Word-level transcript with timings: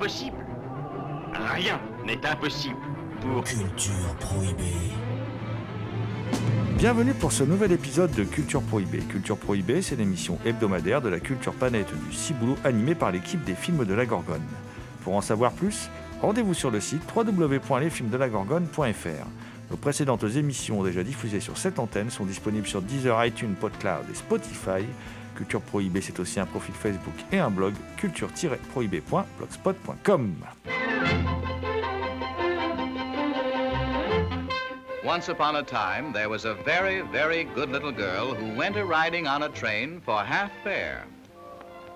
Rien 0.00 1.80
n'est 2.06 2.24
impossible 2.24 2.76
pour... 3.20 3.42
Culture 3.42 4.14
prohibée. 4.20 4.92
Bienvenue 6.76 7.14
pour 7.14 7.32
ce 7.32 7.42
nouvel 7.42 7.72
épisode 7.72 8.12
de 8.12 8.22
Culture 8.22 8.62
Prohibée. 8.62 9.00
Culture 9.00 9.36
Prohibée, 9.36 9.82
c'est 9.82 9.96
l'émission 9.96 10.38
hebdomadaire 10.44 11.02
de 11.02 11.08
la 11.08 11.18
culture 11.18 11.52
planète 11.52 11.92
du 12.08 12.14
Ciboulot 12.14 12.54
animée 12.62 12.94
par 12.94 13.10
l'équipe 13.10 13.42
des 13.42 13.56
films 13.56 13.84
de 13.84 13.94
la 13.94 14.06
Gorgone. 14.06 14.46
Pour 15.02 15.16
en 15.16 15.20
savoir 15.20 15.50
plus, 15.50 15.90
rendez-vous 16.22 16.54
sur 16.54 16.70
le 16.70 16.80
site 16.80 17.02
www.lesfilmsdelagorgone.fr. 17.12 19.26
Nos 19.70 19.76
précédentes 19.76 20.24
émissions 20.36 20.82
déjà 20.82 21.02
diffusées 21.02 21.40
sur 21.40 21.58
cette 21.58 21.78
antenne 21.78 22.08
sont 22.10 22.24
disponibles 22.24 22.66
sur 22.66 22.80
Deezer, 22.80 23.22
iTunes, 23.24 23.54
PodCloud 23.54 24.08
et 24.10 24.14
Spotify. 24.14 24.86
Culture 25.36 25.60
Prohibée, 25.60 26.00
c'est 26.00 26.18
aussi 26.18 26.40
un 26.40 26.46
profil 26.46 26.74
Facebook 26.74 27.12
et 27.30 27.38
un 27.38 27.50
blog 27.50 27.74
culture-prohibée.blogspot.com. 27.98 30.34
Once 35.04 35.28
upon 35.28 35.56
a 35.56 35.62
time, 35.62 36.12
there 36.12 36.28
was 36.28 36.44
a 36.44 36.54
very, 36.64 37.02
very 37.12 37.44
good 37.54 37.70
little 37.70 37.92
girl 37.92 38.34
who 38.34 38.54
went 38.56 38.76
a 38.76 38.84
riding 38.84 39.26
on 39.26 39.44
a 39.44 39.48
train 39.48 40.00
for 40.04 40.22
half 40.22 40.50
fare. 40.62 41.06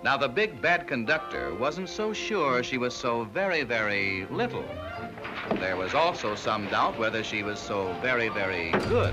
Now, 0.02 0.16
the 0.16 0.28
big 0.28 0.62
bad 0.62 0.89
conductor 0.89 1.55
wasn't 1.55 1.89
so 1.89 2.12
sure 2.12 2.62
she 2.62 2.78
was 2.78 2.94
so 2.94 3.24
very, 3.33 3.64
very 3.64 4.27
little. 4.30 4.64
There 5.61 5.77
was 5.77 5.95
also 5.95 6.34
some 6.36 6.67
doubt 6.70 6.98
whether 6.98 7.22
she 7.22 7.42
was 7.42 7.56
so 7.56 7.89
very, 8.03 8.28
very 8.28 8.72
good. 8.89 9.12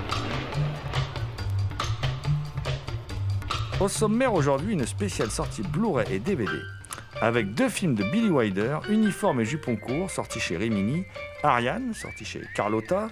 Au 3.80 3.88
sommaire 3.88 4.34
aujourd'hui, 4.34 4.74
une 4.74 4.86
spéciale 4.86 5.30
sortie 5.30 5.62
Blu-ray 5.62 6.06
et 6.10 6.18
DVD 6.18 6.52
avec 7.20 7.54
deux 7.54 7.68
films 7.68 7.94
de 7.94 8.04
Billy 8.04 8.30
Wilder, 8.30 8.78
Uniforme 8.88 9.40
et 9.40 9.44
Jupon 9.44 9.76
court, 9.76 10.10
sortis 10.10 10.40
chez 10.40 10.56
Rimini, 10.56 11.04
Ariane, 11.42 11.92
sorti 11.92 12.24
chez 12.24 12.40
Carlotta, 12.54 13.08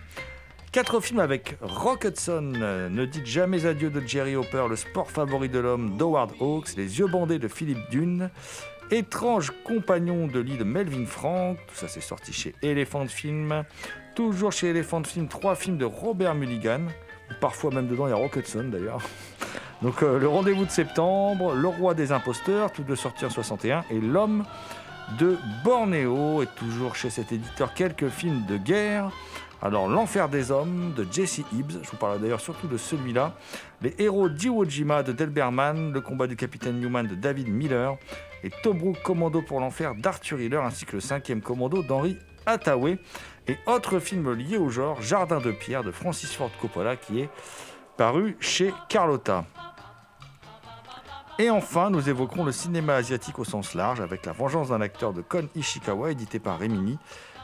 quatre 0.72 1.00
films 1.00 1.20
avec 1.20 1.56
Rock 1.60 2.04
Hudson, 2.04 2.52
euh, 2.56 2.88
Ne 2.88 3.04
dites 3.04 3.26
jamais 3.26 3.66
adieu 3.66 3.90
de 3.90 4.00
Jerry 4.06 4.34
Hopper, 4.36 4.66
Le 4.68 4.76
sport 4.76 5.10
favori 5.10 5.48
de 5.48 5.58
l'homme 5.58 5.96
d'Howard 5.96 6.32
Hawks, 6.40 6.74
Les 6.76 6.98
yeux 6.98 7.06
bandés 7.06 7.38
de 7.38 7.48
Philippe 7.48 7.90
Dune, 7.90 8.30
Étrange 8.90 9.52
compagnon 9.64 10.26
de 10.26 10.40
lit 10.40 10.56
de 10.56 10.64
Melvin 10.64 11.04
Frank, 11.04 11.58
tout 11.66 11.74
ça 11.74 11.88
c'est 11.88 12.00
sorti 12.00 12.32
chez 12.32 12.54
Elephant 12.62 13.06
Film, 13.06 13.64
toujours 14.14 14.50
chez 14.50 14.70
Elephant 14.70 15.04
Film, 15.04 15.28
trois 15.28 15.54
films 15.56 15.76
de 15.76 15.84
Robert 15.84 16.34
Mulligan, 16.34 16.80
parfois 17.38 17.70
même 17.70 17.86
dedans 17.86 18.06
il 18.06 18.10
y 18.10 18.12
a 18.12 18.16
Rock 18.16 18.36
Hudson 18.36 18.70
d'ailleurs. 18.72 19.02
Donc 19.82 20.02
euh, 20.02 20.18
le 20.18 20.26
rendez-vous 20.26 20.64
de 20.64 20.70
septembre, 20.70 21.54
Le 21.54 21.68
roi 21.68 21.92
des 21.92 22.12
imposteurs, 22.12 22.72
tous 22.72 22.82
deux 22.82 22.96
sortis 22.96 23.26
en 23.26 23.30
61, 23.30 23.84
et 23.90 24.00
L'homme 24.00 24.44
de 25.18 25.36
Bornéo, 25.64 26.42
et 26.42 26.46
toujours 26.46 26.96
chez 26.96 27.10
cet 27.10 27.30
éditeur 27.30 27.74
quelques 27.74 28.08
films 28.08 28.46
de 28.46 28.56
guerre. 28.56 29.10
Alors 29.60 29.88
L'enfer 29.88 30.28
des 30.28 30.50
hommes 30.50 30.94
de 30.96 31.06
Jesse 31.10 31.42
Hibbs, 31.52 31.80
je 31.82 31.90
vous 31.90 31.96
parle 31.96 32.20
d'ailleurs 32.20 32.40
surtout 32.40 32.68
de 32.68 32.76
celui-là. 32.76 33.34
Les 33.82 33.94
héros 33.98 34.28
d'Iwo 34.28 34.64
Jima 34.64 35.02
de 35.02 35.12
Delberman, 35.12 35.92
Le 35.92 36.00
combat 36.00 36.26
du 36.26 36.36
capitaine 36.36 36.80
Newman 36.80 37.06
de 37.06 37.14
David 37.14 37.48
Miller, 37.48 37.96
et 38.44 38.50
Tobruk 38.62 39.02
Commando 39.02 39.42
pour 39.42 39.60
l'enfer 39.60 39.94
d'Arthur 39.94 40.40
Hiller, 40.40 40.62
ainsi 40.62 40.84
que 40.84 40.96
le 40.96 41.00
cinquième 41.00 41.40
commando 41.40 41.82
d'Henri 41.82 42.18
Hathaway. 42.46 42.98
Et 43.46 43.56
autre 43.66 43.98
film 43.98 44.32
lié 44.32 44.58
au 44.58 44.68
genre, 44.68 45.00
Jardin 45.00 45.40
de 45.40 45.52
pierre 45.52 45.82
de 45.82 45.90
Francis 45.90 46.34
Ford 46.34 46.50
Coppola, 46.60 46.96
qui 46.96 47.20
est 47.20 47.28
paru 47.96 48.36
chez 48.40 48.72
Carlotta. 48.88 49.44
Et 51.40 51.50
enfin, 51.50 51.88
nous 51.88 52.08
évoquerons 52.08 52.44
le 52.44 52.52
cinéma 52.52 52.94
asiatique 52.94 53.38
au 53.38 53.44
sens 53.44 53.74
large 53.74 54.00
avec 54.00 54.26
La 54.26 54.32
vengeance 54.32 54.70
d'un 54.70 54.80
acteur 54.80 55.12
de 55.12 55.22
Kon 55.22 55.48
Ishikawa, 55.54 56.10
édité 56.10 56.40
par 56.40 56.58
Remini. 56.58 56.98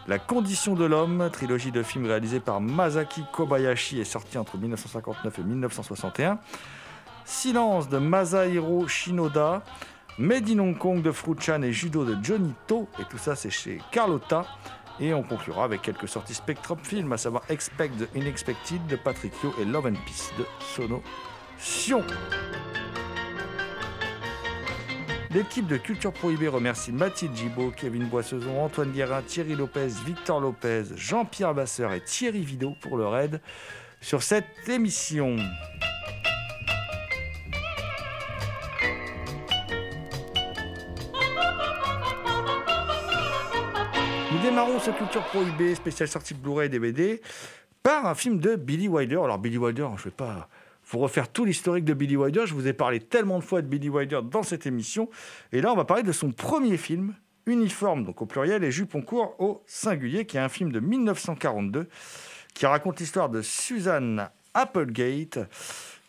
La 0.07 0.19
condition 0.19 0.75
de 0.75 0.85
l'homme, 0.85 1.31
trilogie 1.33 1.71
de 1.71 1.83
films 1.83 2.07
réalisés 2.07 2.41
par 2.41 2.61
Masaki 2.61 3.25
Kobayashi 3.33 4.01
et 4.01 4.05
sorti 4.05 4.37
entre 4.37 4.59
1959 4.59 5.39
et 5.39 5.43
1961. 5.43 6.39
Silence 7.25 7.89
de 7.89 7.99
Masahiro 7.99 8.87
Shinoda. 8.87 9.63
Made 10.19 10.49
in 10.49 10.61
Hong 10.61 10.79
Kong 10.79 11.03
de 11.03 11.11
Fruchan 11.11 11.63
et 11.63 11.73
Judo 11.73 12.05
de 12.05 12.17
Johnny 12.23 12.55
To. 12.69 12.89
Et 13.01 13.05
tout 13.11 13.19
ça, 13.19 13.35
c'est 13.35 13.51
chez 13.51 13.81
Carlotta. 13.91 14.47
Et 15.01 15.13
on 15.13 15.25
conclura 15.25 15.65
avec 15.65 15.83
quelques 15.83 16.07
sorties 16.07 16.35
Spectrum 16.35 16.79
Film, 16.81 17.13
à 17.13 17.17
savoir 17.17 17.43
Expect 17.49 17.97
the 17.99 18.09
Unexpected 18.17 18.87
de 18.87 18.95
Patrick 18.95 19.33
Yo 19.43 19.53
et 19.61 19.65
Love 19.65 19.87
and 19.87 19.97
Peace 20.07 20.31
de 20.39 20.45
Sono 20.61 21.03
Sion. 21.59 22.05
L'équipe 25.33 25.67
de 25.67 25.79
Culture 25.79 26.13
Prohibée 26.13 26.47
remercie 26.47 26.93
Mathilde 26.93 27.35
Gibaud, 27.35 27.73
Kevin 27.77 28.05
Boissezon, 28.05 28.63
Antoine 28.63 28.93
Guérin, 28.93 29.21
Thierry 29.23 29.57
Lopez, 29.57 29.89
Victor 30.07 30.41
Lopez, 30.41 30.85
Jean-Pierre 30.95 31.55
Vasseur 31.55 31.93
et 31.93 32.01
Thierry 32.01 32.43
Vidot 32.43 32.77
pour 32.81 32.97
leur 32.97 33.17
aide 33.17 33.41
sur 34.01 34.23
cette 34.23 34.69
émission. 34.69 35.37
Démarrons 44.45 44.79
ce 44.79 44.91
Culture 44.91 45.25
Prohibée, 45.25 45.75
spécial 45.75 46.07
sortie 46.07 46.35
Blu-ray 46.35 46.67
et 46.67 46.69
DVD, 46.69 47.23
par 47.83 48.05
un 48.05 48.15
film 48.15 48.41
de 48.41 48.57
Billy 48.57 48.89
Wilder. 48.89 49.21
Alors 49.25 49.39
Billy 49.39 49.57
Wilder, 49.57 49.87
je 49.97 50.03
ne 50.03 50.05
vais 50.05 50.11
pas 50.11 50.51
vous 50.87 50.99
refaire 50.99 51.29
tout 51.29 51.47
l'historique 51.47 51.87
de 51.87 51.95
Billy 51.95 52.15
Wilder. 52.15 52.43
Je 52.45 52.53
vous 52.53 52.67
ai 52.67 52.75
parlé 52.75 53.01
tellement 53.01 53.39
de 53.39 53.43
fois 53.43 53.63
de 53.63 53.67
Billy 53.67 53.89
Wilder 53.89 54.21
dans 54.23 54.43
cette 54.43 54.67
émission. 54.67 55.09
Et 55.53 55.63
là, 55.63 55.73
on 55.73 55.75
va 55.75 55.87
parler 55.87 56.03
de 56.03 56.13
son 56.13 56.31
premier 56.31 56.77
film, 56.77 57.15
Uniforme, 57.47 58.05
donc 58.05 58.21
au 58.21 58.27
pluriel, 58.27 58.63
et 58.65 58.71
Jupon 58.71 59.01
court 59.01 59.35
au 59.39 59.63
singulier, 59.65 60.27
qui 60.27 60.37
est 60.37 60.41
un 60.41 60.51
film 60.51 60.73
de 60.73 60.81
1942 60.81 61.89
qui 62.53 62.67
raconte 62.67 63.01
l'histoire 63.01 63.31
de 63.31 63.41
Suzanne 63.41 64.29
Applegate, 64.53 65.39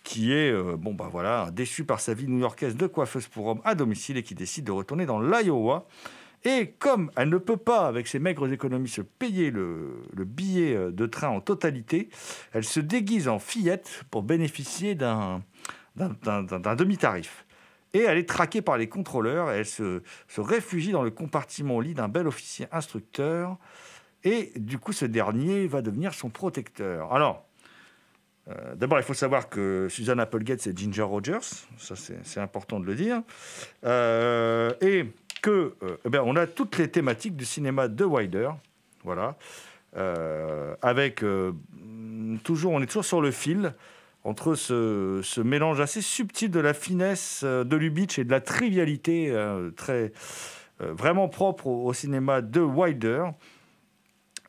qui 0.03 0.34
est 0.34 0.52
euh, 0.52 0.75
bon 0.78 0.94
bah 0.94 1.07
voilà 1.09 1.52
déçue 1.53 1.85
par 1.85 2.02
sa 2.02 2.13
vie 2.13 2.28
new-yorkaise 2.28 2.75
de 2.75 2.85
coiffeuse 2.85 3.28
pour 3.28 3.47
hommes 3.47 3.62
à 3.63 3.75
domicile 3.75 4.17
et 4.17 4.23
qui 4.23 4.35
décide 4.35 4.66
de 4.66 4.73
retourner 4.73 5.06
dans 5.06 5.22
l'Iowa. 5.22 5.88
Et 6.45 6.75
comme 6.78 7.11
elle 7.17 7.29
ne 7.29 7.39
peut 7.39 7.57
pas, 7.57 7.88
avec 7.88 8.07
ses 8.07 8.19
maigres 8.19 8.51
économies, 8.51 8.88
se 8.88 9.01
payer 9.01 9.50
le, 9.50 10.03
le 10.13 10.25
billet 10.25 10.75
euh, 10.75 10.91
de 10.91 11.07
train 11.07 11.29
en 11.29 11.41
totalité, 11.41 12.09
elle 12.53 12.63
se 12.63 12.79
déguise 12.79 13.28
en 13.28 13.39
fillette 13.39 14.06
pour 14.11 14.22
bénéficier 14.22 14.94
d'un 14.94 15.41
demi-tarif. 15.97 17.45
Et 17.94 18.00
elle 18.00 18.17
est 18.17 18.29
traquée 18.29 18.61
par 18.61 18.78
les 18.78 18.89
contrôleurs 18.89 19.51
et 19.51 19.59
elle 19.59 19.66
se, 19.66 20.01
réfugie 20.38 20.91
dans 20.91 21.01
le 21.01 21.11
compartiment 21.11 21.78
au 21.78 21.81
lit 21.81 21.94
d'un 21.94 22.09
bel 22.09 22.28
officier 22.28 22.67
instructeur. 22.72 23.57
Et 24.23 24.51
du 24.57 24.78
coup, 24.78 24.91
ce 24.91 25.05
dernier 25.05 25.66
va 25.66 25.81
devenir 25.81 26.13
son 26.13 26.29
protecteur. 26.29 27.14
Alors, 27.14 27.47
euh, 28.49 28.75
d'abord, 28.75 28.99
il 28.99 29.03
faut 29.03 29.14
savoir 29.14 29.49
que 29.49 29.87
Susan 29.90 30.17
Applegate, 30.20 30.59
c'est 30.59 30.78
Ginger 30.78 31.03
Rogers. 31.03 31.40
Ça, 31.78 31.96
c'est 31.96 32.40
important 32.40 32.79
de 32.79 32.85
le 32.85 32.96
dire. 32.96 33.22
Euh, 33.85 34.73
et 34.81 35.05
euh, 35.52 35.97
eh 36.06 36.09
ben, 36.09 36.22
on 36.26 36.36
a 36.36 36.47
toutes 36.47 36.78
les 36.78 36.90
thématiques 36.90 37.36
du 37.36 37.46
cinéma 37.46 37.88
de 37.88 38.03
Wilder. 38.03 38.50
Voilà. 39.03 39.36
Euh, 39.97 40.76
avec 40.82 41.24
euh, 41.24 41.53
toujours, 42.44 42.74
on 42.74 42.82
est 42.82 42.86
toujours 42.86 43.06
sur 43.06 43.22
le 43.22 43.32
fil 43.32 43.74
entre 44.24 44.56
ce, 44.56 45.42
mélange 45.42 45.80
assez 45.80 46.02
subtil 46.02 46.50
de 46.50 46.59
la 46.59 46.74
finesse 46.74 47.44
de 47.44 47.76
Lubitsch 47.76 48.18
et 48.18 48.24
de 48.24 48.32
la 48.32 48.42
trivialité 48.42 49.32
très 49.76 50.14
vraiment 50.80 51.30
propre 51.30 51.68
au, 51.68 51.94
cinéma 51.94 52.42
de 52.42 52.59
Wilder. 52.59 53.26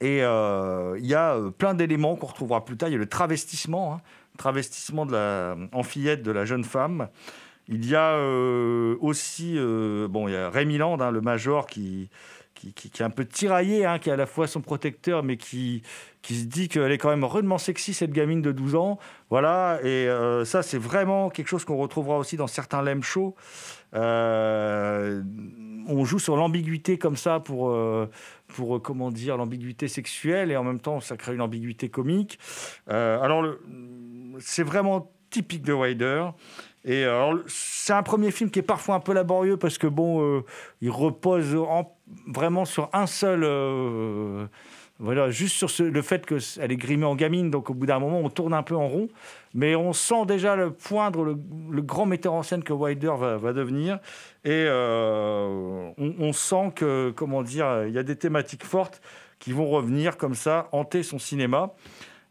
Et 0.01 0.21
il 0.21 1.07
y 1.07 1.15
a 1.15 1.39
plein 1.59 1.75
d'éléments 1.75 2.17
qu'on 2.17 2.29
retrouvera 2.29 2.65
plus 2.65 2.79
tard. 2.79 2.89
Il 2.89 2.93
y 2.93 2.95
a 2.95 2.99
le 2.99 3.05
travestissement, 3.05 3.93
hein, 3.93 4.01
travestissement 4.39 5.05
de 5.05 5.13
la, 5.13 5.57
en 5.73 5.83
fillette 5.83 6.23
de 6.23 6.31
la 6.31 6.47
jeune 6.47 6.65
femme. 6.65 7.09
Il 7.69 7.89
y 7.89 7.97
a 7.97 8.15
euh, 8.15 8.97
aussi, 9.01 9.55
euh, 9.57 10.07
bon, 10.09 10.29
il 10.29 10.33
y 10.33 10.37
a 10.37 10.49
Rémy 10.51 10.79
Land, 10.79 11.01
hein, 11.01 11.11
le 11.11 11.21
major 11.21 11.67
qui, 11.67 12.09
qui, 12.55 12.73
qui, 12.73 13.03
est 13.03 13.05
un 13.05 13.11
peu 13.11 13.25
tiraillée, 13.25 13.85
hein, 13.85 13.99
qui 13.99 14.09
est 14.09 14.13
à 14.13 14.17
la 14.17 14.27
fois 14.27 14.47
son 14.47 14.61
protecteur, 14.61 15.25
mais 15.25 15.37
qui, 15.37 15.83
qui 16.23 16.37
se 16.37 16.45
dit 16.45 16.69
qu'elle 16.69 16.93
est 16.93 16.99
quand 16.99 17.11
même 17.11 17.25
rudement 17.25 17.59
sexy, 17.59 17.93
cette 17.93 18.13
gamine 18.13 18.41
de 18.41 18.53
12 18.53 18.77
ans. 18.77 18.99
Voilà, 19.31 19.81
et 19.83 20.09
euh, 20.09 20.45
ça, 20.45 20.63
c'est 20.63 20.79
vraiment 20.79 21.29
quelque 21.29 21.49
chose 21.49 21.65
qu'on 21.65 21.77
retrouvera 21.77 22.19
aussi 22.19 22.37
dans 22.37 22.47
certains 22.47 22.83
Lem 22.83 23.03
Show. 23.03 23.35
Euh, 23.95 25.23
on 25.89 26.05
joue 26.05 26.21
sur 26.21 26.37
l'ambiguïté 26.37 26.99
comme 26.99 27.17
ça 27.17 27.41
pour, 27.41 27.77
pour 28.47 28.81
comment 28.81 29.11
dire, 29.11 29.37
l'ambiguïté 29.37 29.89
sexuelle, 29.89 30.53
et 30.53 30.57
en 30.57 30.63
même 30.63 30.81
temps, 30.81 31.01
ça 31.01 31.17
crée 31.17 31.35
une 31.35 31.41
ambiguïté 31.41 31.89
comique. 31.89 32.39
alors, 32.87 33.45
c'est 34.39 34.63
vraiment 34.63 35.11
typique 35.31 35.63
de 35.63 35.73
Wilder. 35.73 36.27
Et 36.87 37.03
le- 37.05 37.45
c'est 37.49 37.93
un 37.93 38.05
premier 38.05 38.31
film 38.31 38.49
qui 38.49 38.61
est 38.61 38.63
parfois 38.63 38.95
un 38.95 39.01
peu 39.01 39.13
laborieux 39.13 39.57
parce 39.57 39.77
que 39.77 39.89
bon, 39.89 40.23
euh, 40.23 40.45
il 40.81 40.91
repose 40.91 41.55
en- 41.57 41.93
vraiment 42.29 42.65
sur 42.65 42.89
un 42.93 43.07
seul, 43.09 43.43
euh, 43.43 44.47
voilà, 45.01 45.29
juste 45.31 45.57
sur 45.57 45.69
ce- 45.69 45.83
le 45.83 46.01
fait 46.03 46.25
qu'elle 46.25 46.71
est 46.71 46.77
grimée 46.77 47.05
en 47.05 47.17
gamine. 47.17 47.51
Donc 47.51 47.71
au 47.71 47.75
bout 47.75 47.87
d'un 47.87 47.99
moment, 47.99 48.21
on 48.21 48.31
tourne 48.31 48.55
un 48.55 48.63
peu 48.63 48.77
en 48.77 48.87
rond, 48.87 49.09
mais 49.53 49.75
on 49.75 49.93
sent 49.93 50.27
déjà 50.27 50.55
le 50.55 50.71
poindre 50.71 51.25
le, 51.25 51.83
grand 51.83 52.07
metteur 52.07 52.33
en 52.35 52.45
scène 52.45 52.63
que 52.63 52.73
Wilder 52.73 53.15
va, 53.19 53.53
devenir. 53.53 53.99
Et 54.45 54.51
euh, 54.69 55.91
on, 55.99 56.33
sent 56.33 56.71
que, 56.77 57.11
comment 57.17 57.43
dire, 57.43 57.85
il 57.89 57.95
y 57.95 57.99
a 57.99 58.05
des 58.05 58.17
thématiques 58.17 58.65
fortes 58.65 59.03
qui 59.41 59.51
vont 59.53 59.67
revenir 59.69 60.17
comme 60.17 60.35
ça, 60.35 60.69
hanter 60.71 61.03
son 61.03 61.19
cinéma. 61.19 61.73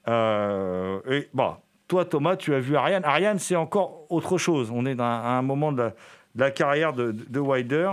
Euh, 0.07 1.00
et 1.10 1.28
bon, 1.34 1.56
toi, 1.88 2.06
Thomas, 2.06 2.36
tu 2.36 2.54
as 2.54 2.60
vu 2.60 2.76
Ariane. 2.76 3.04
Ariane, 3.06 3.40
c'est 3.40 3.56
encore 3.56 4.06
autre 4.10 4.38
chose. 4.38 4.72
On 4.74 4.86
est 4.86 4.96
dans- 4.96 5.04
à 5.04 5.38
un 5.38 5.42
moment 5.42 5.72
de 5.72 5.92
la, 6.36 6.52
carrière 6.52 6.94
de, 6.94 7.12
de 7.12 7.40
Wilder. 7.40 7.92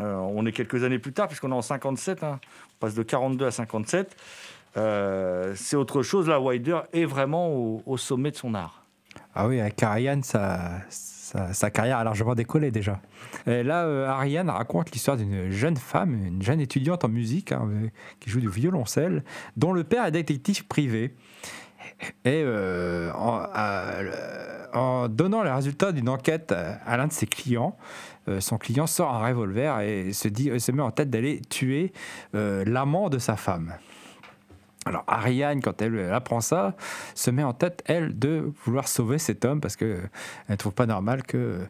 Euh, 0.00 0.14
on 0.14 0.46
est 0.46 0.52
quelques 0.52 0.84
années 0.84 0.98
plus 0.98 1.12
tard, 1.12 1.26
puisqu'on 1.26 1.50
est 1.50 1.54
en 1.54 1.62
57. 1.62 2.22
hein. 2.22 2.40
On 2.76 2.78
passe 2.80 2.94
de 2.94 3.02
42 3.02 3.46
à 3.46 3.50
57. 3.50 4.16
Euh, 4.76 5.52
c'est 5.56 5.76
autre 5.76 6.02
chose. 6.02 6.28
Là, 6.28 6.40
Wilder 6.40 6.80
est 6.92 7.04
vraiment 7.04 7.48
au, 7.48 7.96
sommet 7.96 8.30
de 8.30 8.36
son 8.36 8.54
art. 8.54 8.84
Ah 9.34 9.46
oui, 9.46 9.60
avec 9.60 9.82
Ariane, 9.82 10.22
sa, 10.22 11.70
carrière 11.72 11.98
a 11.98 12.04
largement 12.04 12.34
décollé 12.34 12.70
déjà. 12.70 13.00
Là, 13.46 13.84
euh, 13.84 14.06
Ariane 14.06 14.50
raconte 14.50 14.90
l'histoire 14.92 15.16
d'une 15.16 15.50
jeune 15.50 15.76
femme, 15.76 16.14
une 16.24 16.42
jeune 16.42 16.60
étudiante 16.60 17.04
en 17.04 17.08
musique, 17.08 17.52
hein, 17.52 17.68
euh, 17.70 17.88
qui 18.20 18.30
joue 18.30 18.40
du 18.40 18.48
violoncelle, 18.48 19.24
dont 19.56 19.72
le 19.72 19.84
père 19.84 20.04
est 20.06 20.12
détective 20.12 20.66
privé. 20.66 21.14
Et 22.24 22.42
euh, 22.44 23.12
en, 24.72 25.08
donnant 25.08 25.42
les 25.42 25.50
résultats 25.50 25.92
d'une 25.92 26.08
enquête 26.08 26.52
à, 26.52 26.96
l'un 26.96 27.06
de 27.06 27.12
ses 27.12 27.26
clients, 27.26 27.76
euh, 28.28 28.40
son 28.40 28.58
client 28.58 28.86
sort 28.86 29.14
un 29.14 29.26
revolver 29.26 29.80
et 29.80 30.12
se, 30.12 30.28
dit, 30.28 30.58
se 30.60 30.72
met 30.72 30.82
en 30.82 30.90
tête 30.90 31.10
d'aller 31.10 31.40
tuer 31.48 31.92
euh, 32.34 32.64
l'amant 32.66 33.08
de 33.08 33.18
sa 33.18 33.36
femme. 33.36 33.74
Alors 34.86 35.04
Ariane, 35.06 35.60
quand 35.60 35.82
elle, 35.82 36.12
apprend 36.12 36.40
ça, 36.40 36.74
se 37.14 37.30
met 37.30 37.42
en 37.42 37.52
tête, 37.52 37.82
elle, 37.86 38.18
de 38.18 38.52
vouloir 38.64 38.88
sauver 38.88 39.18
cet 39.18 39.44
homme 39.44 39.60
parce 39.60 39.76
qu'elle 39.76 40.10
ne 40.48 40.56
trouve 40.56 40.72
pas 40.72 40.86
normal 40.86 41.22
que 41.22 41.60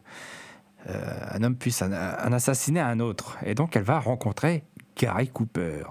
euh, 0.87 1.19
un 1.31 1.43
homme 1.43 1.55
puisse 1.55 1.81
en 1.81 1.91
assassiner 1.91 2.79
un 2.79 2.99
autre. 2.99 3.37
Et 3.45 3.55
donc 3.55 3.75
elle 3.75 3.83
va 3.83 3.99
rencontrer 3.99 4.63
Gary 4.95 5.27
Cooper. 5.27 5.83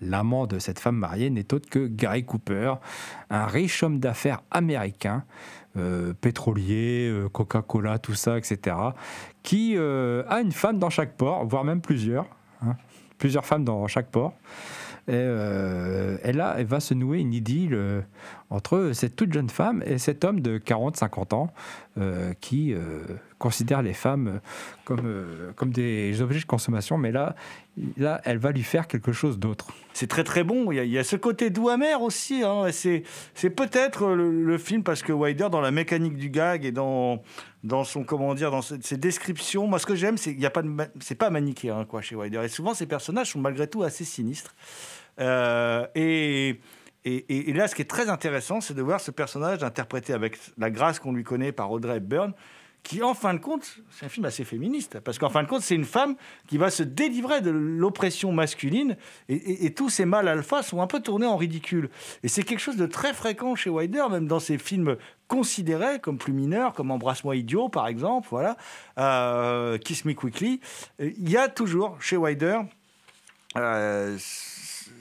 L'amant 0.00 0.46
de 0.46 0.58
cette 0.58 0.78
femme 0.78 0.96
mariée 0.96 1.30
n'est 1.30 1.52
autre 1.52 1.68
que 1.68 1.86
Gary 1.86 2.24
Cooper, 2.24 2.74
un 3.30 3.46
riche 3.46 3.82
homme 3.82 3.98
d'affaires 3.98 4.42
américain, 4.50 5.24
euh, 5.76 6.14
pétrolier, 6.20 7.08
euh, 7.08 7.28
Coca-Cola, 7.28 7.98
tout 7.98 8.14
ça, 8.14 8.36
etc., 8.36 8.76
qui 9.44 9.74
euh, 9.76 10.24
a 10.28 10.40
une 10.40 10.50
femme 10.50 10.78
dans 10.80 10.90
chaque 10.90 11.16
port, 11.16 11.46
voire 11.46 11.62
même 11.64 11.80
plusieurs. 11.80 12.26
hein. 12.62 12.76
plusieurs 13.18 13.46
femmes 13.46 13.64
dans 13.64 13.86
chaque 13.86 14.10
port. 14.10 14.34
Et, 15.08 15.12
et 15.12 16.32
là, 16.32 16.54
elle 16.58 16.66
va 16.66 16.78
se 16.78 16.94
nouer 16.94 17.18
une 17.18 17.32
idylle 17.32 18.04
entre 18.48 18.92
cette 18.92 19.16
toute 19.16 19.32
jeune 19.32 19.48
femme 19.48 19.82
et 19.84 19.98
cet 19.98 20.24
homme 20.24 20.40
de 20.40 20.58
40-50 20.58 21.34
ans 21.34 21.52
qui 22.40 22.74
considère 23.40 23.82
les 23.82 23.94
femmes 23.94 24.40
comme, 24.84 25.00
euh, 25.06 25.50
comme 25.56 25.72
des 25.72 26.20
objets 26.20 26.38
de 26.40 26.44
consommation. 26.44 26.98
Mais 26.98 27.10
là, 27.10 27.34
là, 27.96 28.20
elle 28.24 28.38
va 28.38 28.52
lui 28.52 28.62
faire 28.62 28.86
quelque 28.86 29.12
chose 29.12 29.38
d'autre. 29.38 29.68
C'est 29.94 30.06
très 30.06 30.22
très 30.22 30.44
bon. 30.44 30.70
Il 30.70 30.84
y, 30.84 30.98
a, 30.98 31.02
ce 31.04 31.16
côté 31.16 31.48
doux 31.50 31.70
amer 31.70 32.02
aussi. 32.02 32.42
hein. 32.44 32.66
C'est, 32.70 33.02
peut-être 33.50 34.10
le, 34.10 34.58
film 34.58 34.82
parce 34.84 35.02
que 35.02 35.12
Wilder, 35.12 35.48
dans 35.50 35.62
la 35.62 35.70
mécanique 35.70 36.16
du 36.16 36.28
gag 36.28 36.64
et 36.66 36.70
dans, 36.70 37.22
dans 37.64 37.82
son 37.82 38.04
comment 38.04 38.34
dire, 38.34 38.50
dans 38.50 38.62
ses, 38.62 38.96
descriptions, 38.98 39.66
moi 39.66 39.78
ce 39.78 39.86
que 39.86 39.94
j'aime, 39.94 40.18
c'est 40.18 40.34
pas 40.50 40.62
c'est 41.00 41.14
pas 41.14 41.30
manichéen 41.30 41.84
quoi 41.86 42.02
chez 42.02 42.14
Wilder. 42.14 42.42
Et 42.44 42.48
souvent 42.48 42.74
ces 42.74 42.86
personnages 42.86 43.30
sont 43.32 43.40
malgré 43.40 43.66
tout 43.66 43.82
assez 43.82 44.04
sinistres. 44.04 44.54
Euh, 45.18 45.86
et, 45.94 46.60
et, 47.06 47.14
et- 47.14 47.50
et 47.50 47.52
là, 47.54 47.68
ce 47.68 47.74
qui 47.74 47.80
est 47.82 47.90
très 47.90 48.10
intéressant, 48.10 48.60
c'est 48.60 48.74
de 48.74 48.82
voir 48.82 49.00
ce 49.00 49.10
personnage 49.10 49.62
interprété 49.62 50.12
avec 50.12 50.38
la 50.58 50.70
grâce 50.70 50.98
qu'on 50.98 51.12
lui 51.12 51.24
connaît 51.24 51.52
par 51.52 51.70
Audrey 51.70 51.96
Hepburn, 51.96 52.32
qui, 52.82 53.02
en 53.02 53.14
fin 53.14 53.34
de 53.34 53.38
compte, 53.38 53.78
c'est 53.90 54.06
un 54.06 54.08
film 54.08 54.26
assez 54.26 54.44
féministe, 54.44 55.00
parce 55.00 55.18
qu'en 55.18 55.28
fin 55.28 55.42
de 55.42 55.48
compte, 55.48 55.62
c'est 55.62 55.74
une 55.74 55.84
femme 55.84 56.16
qui 56.48 56.58
va 56.58 56.70
se 56.70 56.82
délivrer 56.82 57.40
de 57.40 57.50
l'oppression 57.50 58.32
masculine, 58.32 58.96
et, 59.28 59.72
tous 59.74 59.90
ces 59.90 60.04
mâles 60.04 60.28
alpha 60.28 60.62
sont 60.62 60.80
un 60.80 60.86
peu 60.86 61.00
tournés 61.00 61.26
en 61.26 61.36
ridicule. 61.36 61.90
Et 62.22 62.28
c'est 62.28 62.42
quelque 62.42 62.60
chose 62.60 62.76
de 62.76 62.86
très 62.86 63.14
fréquent 63.14 63.54
chez 63.54 63.70
Wilder, 63.70 64.04
même 64.10 64.26
dans 64.26 64.40
ses 64.40 64.58
films 64.58 64.96
considérés 65.28 66.00
comme 66.00 66.18
plus 66.18 66.32
mineurs, 66.32 66.72
comme 66.72 66.90
Embrasse-moi 66.90 67.36
idiot, 67.36 67.68
par 67.68 67.86
exemple, 67.86 68.28
voilà, 68.30 68.56
euh, 68.98 69.78
Kiss 69.78 70.04
Me 70.04 70.12
Quickly. 70.12 70.60
Il 70.98 71.30
y 71.30 71.36
a 71.36 71.48
toujours, 71.48 72.00
chez 72.00 72.16
Wilder, 72.16 72.60
euh, 73.56 74.16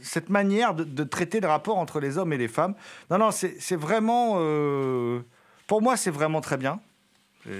cette 0.02 0.30
manière 0.30 0.74
de, 0.74 1.04
traiter 1.04 1.40
le 1.40 1.48
rapport 1.48 1.78
entre 1.78 2.00
les 2.00 2.18
hommes 2.18 2.34
et 2.34 2.38
les 2.38 2.48
femmes. 2.48 2.76
Non, 3.10 3.18
non, 3.18 3.32
c'est 3.32 3.56
c'est 3.60 3.76
vraiment... 3.76 4.36
euh, 4.38 5.22
pour 5.68 5.82
moi, 5.82 5.98
c'est 5.98 6.12
vraiment 6.12 6.42
très 6.42 6.58
bien. 6.58 6.80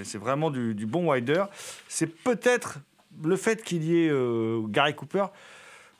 C'est- 0.04 0.18
vraiment 0.18 0.50
du, 0.50 0.74
bon 0.86 1.10
Wilder. 1.10 1.44
C'est 1.88 2.06
peut-être 2.06 2.78
le 3.24 3.36
fait 3.36 3.62
qu'il 3.62 3.82
y 3.84 4.04
ait 4.04 4.10
euh, 4.10 4.60
Gary 4.68 4.94
Cooper. 4.94 5.26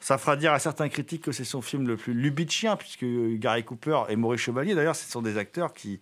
Ça 0.02 0.16
fera 0.16 0.34
dire 0.36 0.52
à 0.54 0.58
certains 0.58 0.88
critiques 0.88 1.22
que 1.22 1.32
c'est 1.32 1.44
son 1.44 1.60
film 1.60 1.86
le 1.86 1.96
plus 1.96 2.14
lubitchien, 2.14 2.76
puisque 2.76 3.04
Gary 3.38 3.64
Cooper 3.64 4.04
et 4.08 4.16
Maurice 4.16 4.40
Chevalier, 4.40 4.74
d'ailleurs, 4.74 4.96
ce 4.96 5.10
sont 5.10 5.20
des 5.20 5.36
acteurs 5.36 5.74
qui, 5.74 6.00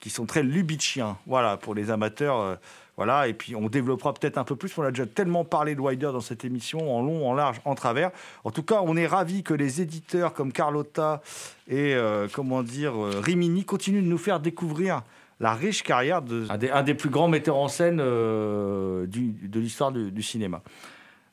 qui 0.00 0.08
sont 0.08 0.24
très 0.24 0.42
lubitchiens. 0.42 1.18
Voilà, 1.26 1.56
pour 1.58 1.74
les 1.74 1.90
amateurs. 1.90 2.40
euh, 2.40 2.54
voilà, 2.96 3.26
et 3.26 3.34
puis 3.34 3.56
on 3.56 3.68
développera 3.68 4.14
peut-être 4.14 4.38
un 4.38 4.44
peu 4.44 4.54
plus. 4.54 4.78
On 4.78 4.82
a 4.82 4.90
déjà 4.90 5.04
tellement 5.04 5.44
parlé 5.44 5.74
de 5.74 5.80
Wilder 5.80 6.10
dans 6.12 6.20
cette 6.20 6.44
émission, 6.44 6.96
en 6.96 7.02
long, 7.02 7.28
en 7.28 7.34
large, 7.34 7.60
en 7.64 7.74
travers. 7.74 8.12
En 8.44 8.52
tout 8.52 8.62
cas, 8.62 8.80
on 8.84 8.96
est 8.96 9.08
ravis 9.08 9.42
que 9.42 9.52
les 9.52 9.80
éditeurs 9.80 10.32
comme 10.32 10.52
Carlotta 10.52 11.20
et 11.68 11.94
euh, 11.96 12.28
comment 12.32 12.62
dire 12.62 12.94
euh, 12.94 13.20
Rimini 13.20 13.64
continuent 13.64 14.02
de 14.04 14.06
nous 14.08 14.16
faire 14.16 14.38
découvrir 14.38 15.02
la 15.40 15.54
riche 15.54 15.82
carrière 15.82 16.22
de 16.22 16.46
des, 16.82 16.94
plus 16.94 17.10
grands 17.10 17.28
metteurs 17.28 17.56
en 17.56 17.68
scène 17.68 18.00
euh, 18.00 19.06
de 19.06 19.60
l'histoire 19.60 19.92
du, 19.92 20.22
cinéma. 20.22 20.62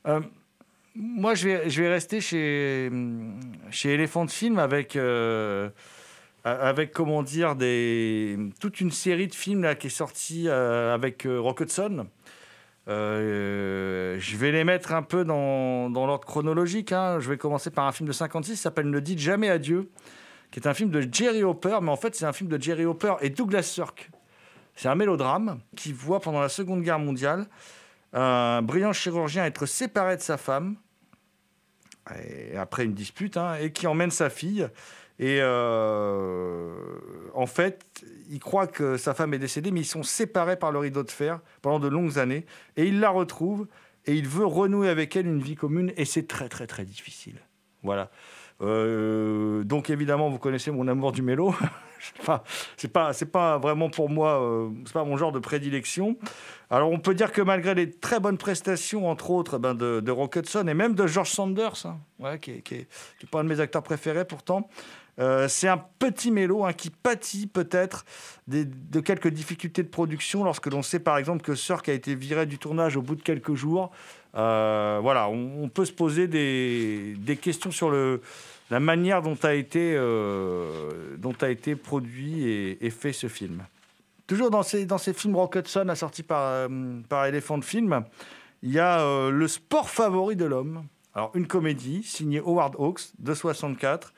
Euh, 0.06 0.20
moi, 0.94 1.34
je 1.34 1.48
vais, 1.48 1.88
rester 1.88 2.20
chez, 2.20 2.90
chez 3.70 3.94
Elephant 3.94 4.26
Film 4.26 4.58
avec, 4.58 4.96
euh, 4.96 5.70
avec 6.44 6.92
comment 6.92 7.22
dire, 7.22 7.56
toute 8.60 8.80
une 8.80 8.90
série 8.90 9.28
de 9.28 9.34
films 9.34 9.74
qui 9.78 9.86
est 9.86 9.90
sortie 9.90 10.48
avec 10.48 11.26
Rock 11.26 11.60
Hudson. 11.60 12.06
Euh, 12.88 14.16
je 14.18 14.36
vais 14.36 14.50
les 14.50 14.64
mettre 14.64 14.92
un 14.92 15.02
peu 15.02 15.24
dans, 15.24 15.88
dans 15.90 16.06
l'ordre 16.06 16.26
chronologique. 16.26 16.92
hein. 16.92 17.20
Je 17.20 17.28
vais 17.30 17.36
commencer 17.36 17.70
par 17.70 17.86
un 17.86 17.92
film 17.92 18.08
de 18.08 18.12
56 18.12 18.52
qui 18.52 18.56
s'appelle 18.58 18.90
Ne 18.90 19.00
dites 19.00 19.18
jamais 19.18 19.48
adieu, 19.48 19.90
qui 20.52 20.60
est 20.60 20.68
un 20.68 20.74
film 20.74 20.90
de 20.90 21.06
Jerry 21.10 21.42
Hopper, 21.42 21.78
mais 21.82 21.90
en 21.90 21.96
fait, 21.96 22.14
c'est 22.14 22.26
un 22.26 22.32
film 22.32 22.48
de 22.48 22.62
Jerry 22.62 22.84
Hopper 22.84 23.14
et 23.22 23.30
Douglas 23.30 23.62
Sirk. 23.62 24.10
C'est 24.76 24.88
un 24.88 24.94
mélodrame 24.94 25.60
qui 25.76 25.92
voit 25.92 26.20
pendant 26.20 26.40
la 26.40 26.48
Seconde 26.48 26.82
Guerre 26.82 27.00
mondiale 27.00 27.46
un 28.12 28.62
brillant 28.62 28.92
chirurgien 28.92 29.44
être 29.46 29.66
séparé 29.66 30.16
de 30.16 30.22
sa 30.22 30.36
femme, 30.36 30.76
après 32.56 32.84
une 32.84 32.94
dispute, 32.94 33.36
hein, 33.36 33.54
et 33.54 33.72
qui 33.72 33.86
emmène 33.86 34.10
sa 34.10 34.28
fille. 34.28 34.68
Et 35.18 35.38
euh, 35.40 36.74
en 37.34 37.46
fait, 37.46 37.84
il 38.28 38.40
croit 38.40 38.66
que 38.66 38.96
sa 38.96 39.14
femme 39.14 39.34
est 39.34 39.38
décédée, 39.38 39.70
mais 39.70 39.80
ils 39.80 39.86
sont 39.86 40.02
séparés 40.02 40.56
par 40.56 40.72
le 40.72 40.78
rideau 40.78 41.02
de 41.02 41.10
fer 41.10 41.40
pendant 41.62 41.78
de 41.78 41.88
longues 41.88 42.18
années. 42.18 42.44
Et 42.76 42.86
il 42.86 43.00
la 43.00 43.10
retrouve, 43.10 43.66
et 44.04 44.14
il 44.14 44.26
veut 44.26 44.46
renouer 44.46 44.88
avec 44.88 45.16
elle 45.16 45.26
une 45.26 45.40
vie 45.40 45.54
commune, 45.54 45.92
et 45.96 46.04
c'est 46.04 46.26
très 46.26 46.48
très 46.48 46.66
très 46.66 46.84
difficile. 46.84 47.36
Voilà. 47.82 48.10
Euh, 48.62 49.64
donc 49.64 49.90
évidemment, 49.90 50.30
vous 50.30 50.38
connaissez 50.38 50.70
mon 50.70 50.86
amour 50.88 51.12
du 51.12 51.22
mélo. 51.22 51.54
pas, 52.24 52.44
c'est 52.76 52.92
pas, 52.92 53.12
c'est 53.12 53.30
pas 53.30 53.58
vraiment 53.58 53.90
pour 53.90 54.08
moi, 54.08 54.40
euh, 54.40 54.68
c'est 54.84 54.92
pas 54.92 55.04
mon 55.04 55.16
genre 55.16 55.32
de 55.32 55.38
prédilection. 55.38 56.16
Alors 56.70 56.90
on 56.90 56.98
peut 56.98 57.14
dire 57.14 57.32
que 57.32 57.42
malgré 57.42 57.74
les 57.74 57.90
très 57.90 58.20
bonnes 58.20 58.38
prestations, 58.38 59.08
entre 59.08 59.30
autres, 59.30 59.58
ben, 59.58 59.74
de, 59.74 60.00
de 60.00 60.10
Rock 60.10 60.36
Hudson 60.36 60.66
et 60.68 60.74
même 60.74 60.94
de 60.94 61.06
George 61.06 61.30
Sanders, 61.30 61.86
hein, 62.22 62.38
qui, 62.38 62.52
est, 62.52 62.60
qui 62.62 62.74
est- 62.74 62.88
pas 63.30 63.40
un 63.40 63.44
de 63.44 63.48
mes 63.48 63.60
acteurs 63.60 63.82
préférés 63.82 64.24
pourtant, 64.24 64.68
Euh, 65.18 65.46
c'est 65.46 65.68
un 65.68 65.76
petit 65.98 66.30
mélo 66.30 66.64
hein, 66.64 66.72
qui 66.72 66.88
pâtit 66.88 67.46
peut-être 67.46 68.06
de 68.48 69.00
quelques 69.00 69.28
difficultés 69.28 69.82
de 69.82 69.88
production 69.88 70.42
lorsque 70.42 70.68
l'on 70.68 70.82
sait 70.82 71.00
par 71.00 71.18
exemple 71.18 71.42
que 71.42 71.54
Sirk 71.54 71.86
a 71.90 71.92
été 71.92 72.14
viré 72.14 72.46
du 72.46 72.56
tournage 72.56 72.96
au 72.96 73.02
bout 73.02 73.14
de 73.14 73.22
quelques 73.22 73.52
jours. 73.52 73.90
Euh, 74.34 75.00
voilà, 75.02 75.28
on, 75.28 75.68
peut 75.68 75.84
se 75.84 75.92
poser 75.92 76.28
des 76.28 77.38
questions 77.42 77.70
sur 77.70 77.90
le, 77.90 78.22
la 78.72 78.80
manière 78.80 79.20
dont 79.20 79.36
a 79.42 79.52
été, 79.52 79.94
euh, 79.94 81.18
dont 81.18 81.34
a 81.42 81.50
été 81.50 81.76
produit 81.76 82.48
et, 82.48 82.88
fait 82.88 83.12
ce 83.12 83.28
film. 83.28 83.64
Toujours 84.26 84.50
dans 84.50 84.62
ces, 84.62 84.86
dans 84.86 84.96
ces 84.96 85.12
films 85.12 85.36
Rock 85.36 85.56
Hudson 85.56 85.90
assortis 85.90 86.22
par, 86.22 86.42
euh, 86.42 86.68
par 87.06 87.26
Elephant 87.26 87.60
Film, 87.60 88.02
il 88.62 88.70
y 88.72 88.78
a 88.78 89.00
euh, 89.00 89.30
Le 89.30 89.46
sport 89.46 89.90
favori 89.90 90.36
de 90.36 90.46
l'homme. 90.46 90.84
Alors, 91.14 91.32
une 91.34 91.46
comédie 91.46 92.02
signée 92.02 92.38
Howard 92.38 92.74
Hawks 92.78 93.12
de 93.18 93.34
64. 93.34 94.14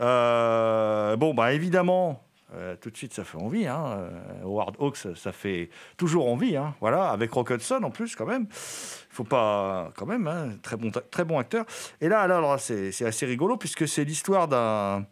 Euh, 0.00 1.14
bon, 1.16 1.34
bah 1.34 1.52
évidemment, 1.52 2.24
euh, 2.54 2.76
tout 2.80 2.90
de 2.90 2.96
suite, 2.96 3.14
ça 3.14 3.24
fait 3.24 3.38
envie. 3.38 3.66
Hein. 3.66 3.84
Euh, 3.98 4.44
Howard 4.44 4.76
Hawks, 4.78 4.98
ça 5.14 5.32
fait 5.32 5.70
toujours 5.96 6.28
envie. 6.28 6.56
Hein. 6.56 6.74
Voilà, 6.80 7.10
avec 7.10 7.30
Rock 7.32 7.50
Hudson 7.50 7.80
en 7.82 7.90
plus, 7.90 8.14
quand 8.16 8.26
même. 8.26 8.46
Faut 8.50 9.24
pas, 9.24 9.92
quand 9.96 10.06
même, 10.06 10.26
hein, 10.26 10.50
très 10.62 10.76
bon, 10.76 10.90
très 10.90 11.24
bon 11.24 11.38
acteur. 11.38 11.64
Et 12.00 12.08
là, 12.08 12.20
alors, 12.20 12.58
c'est 12.60 13.04
assez 13.04 13.26
rigolo 13.26 13.56
puisque 13.56 13.86
c'est 13.88 14.04
l'histoire 14.04 14.48
d'un 14.48 15.06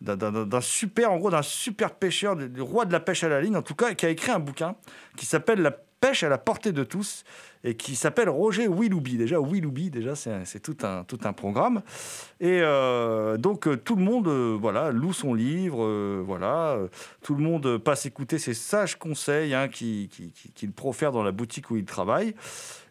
d'un- 0.00 0.60
super, 0.62 1.12
en 1.12 1.18
gros, 1.18 1.30
d'un 1.30 1.42
super 1.42 1.90
pêcheur, 1.94 2.34
du 2.34 2.48
du 2.48 2.62
roi 2.62 2.86
de 2.86 2.92
la 2.92 3.00
pêche 3.00 3.22
à 3.22 3.28
la 3.28 3.40
ligne, 3.40 3.56
en 3.56 3.62
tout 3.62 3.74
cas, 3.74 3.92
qui 3.94 4.06
a 4.06 4.08
écrit 4.08 4.30
un 4.32 4.38
bouquin 4.38 4.74
qui 5.16 5.26
s'appelle 5.26 5.60
La 5.60 5.72
pêche 6.00 6.22
à 6.22 6.28
la 6.28 6.38
portée 6.38 6.72
de 6.72 6.82
tous 6.84 7.24
et 7.62 7.76
qui 7.76 7.94
s'appelle 7.94 8.30
Roger 8.30 8.68
Willoughby. 8.68 9.18
Déjà, 9.18 9.38
Willoughby, 9.38 9.90
déjà, 9.90 10.14
c'est 10.16 10.60
tout 10.60 10.76
un, 10.82 11.04
tout 11.04 11.18
un 11.24 11.32
programme. 11.32 11.82
Et 12.40 12.60
euh, 12.62 13.36
donc, 13.36 13.68
euh, 13.68 13.76
tout 13.76 13.96
le 13.96 14.02
monde 14.02 14.28
euh, 14.28 14.56
voilà, 14.58 14.90
loue 14.90 15.12
son 15.12 15.34
livre, 15.34 16.22
voilà, 16.22 16.78
tout 17.22 17.34
le 17.34 17.42
monde 17.42 17.76
passe 17.78 18.06
écouter 18.06 18.38
ses 18.38 18.54
sages 18.54 18.96
conseils 18.98 19.54
hein, 19.54 19.68
qu'il 19.68 20.08
qui, 20.08 20.32
qui- 20.32 20.52
qu'il 20.52 20.72
profère 20.72 21.12
dans 21.12 21.22
la 21.22 21.32
boutique 21.32 21.70
où 21.70 21.76
il 21.76 21.84
travaille. 21.84 22.34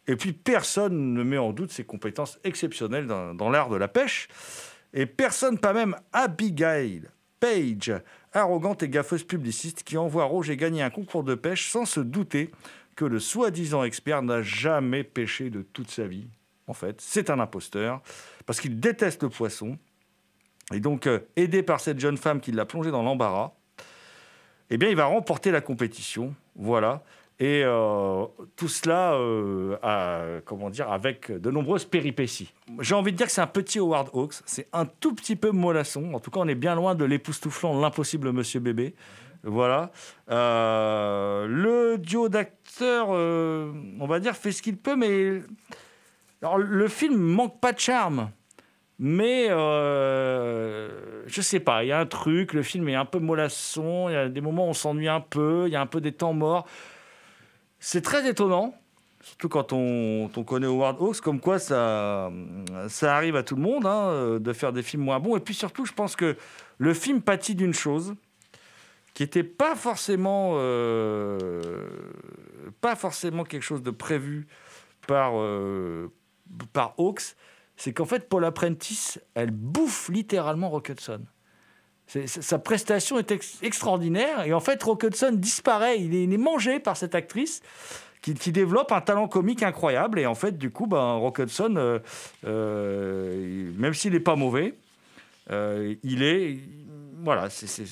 Et 0.08 0.16
puis, 0.16 0.34
personne 0.34 1.14
ne 1.14 1.24
met 1.24 1.38
en 1.38 1.52
doute 1.52 1.72
ses 1.72 1.84
compétences 1.84 2.40
exceptionnelles 2.44 3.08
dans, 3.08 3.34
dans 3.34 3.50
l'art 3.50 3.70
de 3.70 3.76
la 3.76 3.88
pêche. 3.88 4.28
Et 4.94 5.06
personne, 5.06 5.58
pas 5.60 5.74
même 5.74 5.96
Abigail 6.14 7.04
Page, 7.40 7.94
arrogante 8.34 8.84
et 8.84 8.90
gaffeuse 8.90 9.24
publiciste, 9.24 9.84
qui 9.84 9.98
envoie 9.98 10.26
Roger 10.26 10.58
gagner 10.58 10.82
un 10.82 10.90
concours 10.90 11.24
de 11.24 11.36
pêche 11.36 11.70
sans 11.72 11.86
se 11.86 12.02
douter 12.02 12.52
que 13.00 13.06
le 13.06 13.20
soi-disant 13.20 13.86
expert 13.86 14.22
n'a 14.24 14.42
jamais 14.42 15.06
pêché 15.06 15.50
de 15.50 15.62
toute 15.62 15.90
sa 15.90 16.06
vie. 16.06 16.28
En 16.68 16.74
fait, 16.74 17.00
c'est 17.00 17.30
un 17.30 17.40
imposteur, 17.40 18.02
parce 18.46 18.60
qu'il 18.60 18.78
déteste 18.78 19.24
le 19.24 19.30
poisson. 19.30 19.78
Et 20.74 20.82
donc, 20.82 21.08
euh, 21.08 21.20
aidé 21.38 21.64
par 21.64 21.80
cette 21.80 21.98
jeune 21.98 22.18
femme 22.18 22.42
qui 22.42 22.52
l'a 22.52 22.66
plongé 22.66 22.92
dans 22.92 23.02
l'embarras, 23.02 23.54
eh 24.70 24.78
bien, 24.78 24.90
il 24.90 24.98
va 24.98 25.06
remporter 25.06 25.50
la 25.50 25.62
compétition. 25.62 26.36
Voilà. 26.58 27.02
Et 27.40 27.62
euh, 27.64 28.26
tout 28.58 28.68
cela, 28.68 29.14
euh, 29.14 30.42
comment 30.44 30.70
dire, 30.70 30.92
avec 30.92 31.32
de 31.32 31.52
nombreuses 31.52 31.86
péripéties. 31.86 32.54
J'ai 32.82 32.96
envie 32.96 33.14
de 33.14 33.18
dire 33.18 33.28
que 33.28 33.32
c'est 33.32 33.40
un 33.40 33.48
petit 33.48 33.80
Howard 33.80 34.10
Hawks. 34.12 34.36
C'est 34.46 34.68
un 34.74 34.86
tout 34.86 35.16
petit 35.16 35.38
peu 35.38 35.52
mollasson. 35.52 36.14
En 36.14 36.20
tout 36.20 36.32
cas, 36.32 36.42
on 36.42 36.50
est 36.50 36.54
bien 36.54 36.76
loin 36.76 36.96
de 36.96 37.06
l'époustouflant 37.06 37.80
L'impossible 37.80 38.34
Monsieur 38.34 38.60
Bébé. 38.60 38.94
Voilà. 39.44 39.92
Euh, 40.30 41.48
le 41.48 41.98
duo 41.98 42.30
d'acteurs, 42.30 43.08
euh, 43.12 43.72
on 44.00 44.08
va 44.08 44.20
dire, 44.20 44.36
fait 44.36 44.52
ce 44.52 44.62
qu'il 44.62 44.78
peut, 44.78 44.96
mais 44.96 45.42
le 46.42 46.88
film 46.88 47.18
manque 47.18 47.60
pas 47.60 47.72
de 47.72 47.80
charme. 47.80 48.32
Mais 49.02 49.48
euh, 49.50 51.24
je 51.26 51.42
sais 51.42 51.62
pas, 51.62 51.86
il 51.86 51.88
y 51.88 51.92
a 51.94 52.00
un 52.00 52.06
truc, 52.06 52.52
le 52.52 52.64
film 52.64 52.90
est 52.90 52.96
un 52.96 53.06
peu 53.06 53.20
mollasson, 53.20 54.10
il 54.10 54.14
y 54.14 54.16
a 54.16 54.28
des 54.28 54.42
moments 54.42 54.66
où 54.68 54.72
on 54.72 54.74
s'ennuie 54.74 55.08
un 55.08 55.22
peu, 55.22 55.64
il 55.68 55.72
y 55.72 55.78
a 55.78 55.82
un 55.82 55.86
peu 55.86 56.02
des 56.02 56.12
temps 56.12 56.34
morts. 56.34 56.68
C'est 57.80 58.02
très 58.02 58.30
étonnant, 58.30 58.74
surtout 59.22 59.48
quand 59.48 59.72
on, 59.72 60.30
on 60.36 60.44
connaît 60.44 60.68
Howard 60.68 60.98
Hawks, 61.00 61.22
comme 61.22 61.40
quoi 61.40 61.60
ça, 61.60 62.30
ça 62.90 63.16
arrive 63.16 63.38
à 63.38 63.44
tout 63.44 63.56
le 63.56 63.62
monde 63.62 63.86
hein, 63.86 64.38
de 64.38 64.52
faire 64.54 64.74
des 64.74 64.84
films 64.84 65.04
moins 65.04 65.22
bons. 65.22 65.38
Et 65.38 65.40
puis 65.40 65.54
surtout, 65.54 65.86
je 65.86 65.94
pense 65.94 66.18
que 66.18 66.36
le 66.78 66.94
film 66.94 67.22
pâtit 67.22 67.56
d'une 67.56 67.74
chose 67.74 68.16
qui 69.20 69.24
n'était 69.24 69.44
pas 69.44 69.76
forcément, 69.76 70.54
euh, 70.54 71.90
pas 72.80 72.96
forcément 72.96 73.44
quelque 73.44 73.64
chose 73.64 73.84
de 73.84 73.92
prévu 73.92 74.48
par, 75.08 75.34
euh, 75.36 76.10
par 76.72 76.94
Hawks, 76.98 77.36
c'est 77.76 77.92
qu'en 77.92 78.06
fait, 78.06 78.30
Paul 78.30 78.46
Apprentice, 78.46 79.20
elle 79.34 79.52
bouffe 79.52 80.08
littéralement 80.08 80.70
Rock 80.70 80.88
Hudson. 80.88 81.20
C'est- 82.08 82.28
c'est- 82.28 82.42
sa 82.42 82.60
prestation 82.60 83.20
est 83.20 83.30
ex- 83.32 83.62
extraordinaire 83.62 84.46
et 84.46 84.54
en 84.54 84.62
fait, 84.62 84.82
Rock 84.82 85.04
Hudson 85.04 85.34
disparaît. 85.34 86.00
Il 86.00 86.16
est, 86.16 86.38
mangé 86.38 86.80
par 86.80 86.96
cette 86.96 87.14
actrice 87.14 87.62
qui, 88.22 88.34
développe 88.54 88.94
un 88.94 89.02
talent 89.02 89.28
comique 89.28 89.64
incroyable. 89.64 90.18
Et 90.20 90.28
en 90.28 90.36
fait, 90.36 90.58
du 90.58 90.72
coup, 90.72 90.88
ben, 90.88 91.16
Rock 91.16 91.40
Hudson, 91.40 91.76
euh, 91.76 92.00
euh, 92.46 93.70
même 93.78 93.94
s'il 93.94 94.14
n'est 94.14 94.22
pas 94.22 94.38
mauvais, 94.38 94.76
euh, 95.52 95.94
il 96.04 96.24
est. 96.24 96.60
Voilà, 97.22 97.50
c'est- 97.50 97.86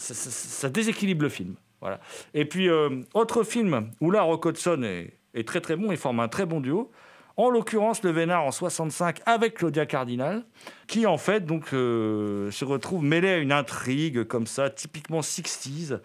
ça, 0.00 0.14
ça- 0.14 0.68
déséquilibre 0.68 1.22
le 1.22 1.28
film. 1.28 1.54
Voilà. 1.80 2.00
Et 2.34 2.44
puis, 2.44 2.68
euh, 2.68 3.00
autre 3.14 3.42
film 3.42 3.90
où 4.00 4.10
là, 4.10 4.22
Rock 4.22 4.44
Hudson 4.46 4.82
est, 4.82 5.14
est 5.34 5.46
très 5.46 5.60
très 5.60 5.76
bon, 5.76 5.90
il 5.92 5.96
forme 5.98 6.20
un 6.20 6.28
très 6.28 6.46
bon 6.46 6.60
duo. 6.60 6.90
En 7.36 7.48
l'occurrence, 7.48 8.02
Le 8.02 8.10
Vénard 8.10 8.44
en 8.44 8.50
65 8.50 9.20
avec 9.24 9.54
Claudia 9.54 9.86
Cardinal, 9.86 10.44
qui 10.88 11.06
en 11.06 11.16
fait 11.16 11.46
donc 11.46 11.72
euh, 11.72 12.50
se 12.50 12.66
retrouve 12.66 13.02
mêlé 13.02 13.28
à 13.28 13.36
une 13.38 13.52
intrigue 13.52 14.24
comme 14.24 14.46
ça, 14.46 14.68
typiquement 14.68 15.20
60s. 15.20 16.00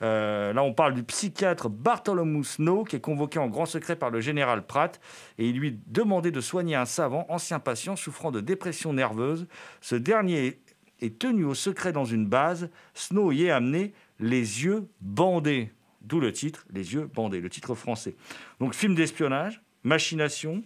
Euh, 0.00 0.52
là, 0.54 0.62
on 0.62 0.72
parle 0.72 0.94
du 0.94 1.02
psychiatre 1.02 1.68
Bartholomew 1.68 2.42
Snow, 2.42 2.84
qui 2.84 2.96
est 2.96 3.00
convoqué 3.00 3.38
en 3.38 3.48
grand 3.48 3.66
secret 3.66 3.96
par 3.96 4.08
le 4.08 4.20
général 4.20 4.64
Pratt, 4.64 4.98
et 5.36 5.48
il 5.48 5.58
lui 5.58 5.78
demandait 5.88 6.30
de 6.30 6.40
soigner 6.40 6.76
un 6.76 6.86
savant, 6.86 7.26
ancien 7.28 7.58
patient 7.58 7.94
souffrant 7.96 8.30
de 8.30 8.40
dépression 8.40 8.94
nerveuse. 8.94 9.46
Ce 9.82 9.94
dernier 9.96 10.58
est 11.00 11.18
tenu 11.18 11.44
au 11.44 11.54
secret 11.54 11.92
dans 11.92 12.04
une 12.04 12.26
base. 12.26 12.70
Snow 12.94 13.32
y 13.32 13.44
est 13.44 13.50
amené 13.50 13.92
les 14.20 14.64
yeux 14.64 14.88
bandés. 15.00 15.72
D'où 16.02 16.20
le 16.20 16.32
titre, 16.32 16.64
Les 16.72 16.94
yeux 16.94 17.10
bandés, 17.12 17.40
le 17.40 17.50
titre 17.50 17.74
français. 17.74 18.16
Donc, 18.60 18.74
film 18.74 18.94
d'espionnage, 18.94 19.60
machination, 19.82 20.62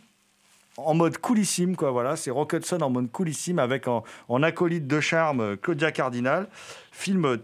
en 0.77 0.95
mode 0.95 1.19
coolissime, 1.19 1.75
quoi, 1.75 1.91
voilà. 1.91 2.17
C'est 2.17 2.31
Rock 2.31 2.53
Hudson 2.55 2.81
en 2.81 2.91
mode 2.91 3.11
coolissime 3.11 3.59
avec 3.59 3.89
en, 3.89 4.05
acolyte 4.43 4.87
de 4.87 5.01
charme 5.01 5.41
euh, 5.41 5.57
Claudia 5.57 5.91
Cardinal. 5.91 6.49
Film 6.93 7.39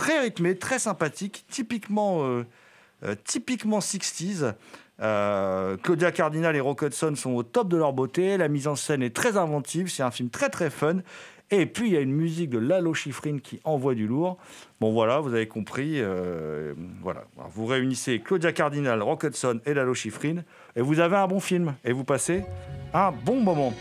très 0.00 0.20
rythmé, 0.20 0.56
très 0.56 0.78
sympathique, 0.78 1.44
typiquement, 1.48 2.24
euh, 2.24 2.46
euh, 3.04 3.14
typiquement 3.24 3.80
60s. 3.80 4.54
Euh, 5.02 5.76
Claudia 5.78 6.12
Cardinal 6.12 6.56
et 6.56 6.60
Rock 6.60 6.82
Hudson 6.82 7.14
sont 7.16 7.32
au 7.32 7.42
top 7.42 7.68
de 7.68 7.76
leur 7.76 7.92
beauté. 7.92 8.36
La 8.36 8.48
mise 8.48 8.66
en 8.66 8.76
scène 8.76 9.02
est 9.02 9.14
très 9.14 9.36
inventive. 9.36 9.90
C'est 9.90 10.02
un 10.02 10.10
film 10.10 10.30
très 10.30 10.48
très 10.48 10.70
fun. 10.70 10.98
Et 11.50 11.66
puis 11.66 11.88
il 11.88 11.94
y 11.94 11.96
a 11.96 12.00
une 12.00 12.12
musique 12.12 12.50
de 12.50 12.58
Lalo 12.58 12.94
Schifrin 12.94 13.38
qui 13.38 13.60
envoie 13.64 13.94
du 13.94 14.06
lourd. 14.06 14.38
Bon 14.80 14.92
voilà, 14.92 15.18
vous 15.20 15.34
avez 15.34 15.48
compris. 15.48 16.00
euh, 16.00 16.74
voilà, 17.02 17.24
vous 17.52 17.66
réunissez 17.66 18.20
Claudia 18.20 18.52
Cardinal, 18.52 19.02
Rock 19.02 19.24
Hudson 19.24 19.60
et 19.66 19.74
Lalo 19.74 19.94
Schifrin 19.94 20.36
et 20.76 20.80
vous 20.80 21.00
avez 21.00 21.16
un 21.16 21.26
bon 21.26 21.40
film 21.40 21.74
et 21.84 21.92
vous 21.92 22.04
passez 22.04 22.44
un 22.94 23.10
bon 23.10 23.40
moment. 23.40 23.74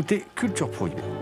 Vous 0.00 0.06
écoutez 0.06 0.24
Culture 0.34 0.70
Prohibée. 0.70 1.19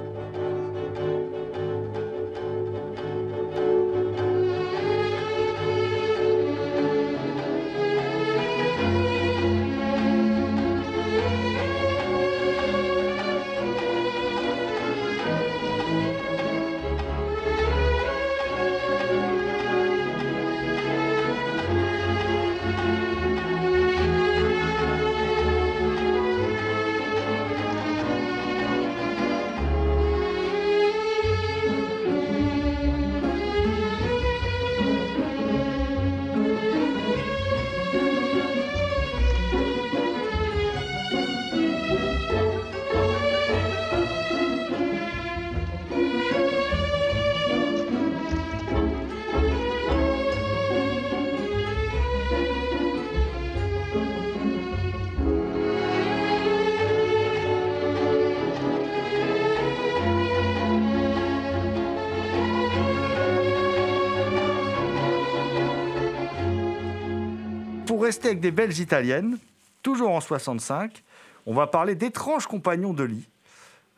Pour 67.99 68.05
rester 68.05 68.29
avec 68.29 68.39
des 68.39 68.53
belles 68.53 68.79
italiennes, 68.79 69.39
toujours 69.83 70.11
en 70.11 70.21
65, 70.21 71.03
on 71.47 71.53
va 71.53 71.67
parler 71.67 71.97
d'étranges 71.97 72.47
compagnons 72.47 72.93
de 72.93 73.03
lit. 73.03 73.29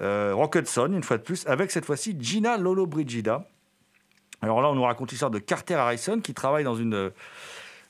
Euh, 0.00 0.32
Rock 0.34 0.54
Hudson, 0.54 0.90
une 0.94 1.02
fois 1.02 1.18
de 1.18 1.22
plus, 1.22 1.46
avec 1.46 1.70
cette 1.70 1.84
fois-ci 1.84 2.16
Gina 2.18 2.56
Lollobrigida. 2.56 3.46
Alors 4.40 4.62
là, 4.62 4.70
on 4.70 4.74
nous 4.74 4.84
raconte 4.84 5.10
l'histoire 5.10 5.30
de 5.30 5.38
Carter 5.38 5.74
Harrison 5.74 6.18
qui 6.20 6.32
travaille 6.32 6.64
dans 6.64 6.76
une, 6.76 7.10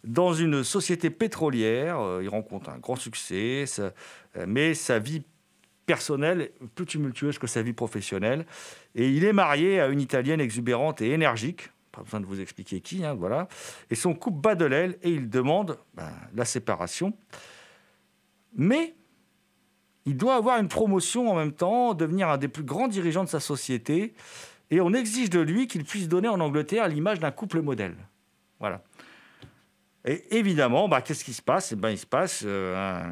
dans 0.03 0.35
une 0.35 0.65
société 0.65 1.11
pétrolière. 1.11 2.01
Euh, 2.01 2.25
il 2.25 2.29
rencontre 2.29 2.71
un 2.71 2.79
grand 2.79 2.97
succès, 2.97 3.67
mais 4.49 4.75
sa 4.75 4.99
vie 4.99 5.23
personnelle 5.87 6.51
plus 6.75 6.87
tumultueuse 6.87 7.39
que 7.39 7.47
sa 7.47 7.63
vie 7.63 7.73
professionnelle. 7.73 8.47
Et 8.97 9.09
il 9.11 9.25
est 9.25 9.33
marié 9.33 9.79
à 9.79 9.87
une 9.87 10.01
Italienne 10.01 10.41
exubérante 10.41 11.03
et 11.03 11.13
énergique. 11.13 11.71
Pas 11.93 12.03
besoin 12.03 12.21
de 12.21 12.27
vous 12.27 12.41
expliquer 12.41 12.81
qui, 12.81 13.05
hein, 13.05 13.15
voilà. 13.15 13.49
Et 13.91 13.95
son 13.95 14.15
couple 14.15 14.41
bat 14.41 14.55
de 14.55 14.65
l'aile 14.65 14.99
et 15.03 15.11
il 15.11 15.29
demande 15.29 15.79
ben, 15.95 16.11
la 16.35 16.45
séparation. 16.45 17.13
Mais 18.55 18.95
il 20.07 20.17
doit 20.17 20.37
avoir 20.37 20.59
une 20.59 20.69
promotion 20.69 21.31
en 21.31 21.37
même 21.37 21.53
temps, 21.53 21.95
devenir 21.95 22.29
un 22.29 22.39
des 22.39 22.49
plus 22.49 22.63
grands 22.63 22.89
dirigeants 22.89 23.25
de 23.25 23.29
sa 23.29 23.41
société. 23.41 24.15
Et 24.71 24.81
on 24.81 24.93
exige 24.93 25.31
de 25.31 25.41
lui 25.41 25.67
qu'il 25.67 25.85
puisse 25.85 26.09
donner 26.09 26.29
en 26.29 26.41
Angleterre 26.41 26.89
l'image 26.89 27.19
d'un 27.19 27.33
couple 27.33 27.61
modèle. 27.61 27.97
Voilà. 28.61 28.83
Et 30.07 30.39
évidemment, 30.39 30.89
bah, 30.89 31.03
qu'est-ce 31.03 31.25
qui 31.25 31.35
se 31.35 31.43
passe? 31.43 31.73
Eh 31.73 31.77
ben, 31.77 31.91
Il 31.91 31.99
se 31.99 32.07
passe 32.07 32.43
euh, 32.47 33.05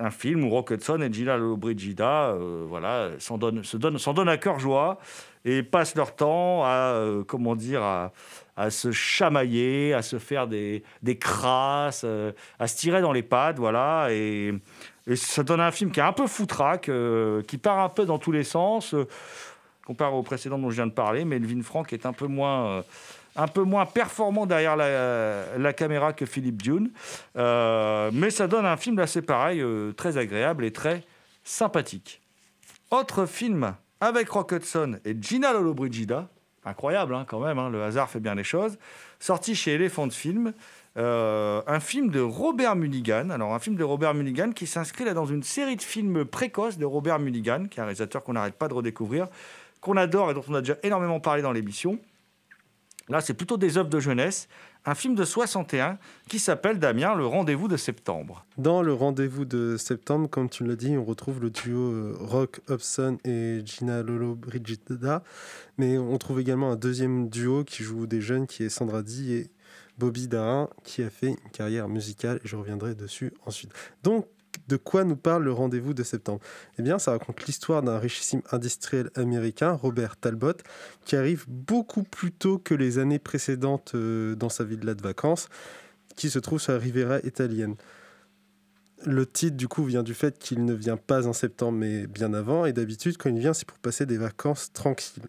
un, 0.00 0.10
film 0.10 0.44
où 0.44 0.50
Rock 0.50 0.70
Hudson 0.70 1.00
et 1.00 1.12
Gina 1.12 1.36
Lollobrigida 1.36 2.30
euh, 2.30 2.64
voilà, 2.68 3.10
s'en 3.20 3.38
donnent, 3.38 3.62
se 3.62 3.76
donnent, 3.76 3.98
s'en 3.98 4.12
donnent 4.12 4.28
à 4.28 4.38
cœur 4.38 4.58
joie 4.58 4.98
et 5.44 5.62
passent 5.62 5.94
leur 5.94 6.16
temps 6.16 6.64
à, 6.64 6.94
euh, 6.94 7.22
comment 7.22 7.54
dire, 7.54 7.82
à, 7.82 8.70
se 8.70 8.90
chamailler, 8.90 9.94
à 9.94 10.02
se 10.02 10.18
faire 10.18 10.48
des, 10.48 10.82
des 11.02 11.16
crasses, 11.16 12.02
euh, 12.04 12.32
à 12.58 12.66
se 12.66 12.76
tirer 12.76 13.00
dans 13.00 13.12
les 13.12 13.22
pattes, 13.22 13.58
voilà. 13.58 14.08
Et, 14.10 14.52
et 15.06 15.16
ça 15.16 15.44
donne 15.44 15.60
un 15.60 15.70
film 15.70 15.92
qui 15.92 16.00
est 16.00 16.04
un 16.04 16.12
peu 16.12 16.26
foutraque, 16.26 16.90
qui 17.46 17.58
part 17.58 17.78
un 17.78 17.88
peu 17.88 18.04
dans 18.04 18.18
tous 18.18 18.32
les 18.32 18.44
sens, 18.44 18.94
comparé 19.86 20.12
au 20.12 20.22
précédent 20.22 20.58
dont 20.58 20.70
je 20.70 20.76
viens 20.76 20.86
de 20.86 20.92
parler. 20.92 21.24
Melvin 21.24 21.62
Frank 21.62 21.92
est 21.92 22.06
un 22.06 22.12
peu 22.12 22.26
moins, 22.26 22.84
un 23.36 23.48
peu 23.48 23.62
moins 23.62 23.86
performant 23.86 24.46
derrière 24.46 24.76
la, 24.76 25.72
caméra 25.72 26.12
que 26.12 26.26
Philippe 26.26 26.62
Dune. 26.62 26.90
Euh, 27.36 28.10
mais 28.12 28.30
ça 28.30 28.46
donne 28.46 28.66
un 28.66 28.76
film 28.76 28.98
assez 28.98 29.22
pareil, 29.22 29.60
euh, 29.60 29.92
très 29.92 30.18
agréable 30.18 30.64
et 30.64 30.70
très 30.70 31.02
sympathique. 31.44 32.20
Autre 32.90 33.26
film 33.26 33.74
avec 34.00 34.28
Rock 34.28 34.52
Hudson 34.52 34.98
et 35.04 35.16
Gina 35.20 35.52
Lollobrigida, 35.52 36.28
incroyable 36.64 37.14
hein, 37.14 37.24
quand 37.26 37.40
même, 37.40 37.58
hein, 37.58 37.70
le 37.70 37.82
hasard 37.82 38.10
fait 38.10 38.20
bien 38.20 38.34
les 38.34 38.44
choses, 38.44 38.76
sorti 39.18 39.54
chez 39.54 39.74
Elephant 39.74 40.10
Film, 40.10 40.52
euh, 40.98 41.62
un 41.66 41.80
film 41.80 42.10
de 42.10 42.20
Robert 42.20 42.76
Mulligan. 42.76 43.30
Alors 43.30 43.54
un 43.54 43.58
film 43.58 43.76
de 43.76 43.84
Robert 43.84 44.12
Mulligan 44.12 44.50
qui 44.52 44.66
s'inscrit 44.66 45.04
là 45.04 45.14
dans 45.14 45.24
une 45.24 45.42
série 45.42 45.76
de 45.76 45.82
films 45.82 46.24
précoces 46.24 46.76
de 46.76 46.84
Robert 46.84 47.18
Mulligan, 47.18 47.66
qui 47.70 47.78
est 47.78 47.82
un 47.82 47.86
réalisateur 47.86 48.22
qu'on 48.22 48.34
n'arrête 48.34 48.54
pas 48.54 48.68
de 48.68 48.74
redécouvrir, 48.74 49.28
qu'on 49.80 49.96
adore 49.96 50.30
et 50.30 50.34
dont 50.34 50.44
on 50.48 50.54
a 50.54 50.60
déjà 50.60 50.76
énormément 50.82 51.20
parlé 51.20 51.40
dans 51.40 51.52
l'émission. 51.52 51.98
Là, 53.08 53.20
c'est 53.20 53.34
plutôt 53.34 53.56
des 53.56 53.78
œuvres 53.78 53.88
de 53.88 54.00
jeunesse. 54.00 54.48
Un 54.84 54.94
film 54.94 55.14
de 55.14 55.24
61 55.24 55.98
qui 56.28 56.38
s'appelle 56.38 56.78
Damien, 56.78 57.14
le 57.14 57.26
rendez-vous 57.26 57.68
de 57.68 57.76
septembre. 57.76 58.44
Dans 58.58 58.82
le 58.82 58.92
rendez-vous 58.92 59.44
de 59.44 59.76
septembre, 59.76 60.28
comme 60.28 60.48
tu 60.48 60.64
l'as 60.64 60.76
dit, 60.76 60.96
on 60.96 61.04
retrouve 61.04 61.40
le 61.40 61.50
duo 61.50 61.78
euh, 61.78 62.16
Rock 62.18 62.60
Hobson 62.68 63.18
et 63.24 63.62
Gina 63.64 64.02
Lolo 64.02 64.34
Brigida. 64.34 65.22
Mais 65.78 65.98
on 65.98 66.16
trouve 66.18 66.40
également 66.40 66.72
un 66.72 66.76
deuxième 66.76 67.28
duo 67.28 67.64
qui 67.64 67.82
joue 67.82 68.06
des 68.06 68.20
jeunes, 68.20 68.46
qui 68.46 68.64
est 68.64 68.68
Sandra 68.68 69.02
Di 69.02 69.34
et 69.34 69.50
Bobby 69.98 70.26
Darin, 70.26 70.68
qui 70.84 71.02
a 71.02 71.10
fait 71.10 71.28
une 71.28 71.50
carrière 71.52 71.88
musicale. 71.88 72.40
Et 72.44 72.48
je 72.48 72.56
reviendrai 72.56 72.94
dessus 72.94 73.32
ensuite. 73.46 73.72
Donc, 74.02 74.26
de 74.68 74.76
quoi 74.76 75.04
nous 75.04 75.16
parle 75.16 75.44
le 75.44 75.52
rendez-vous 75.52 75.94
de 75.94 76.02
septembre? 76.02 76.40
Eh 76.78 76.82
bien, 76.82 76.98
ça 76.98 77.12
raconte 77.12 77.44
l'histoire 77.46 77.82
d'un 77.82 77.98
richissime 77.98 78.42
industriel 78.50 79.10
américain, 79.14 79.72
Robert 79.72 80.16
Talbot, 80.16 80.54
qui 81.04 81.16
arrive 81.16 81.44
beaucoup 81.48 82.02
plus 82.02 82.32
tôt 82.32 82.58
que 82.58 82.74
les 82.74 82.98
années 82.98 83.18
précédentes 83.18 83.92
euh, 83.94 84.34
dans 84.34 84.48
sa 84.48 84.64
villa 84.64 84.94
de 84.94 85.02
vacances, 85.02 85.48
qui 86.16 86.30
se 86.30 86.38
trouve 86.38 86.60
sur 86.60 86.72
la 86.72 86.78
Riviera 86.78 87.18
italienne. 87.20 87.76
Le 89.04 89.26
titre, 89.26 89.56
du 89.56 89.66
coup, 89.66 89.84
vient 89.84 90.04
du 90.04 90.14
fait 90.14 90.38
qu'il 90.38 90.64
ne 90.64 90.74
vient 90.74 90.96
pas 90.96 91.26
en 91.26 91.32
septembre, 91.32 91.78
mais 91.78 92.06
bien 92.06 92.32
avant. 92.34 92.66
Et 92.66 92.72
d'habitude, 92.72 93.16
quand 93.16 93.30
il 93.30 93.38
vient, 93.38 93.52
c'est 93.52 93.66
pour 93.66 93.78
passer 93.78 94.06
des 94.06 94.16
vacances 94.16 94.72
tranquilles. 94.72 95.24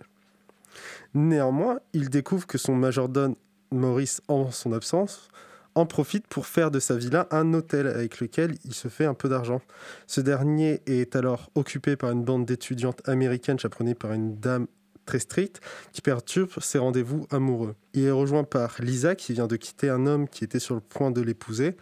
Néanmoins, 1.15 1.80
il 1.93 2.10
découvre 2.10 2.46
que 2.46 2.58
son 2.58 2.76
majordome 2.76 3.36
Maurice, 3.72 4.22
en 4.28 4.52
son 4.52 4.72
absence, 4.74 5.30
en 5.75 5.86
profite 5.86 6.27
pour 6.27 6.45
faire 6.45 6.71
de 6.71 6.79
sa 6.79 6.95
villa 6.95 7.27
un 7.31 7.53
hôtel 7.53 7.88
avec 7.88 8.19
lequel 8.19 8.55
il 8.65 8.73
se 8.73 8.88
fait 8.88 9.05
un 9.05 9.13
peu 9.13 9.29
d'argent. 9.29 9.62
Ce 10.07 10.21
dernier 10.21 10.81
est 10.86 11.15
alors 11.15 11.49
occupé 11.55 11.95
par 11.95 12.12
une 12.12 12.23
bande 12.23 12.45
d'étudiantes 12.45 13.07
américaines 13.07 13.59
chaperonées 13.59 13.95
par 13.95 14.13
une 14.13 14.39
dame 14.39 14.67
très 15.05 15.19
stricte 15.19 15.62
qui 15.91 16.01
perturbe 16.01 16.49
ses 16.62 16.77
rendez-vous 16.77 17.27
amoureux. 17.29 17.75
Il 17.93 18.03
est 18.03 18.12
rejoint 18.12 18.43
par 18.43 18.75
Lisa 18.79 19.15
qui 19.15 19.33
vient 19.33 19.47
de 19.47 19.55
quitter 19.55 19.89
un 19.89 20.05
homme 20.07 20.27
qui 20.27 20.43
était 20.43 20.59
sur 20.59 20.75
le 20.75 20.81
point 20.81 21.12
de 21.12 21.21
l'épouser 21.21 21.75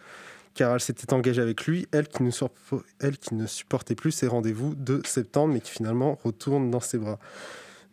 car 0.54 0.74
elle 0.74 0.80
s'était 0.80 1.12
engagée 1.12 1.40
avec 1.40 1.66
lui, 1.66 1.86
elle 1.92 2.08
qui, 2.08 2.22
elle 3.00 3.18
qui 3.18 3.34
ne 3.34 3.46
supportait 3.46 3.94
plus 3.94 4.12
ses 4.12 4.26
rendez-vous 4.26 4.74
de 4.74 5.00
septembre, 5.06 5.54
mais 5.54 5.60
qui 5.60 5.70
finalement 5.70 6.18
retourne 6.22 6.70
dans 6.70 6.80
ses 6.80 6.98
bras. 6.98 7.18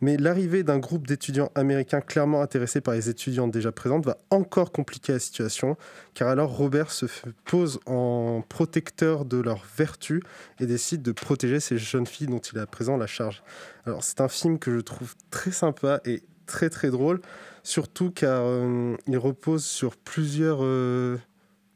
Mais 0.02 0.18
l'arrivée 0.18 0.64
d'un 0.64 0.80
groupe 0.80 1.08
d'étudiants 1.08 1.52
américains 1.56 2.02
clairement 2.02 2.42
intéressés 2.42 2.82
par 2.82 2.94
les 2.94 3.10
étudiantes 3.10 3.52
déjà 3.52 3.72
présentes 3.72 4.06
va 4.06 4.18
encore 4.30 4.72
compliquer 4.72 5.14
la 5.14 5.20
situation, 5.20 5.78
car 6.14 6.30
alors 6.30 6.56
Robert 6.56 6.92
se 6.92 7.06
pose 7.46 7.80
en 7.86 8.42
protecteur 8.48 9.26
de 9.26 9.38
leurs 9.38 9.66
vertus 9.78 10.22
et 10.60 10.66
décide 10.66 11.02
de 11.02 11.12
protéger 11.12 11.60
ces 11.60 11.78
jeunes 11.78 12.08
filles 12.08 12.28
dont 12.28 12.40
il 12.40 12.58
a 12.60 12.62
à 12.62 12.66
présent 12.66 12.98
la 12.98 13.08
charge. 13.08 13.44
Alors 13.86 14.04
c'est 14.04 14.22
un 14.22 14.30
film 14.30 14.58
que 14.58 14.74
je 14.74 14.80
trouve 14.80 15.16
très 15.32 15.52
sympa 15.52 16.00
et 16.06 16.24
très 16.46 16.70
très 16.70 16.90
drôle, 16.90 17.22
surtout 17.64 18.10
car 18.10 18.44
euh, 18.46 18.96
il 19.08 19.18
repose 19.18 19.66
sur 19.66 19.98
plusieurs, 19.98 20.60
euh, 20.62 21.18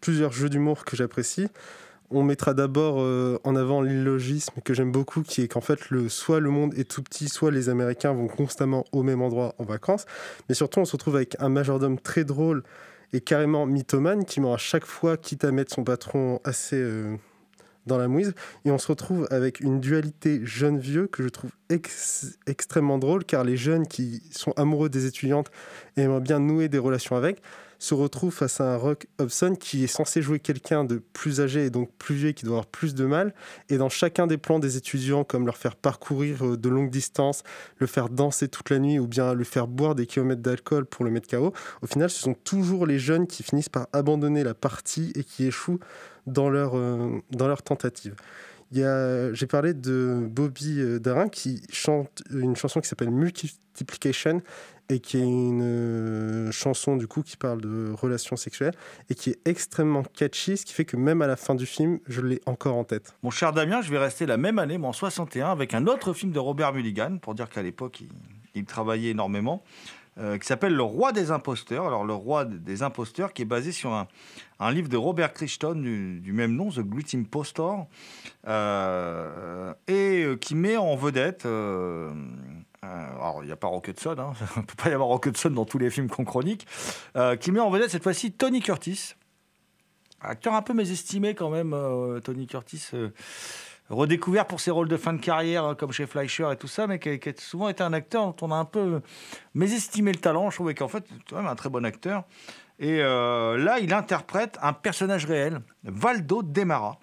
plusieurs 0.01 0.31
jeux 0.31 0.49
d'humour 0.49 0.85
que 0.85 0.95
j'apprécie. 0.95 1.47
On 2.15 2.21
mettra 2.21 2.53
d'abord 2.53 2.97
euh, 2.99 3.39
en 3.43 3.55
avant 3.55 3.81
l'illogisme 3.81 4.61
que 4.63 4.75
j'aime 4.75 4.91
beaucoup, 4.91 5.23
qui 5.23 5.41
est 5.41 5.47
qu'en 5.47 5.61
fait, 5.61 5.89
le, 5.89 6.09
soit 6.09 6.39
le 6.39 6.51
monde 6.51 6.73
est 6.77 6.87
tout 6.87 7.01
petit, 7.01 7.27
soit 7.27 7.49
les 7.49 7.69
Américains 7.69 8.13
vont 8.13 8.27
constamment 8.27 8.85
au 8.91 9.01
même 9.01 9.23
endroit 9.23 9.55
en 9.57 9.63
vacances. 9.63 10.05
Mais 10.47 10.53
surtout, 10.53 10.79
on 10.79 10.85
se 10.85 10.91
retrouve 10.91 11.15
avec 11.15 11.35
un 11.39 11.49
majordome 11.49 11.97
très 11.99 12.23
drôle 12.23 12.61
et 13.13 13.21
carrément 13.21 13.65
mythomane 13.65 14.25
qui 14.25 14.41
ment 14.41 14.53
à 14.53 14.57
chaque 14.57 14.85
fois, 14.85 15.17
quitte 15.17 15.43
à 15.43 15.51
mettre 15.51 15.73
son 15.73 15.83
patron 15.83 16.39
assez 16.43 16.75
euh, 16.75 17.15
dans 17.87 17.97
la 17.97 18.07
mouise. 18.07 18.35
Et 18.63 18.69
on 18.69 18.77
se 18.77 18.87
retrouve 18.87 19.27
avec 19.31 19.59
une 19.59 19.79
dualité 19.79 20.41
jeune-vieux 20.43 21.07
que 21.07 21.23
je 21.23 21.29
trouve 21.29 21.51
ex- 21.69 22.37
extrêmement 22.45 22.99
drôle, 22.99 23.25
car 23.25 23.43
les 23.43 23.57
jeunes 23.57 23.87
qui 23.87 24.21
sont 24.31 24.51
amoureux 24.51 24.89
des 24.89 25.07
étudiantes 25.07 25.49
et 25.97 26.01
aimeraient 26.01 26.21
bien 26.21 26.39
nouer 26.39 26.69
des 26.69 26.79
relations 26.79 27.15
avec 27.15 27.41
se 27.83 27.93
retrouve 27.93 28.33
face 28.33 28.61
à 28.61 28.75
un 28.75 28.77
Rock 28.77 29.07
Hobson 29.19 29.55
qui 29.59 29.83
est 29.83 29.87
censé 29.87 30.21
jouer 30.21 30.39
quelqu'un 30.39 30.85
de 30.85 31.01
plus 31.11 31.41
âgé 31.41 31.65
et 31.65 31.69
donc 31.69 31.91
plus 31.97 32.15
vieux 32.15 32.31
qui 32.31 32.45
doit 32.45 32.53
avoir 32.53 32.65
plus 32.65 32.95
de 32.95 33.05
mal. 33.05 33.33
Et 33.67 33.77
dans 33.77 33.89
chacun 33.89 34.25
des 34.25 34.37
plans 34.37 34.59
des 34.59 34.77
étudiants, 34.77 35.25
comme 35.25 35.45
leur 35.45 35.57
faire 35.57 35.75
parcourir 35.75 36.45
euh, 36.45 36.57
de 36.57 36.69
longues 36.69 36.89
distances, 36.89 37.43
le 37.79 37.87
faire 37.87 38.07
danser 38.07 38.47
toute 38.47 38.69
la 38.69 38.79
nuit 38.79 38.99
ou 38.99 39.07
bien 39.07 39.33
le 39.33 39.43
faire 39.43 39.67
boire 39.67 39.95
des 39.95 40.05
kilomètres 40.05 40.41
d'alcool 40.41 40.85
pour 40.85 41.03
le 41.03 41.11
mettre 41.11 41.27
KO, 41.27 41.51
au 41.81 41.87
final, 41.87 42.09
ce 42.09 42.21
sont 42.21 42.35
toujours 42.35 42.85
les 42.85 42.99
jeunes 42.99 43.27
qui 43.27 43.43
finissent 43.43 43.67
par 43.67 43.87
abandonner 43.91 44.45
la 44.45 44.53
partie 44.53 45.11
et 45.15 45.25
qui 45.25 45.45
échouent 45.45 45.81
dans 46.25 46.49
leur, 46.49 46.77
euh, 46.77 47.19
dans 47.31 47.49
leur 47.49 47.63
tentative. 47.63 48.15
J'ai 48.73 49.47
parlé 49.47 49.73
de 49.73 50.27
Bobby 50.29 50.79
euh, 50.79 50.99
Darin 50.99 51.29
qui 51.29 51.61
chante 51.71 52.23
une 52.31 52.55
chanson 52.55 52.81
qui 52.81 52.87
s'appelle 52.87 53.11
Multiplication 53.11 54.41
et 54.89 54.99
qui 54.99 55.17
est 55.17 55.23
une 55.23 55.61
euh, 55.61 56.51
chanson 56.51 56.97
du 56.97 57.07
coup 57.07 57.21
qui 57.21 57.37
parle 57.37 57.61
de 57.61 57.91
relations 57.93 58.35
sexuelles 58.35 58.73
et 59.09 59.15
qui 59.15 59.29
est 59.29 59.39
extrêmement 59.45 60.03
catchy, 60.03 60.57
ce 60.57 60.65
qui 60.65 60.73
fait 60.73 60.85
que 60.85 60.97
même 60.97 61.21
à 61.21 61.27
la 61.27 61.35
fin 61.35 61.55
du 61.55 61.65
film, 61.65 61.99
je 62.07 62.21
l'ai 62.21 62.41
encore 62.45 62.75
en 62.75 62.83
tête. 62.83 63.15
Mon 63.23 63.29
cher 63.29 63.53
Damien, 63.53 63.81
je 63.81 63.91
vais 63.91 63.99
rester 63.99 64.25
la 64.25 64.37
même 64.37 64.59
année, 64.59 64.77
mais 64.77 64.87
en 64.87 64.93
61, 64.93 65.51
avec 65.51 65.73
un 65.73 65.87
autre 65.87 66.13
film 66.13 66.31
de 66.31 66.39
Robert 66.39 66.73
Mulligan, 66.73 67.17
pour 67.21 67.33
dire 67.35 67.49
qu'à 67.49 67.61
l'époque, 67.61 68.01
il, 68.01 68.09
il 68.55 68.65
travaillait 68.65 69.11
énormément, 69.11 69.63
euh, 70.19 70.37
qui 70.37 70.45
s'appelle 70.45 70.75
Le 70.75 70.83
Roi 70.83 71.11
des 71.11 71.31
Imposteurs. 71.31 71.87
Alors, 71.87 72.03
Le 72.03 72.13
Roi 72.13 72.45
des 72.45 72.83
Imposteurs, 72.83 73.33
qui 73.33 73.41
est 73.41 73.45
basé 73.45 73.71
sur 73.71 73.91
un, 73.93 74.07
livre 74.71 74.87
de 74.87 74.97
Robert 74.97 75.33
Crichton 75.33 75.73
du, 75.73 76.33
même 76.33 76.55
nom, 76.55 76.69
The 76.69 76.81
Great 76.81 77.15
Impostor, 77.15 77.87
euh, 78.47 79.73
et 79.87 80.23
euh, 80.23 80.35
qui 80.35 80.53
met 80.53 80.77
en 80.77 80.95
vedette. 80.95 81.45
alors, 81.45 83.39
il 83.41 83.47
n'y 83.47 83.51
a 83.51 83.55
pas 83.55 83.67
Rock 83.67 83.87
Hudson, 83.87 84.15
hein, 84.19 84.33
il 84.55 84.61
ne 84.61 84.65
peut 84.65 84.75
pas 84.81 84.89
y 84.89 84.93
avoir 84.93 85.09
Rock 85.09 85.25
Hudson 85.25 85.49
dans 85.49 85.65
tous 85.65 85.79
les 85.79 85.89
films 85.89 86.09
qu'on 86.09 86.25
chronique, 86.25 86.67
qui 87.39 87.51
met 87.51 87.59
en 87.59 87.71
vedette 87.71 87.89
cette 87.89 88.03
fois-ci 88.03 88.31
Tony 88.33 88.61
Curtis, 88.61 89.15
acteur 90.21 90.53
un 90.53 90.61
peu 90.61 90.73
mésestimé 90.73 91.33
quand 91.33 91.49
même, 91.49 91.75
Tony 92.23 92.45
Curtis, 92.45 92.91
redécouvert 93.89 94.47
pour 94.47 94.59
ses 94.59 94.71
rôles 94.71 94.87
de 94.87 94.97
fin 94.97 95.13
de 95.13 95.21
carrière, 95.21 95.65
euh, 95.65 95.75
comme 95.75 95.91
chez 95.91 96.05
Fleischer 96.05 96.49
et 96.51 96.55
tout 96.55 96.67
ça, 96.67 96.87
mais 96.87 96.99
qui, 96.99 97.09
a 97.09 97.31
souvent 97.37 97.69
été 97.69 97.83
un 97.83 97.93
acteur 97.93 98.25
dont 98.25 98.47
on 98.47 98.51
a 98.51 98.55
un 98.55 98.65
peu 98.65 99.01
mésestimé 99.53 100.11
le 100.11 100.19
talent. 100.19 100.49
Je 100.49 100.55
trouvais 100.55 100.75
qu'en 100.75 100.87
fait, 100.87 101.05
quand 101.29 101.37
même 101.37 101.47
un 101.47 101.55
très 101.55 101.69
bon 101.69 101.85
acteur. 101.85 102.23
Et 102.79 103.01
euh, 103.01 103.57
là, 103.57 103.79
il 103.79 103.93
interprète 103.93 104.57
un 104.61 104.73
personnage 104.73 105.25
réel, 105.25 105.61
Valdo 105.83 106.41
Demara. 106.43 106.99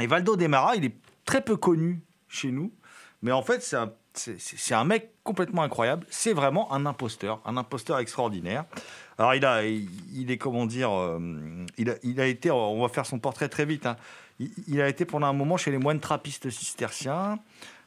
Et 0.00 0.06
Valdo 0.06 0.36
Demara, 0.36 0.76
il 0.76 0.84
est 0.84 0.94
très 1.24 1.40
peu 1.40 1.56
connu 1.56 2.00
chez 2.28 2.52
nous, 2.52 2.72
mais 3.22 3.32
en 3.32 3.42
fait, 3.42 3.62
c'est 4.14 4.74
un, 4.74 4.84
mec 4.84 5.12
complètement 5.24 5.62
incroyable. 5.62 6.06
C'est 6.08 6.32
vraiment 6.32 6.72
un 6.72 6.86
imposteur, 6.86 7.40
un 7.44 7.56
imposteur 7.56 7.98
extraordinaire. 7.98 8.64
Alors, 9.18 9.34
il, 9.34 9.44
a, 9.44 9.64
il 9.64 10.30
est, 10.30 10.38
comment 10.38 10.66
dire, 10.66 10.92
euh, 10.92 11.18
il, 11.76 11.90
a, 11.90 11.94
il 12.04 12.20
a 12.20 12.26
été, 12.26 12.50
on 12.52 12.80
va 12.80 12.88
faire 12.88 13.06
son 13.06 13.18
portrait 13.18 13.48
très 13.48 13.64
vite, 13.64 13.86
hein. 13.86 13.96
Il, 14.38 14.80
a 14.80 14.88
été 14.88 15.04
pendant 15.04 15.26
un 15.26 15.32
moment 15.32 15.56
chez 15.56 15.70
les 15.70 15.78
moines 15.78 16.00
trappistes 16.00 16.50
cisterciens. 16.50 17.38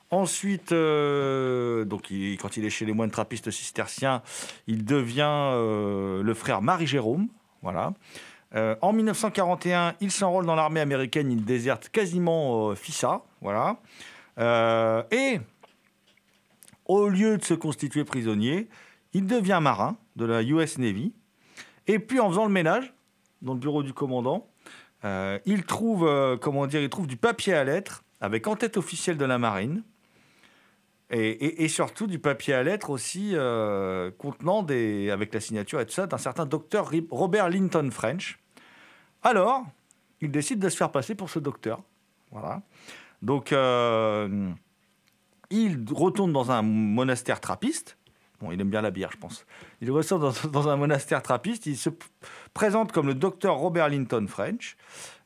Ensuite, 0.09 0.73
euh, 0.73 1.85
quand 1.85 2.57
il 2.57 2.65
est 2.65 2.69
chez 2.69 2.85
les 2.85 2.93
moines 2.93 3.11
trappistes 3.11 3.49
cisterciens, 3.49 4.21
il 4.67 4.83
devient 4.83 5.51
euh, 5.53 6.21
le 6.21 6.33
frère 6.33 6.61
Marie-Jérôme. 6.61 7.29
Voilà. 7.61 7.93
Euh, 8.53 8.75
en 8.81 8.91
1941, 8.91 9.95
il 10.01 10.11
s'enrôle 10.11 10.45
dans 10.45 10.55
l'armée 10.55 10.81
américaine, 10.81 11.31
il 11.31 11.45
déserte 11.45 11.87
quasiment 11.89 12.75
Fissa. 12.75 13.21
Voilà. 13.41 13.77
Et 15.11 15.39
au 16.85 17.07
lieu 17.07 17.37
de 17.37 17.43
se 17.43 17.53
constituer 17.53 18.03
prisonnier, 18.03 18.67
il 19.13 19.27
devient 19.27 19.59
marin 19.61 19.95
de 20.17 20.25
la 20.25 20.43
US 20.43 20.77
Navy. 20.77 21.13
Et 21.87 21.99
puis 21.99 22.19
en 22.19 22.29
faisant 22.29 22.45
le 22.45 22.51
ménage 22.51 22.93
dans 23.41 23.53
le 23.53 23.59
bureau 23.59 23.83
du 23.83 23.93
commandant, 23.93 24.50
euh, 25.03 25.39
il 25.45 25.63
trouve, 25.65 26.07
euh, 26.07 26.37
comment 26.37 26.67
dire, 26.67 26.81
il 26.81 26.89
trouve 26.89 27.07
du 27.07 27.17
papier 27.17 27.53
à 27.53 27.63
lettres 27.63 28.03
avec 28.19 28.47
en 28.47 28.55
tête 28.55 28.77
officielle 28.77 29.17
de 29.17 29.25
la 29.25 29.37
marine. 29.37 29.83
Et, 31.13 31.67
surtout 31.67 32.07
du 32.07 32.19
papier 32.19 32.53
à 32.53 32.63
lettres 32.63 32.89
aussi 32.89 33.31
euh, 33.33 34.11
contenant 34.17 34.63
des, 34.63 35.11
avec 35.11 35.33
la 35.33 35.41
signature 35.41 35.81
et 35.81 35.85
tout 35.85 35.91
ça 35.91 36.07
d'un 36.07 36.17
certain 36.17 36.45
docteur 36.45 36.89
Robert 37.09 37.49
Linton 37.49 37.89
French. 37.91 38.39
Alors, 39.21 39.65
il 40.21 40.31
décide 40.31 40.59
de 40.59 40.69
se 40.69 40.77
faire 40.77 40.89
passer 40.89 41.13
pour 41.13 41.29
ce 41.29 41.39
docteur. 41.39 41.81
Voilà. 42.31 42.61
Donc, 43.21 43.51
il 45.49 45.85
retourne 45.91 46.31
dans 46.31 46.49
un 46.49 46.61
monastère 46.61 47.41
trappiste. 47.41 47.97
Bon, 48.39 48.53
il 48.53 48.61
aime 48.61 48.69
bien 48.69 48.81
la 48.81 48.91
bière, 48.91 49.11
je 49.11 49.17
pense. 49.17 49.45
Il 49.81 49.91
ressort 49.91 50.19
dans, 50.19 50.31
dans 50.49 50.69
un 50.69 50.77
monastère 50.77 51.21
trappiste. 51.21 51.65
Il 51.65 51.75
se 51.75 51.89
présente 52.53 52.91
comme 52.91 53.07
le 53.07 53.13
docteur 53.15 53.55
Robert 53.57 53.89
Linton 53.89 54.25
French. 54.27 54.75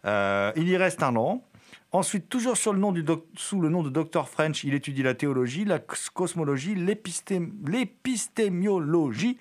Euh, 0.06 0.52
il 0.56 0.68
y 0.68 0.78
reste 0.78 1.04
un 1.04 1.16
an. 1.16 1.44
Ensuite, 1.92 2.28
toujours 2.30 2.58
sous 2.58 2.74
le 2.74 2.80
nom 2.80 2.92
de 2.92 3.90
Dr 3.90 4.28
French, 4.28 4.64
il 4.66 4.74
étudie 4.74 5.02
la 5.02 5.14
théologie, 5.14 5.64
la 5.64 5.80
cos- 5.80 6.10
cosmologie, 6.14 6.76
l'épisté- 6.76 7.42
l'épistémiologie. 7.66 9.38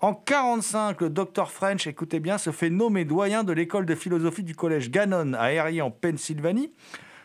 En 0.00 0.14
45, 0.14 1.00
le 1.00 1.10
Dr 1.10 1.50
French, 1.50 1.88
écoutez 1.88 2.20
bien, 2.20 2.38
se 2.38 2.52
fait 2.52 2.70
nommer 2.70 3.04
doyen 3.04 3.42
de 3.42 3.52
l'école 3.52 3.84
de 3.84 3.96
philosophie 3.96 4.44
du 4.44 4.54
collège 4.54 4.90
Gannon 4.92 5.32
à 5.36 5.50
Erie 5.52 5.82
en 5.82 5.90
Pennsylvanie. 5.90 6.70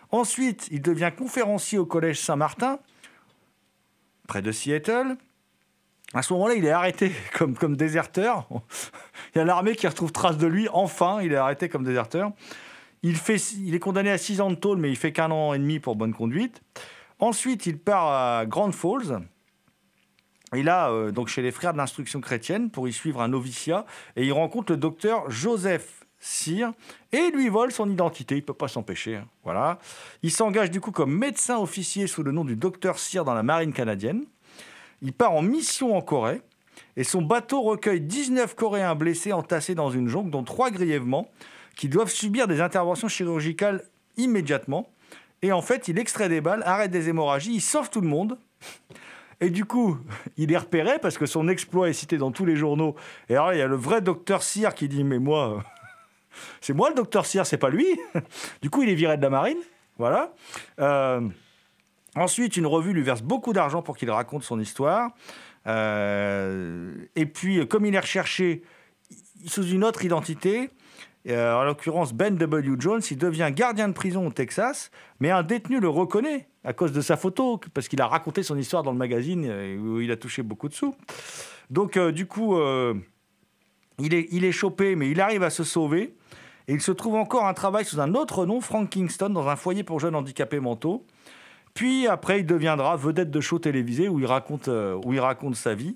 Ensuite, 0.09 0.67
il 0.71 0.81
devient 0.81 1.11
conférencier 1.15 1.77
au 1.77 1.85
collège 1.85 2.19
Saint-Martin, 2.19 2.79
près 4.27 4.41
de 4.41 4.51
Seattle. 4.51 5.17
À 6.13 6.21
ce 6.21 6.33
moment-là, 6.33 6.53
il 6.55 6.65
est 6.65 6.71
arrêté 6.71 7.11
comme, 7.37 7.55
comme 7.55 7.75
déserteur. 7.75 8.47
Il 9.33 9.39
y 9.39 9.41
a 9.41 9.45
l'armée 9.45 9.75
qui 9.75 9.87
retrouve 9.87 10.11
trace 10.11 10.37
de 10.37 10.47
lui. 10.47 10.67
Enfin, 10.71 11.21
il 11.21 11.33
est 11.33 11.37
arrêté 11.37 11.69
comme 11.69 11.83
déserteur. 11.83 12.31
Il, 13.01 13.15
fait, 13.17 13.37
il 13.53 13.73
est 13.75 13.79
condamné 13.79 14.11
à 14.11 14.17
6 14.17 14.39
ans 14.41 14.49
de 14.49 14.55
tôle, 14.55 14.77
mais 14.77 14.89
il 14.89 14.95
fait 14.95 15.11
qu'un 15.11 15.31
an 15.31 15.53
et 15.53 15.59
demi 15.59 15.79
pour 15.79 15.95
bonne 15.95 16.13
conduite. 16.13 16.61
Ensuite, 17.19 17.65
il 17.65 17.77
part 17.77 18.07
à 18.07 18.45
Grand 18.45 18.71
Falls. 18.71 19.21
Et 20.55 20.61
là, 20.61 20.91
euh, 20.91 21.11
donc 21.11 21.29
chez 21.29 21.41
les 21.41 21.51
frères 21.51 21.73
de 21.73 21.79
l'instruction 21.79 22.21
chrétienne, 22.21 22.69
pour 22.69 22.87
y 22.87 22.93
suivre 22.93 23.21
un 23.21 23.27
noviciat. 23.27 23.85
Et 24.15 24.25
il 24.25 24.31
rencontre 24.31 24.71
le 24.71 24.77
docteur 24.77 25.29
Joseph 25.31 26.05
Cyr 26.19 26.71
et 27.11 27.31
lui 27.31 27.49
vole 27.49 27.71
son 27.71 27.89
identité. 27.89 28.35
Il 28.35 28.41
ne 28.41 28.45
peut 28.45 28.53
pas 28.53 28.67
s'empêcher. 28.67 29.17
hein. 29.17 29.27
Voilà. 29.43 29.79
Il 30.21 30.31
s'engage 30.31 30.71
du 30.71 30.79
coup 30.79 30.91
comme 30.91 31.13
médecin 31.13 31.57
officier 31.57 32.07
sous 32.07 32.23
le 32.23 32.31
nom 32.31 32.45
du 32.45 32.55
docteur 32.55 32.99
Cyr 32.99 33.25
dans 33.25 33.33
la 33.33 33.43
marine 33.43 33.73
canadienne. 33.73 34.25
Il 35.03 35.13
part 35.13 35.33
en 35.33 35.41
mission 35.41 35.95
en 35.95 36.01
Corée. 36.01 36.41
Et 36.95 37.03
son 37.03 37.21
bateau 37.21 37.61
recueille 37.61 38.01
19 38.01 38.55
Coréens 38.55 38.95
blessés 38.95 39.33
entassés 39.33 39.75
dans 39.75 39.91
une 39.91 40.07
jonque, 40.07 40.31
dont 40.31 40.43
3 40.43 40.71
grièvement, 40.71 41.29
qui 41.75 41.89
doivent 41.89 42.09
subir 42.09 42.47
des 42.47 42.61
interventions 42.61 43.07
chirurgicales 43.07 43.83
immédiatement. 44.17 44.89
Et 45.41 45.51
en 45.51 45.61
fait, 45.61 45.87
il 45.87 45.99
extrait 45.99 46.29
des 46.29 46.39
balles, 46.39 46.63
arrête 46.65 46.89
des 46.89 47.09
hémorragies, 47.09 47.53
il 47.53 47.61
sauve 47.61 47.89
tout 47.89 48.01
le 48.01 48.07
monde. 48.07 48.37
Et 49.41 49.49
du 49.49 49.65
coup, 49.65 49.97
il 50.37 50.53
est 50.53 50.57
repéré 50.57 50.99
parce 51.01 51.17
que 51.17 51.25
son 51.25 51.49
exploit 51.49 51.89
est 51.89 51.93
cité 51.93 52.17
dans 52.17 52.31
tous 52.31 52.45
les 52.45 52.55
journaux. 52.55 52.95
Et 53.27 53.33
alors, 53.33 53.53
il 53.53 53.59
y 53.59 53.61
a 53.61 53.67
le 53.67 53.75
vrai 53.75 54.01
docteur 54.01 54.41
Cyr 54.41 54.73
qui 54.73 54.87
dit 54.87 55.03
Mais 55.03 55.19
moi, 55.19 55.63
c'est 56.61 56.73
moi 56.73 56.89
le 56.89 56.95
docteur 56.95 57.25
Cyr, 57.25 57.45
c'est 57.45 57.57
pas 57.57 57.69
lui. 57.69 57.85
Du 58.61 58.69
coup, 58.69 58.83
il 58.83 58.89
est 58.89 58.95
viré 58.95 59.17
de 59.17 59.21
la 59.21 59.29
marine. 59.29 59.57
Voilà. 59.97 60.33
Euh, 60.79 61.21
ensuite, 62.15 62.57
une 62.57 62.65
revue 62.65 62.93
lui 62.93 63.01
verse 63.01 63.21
beaucoup 63.21 63.53
d'argent 63.53 63.81
pour 63.81 63.97
qu'il 63.97 64.09
raconte 64.11 64.43
son 64.43 64.59
histoire. 64.59 65.11
Euh, 65.67 66.93
et 67.15 67.25
puis, 67.25 67.67
comme 67.67 67.85
il 67.85 67.95
est 67.95 67.99
recherché 67.99 68.63
sous 69.45 69.65
une 69.67 69.83
autre 69.83 70.05
identité, 70.05 70.69
euh, 71.27 71.55
en 71.55 71.63
l'occurrence 71.63 72.13
Ben 72.13 72.35
W. 72.35 72.75
Jones, 72.79 73.01
il 73.09 73.17
devient 73.17 73.49
gardien 73.53 73.87
de 73.87 73.93
prison 73.93 74.27
au 74.27 74.31
Texas, 74.31 74.91
mais 75.19 75.31
un 75.31 75.43
détenu 75.43 75.79
le 75.79 75.89
reconnaît 75.89 76.47
à 76.63 76.73
cause 76.73 76.91
de 76.91 77.01
sa 77.01 77.17
photo, 77.17 77.59
parce 77.73 77.87
qu'il 77.87 78.01
a 78.01 78.07
raconté 78.07 78.43
son 78.43 78.57
histoire 78.57 78.83
dans 78.83 78.91
le 78.91 78.97
magazine 78.97 79.45
euh, 79.47 79.77
où 79.77 79.99
il 79.99 80.11
a 80.11 80.17
touché 80.17 80.43
beaucoup 80.43 80.69
de 80.69 80.73
sous. 80.73 80.95
Donc, 81.69 81.97
euh, 81.97 82.11
du 82.11 82.25
coup, 82.25 82.57
euh, 82.57 82.93
il, 83.99 84.13
est, 84.13 84.27
il 84.31 84.45
est 84.45 84.51
chopé, 84.51 84.95
mais 84.95 85.09
il 85.09 85.19
arrive 85.21 85.43
à 85.43 85.49
se 85.49 85.63
sauver. 85.63 86.15
Et 86.67 86.73
il 86.73 86.81
se 86.81 86.93
trouve 86.93 87.15
encore 87.15 87.45
un 87.45 87.53
travail 87.53 87.83
sous 87.83 87.99
un 87.99 88.13
autre 88.15 88.45
nom, 88.45 88.61
Frank 88.61 88.89
Kingston, 88.89 89.29
dans 89.29 89.47
un 89.49 89.57
foyer 89.57 89.83
pour 89.83 89.99
jeunes 89.99 90.15
handicapés 90.15 90.61
mentaux. 90.61 91.05
Puis 91.73 92.07
après, 92.07 92.41
il 92.41 92.45
deviendra 92.45 92.95
vedette 92.95 93.31
de 93.31 93.41
show 93.41 93.59
télévisé 93.59 94.07
où 94.07 94.19
il 94.19 94.25
raconte, 94.25 94.67
euh, 94.67 94.99
où 95.05 95.13
il 95.13 95.19
raconte 95.19 95.55
sa 95.55 95.73
vie. 95.73 95.95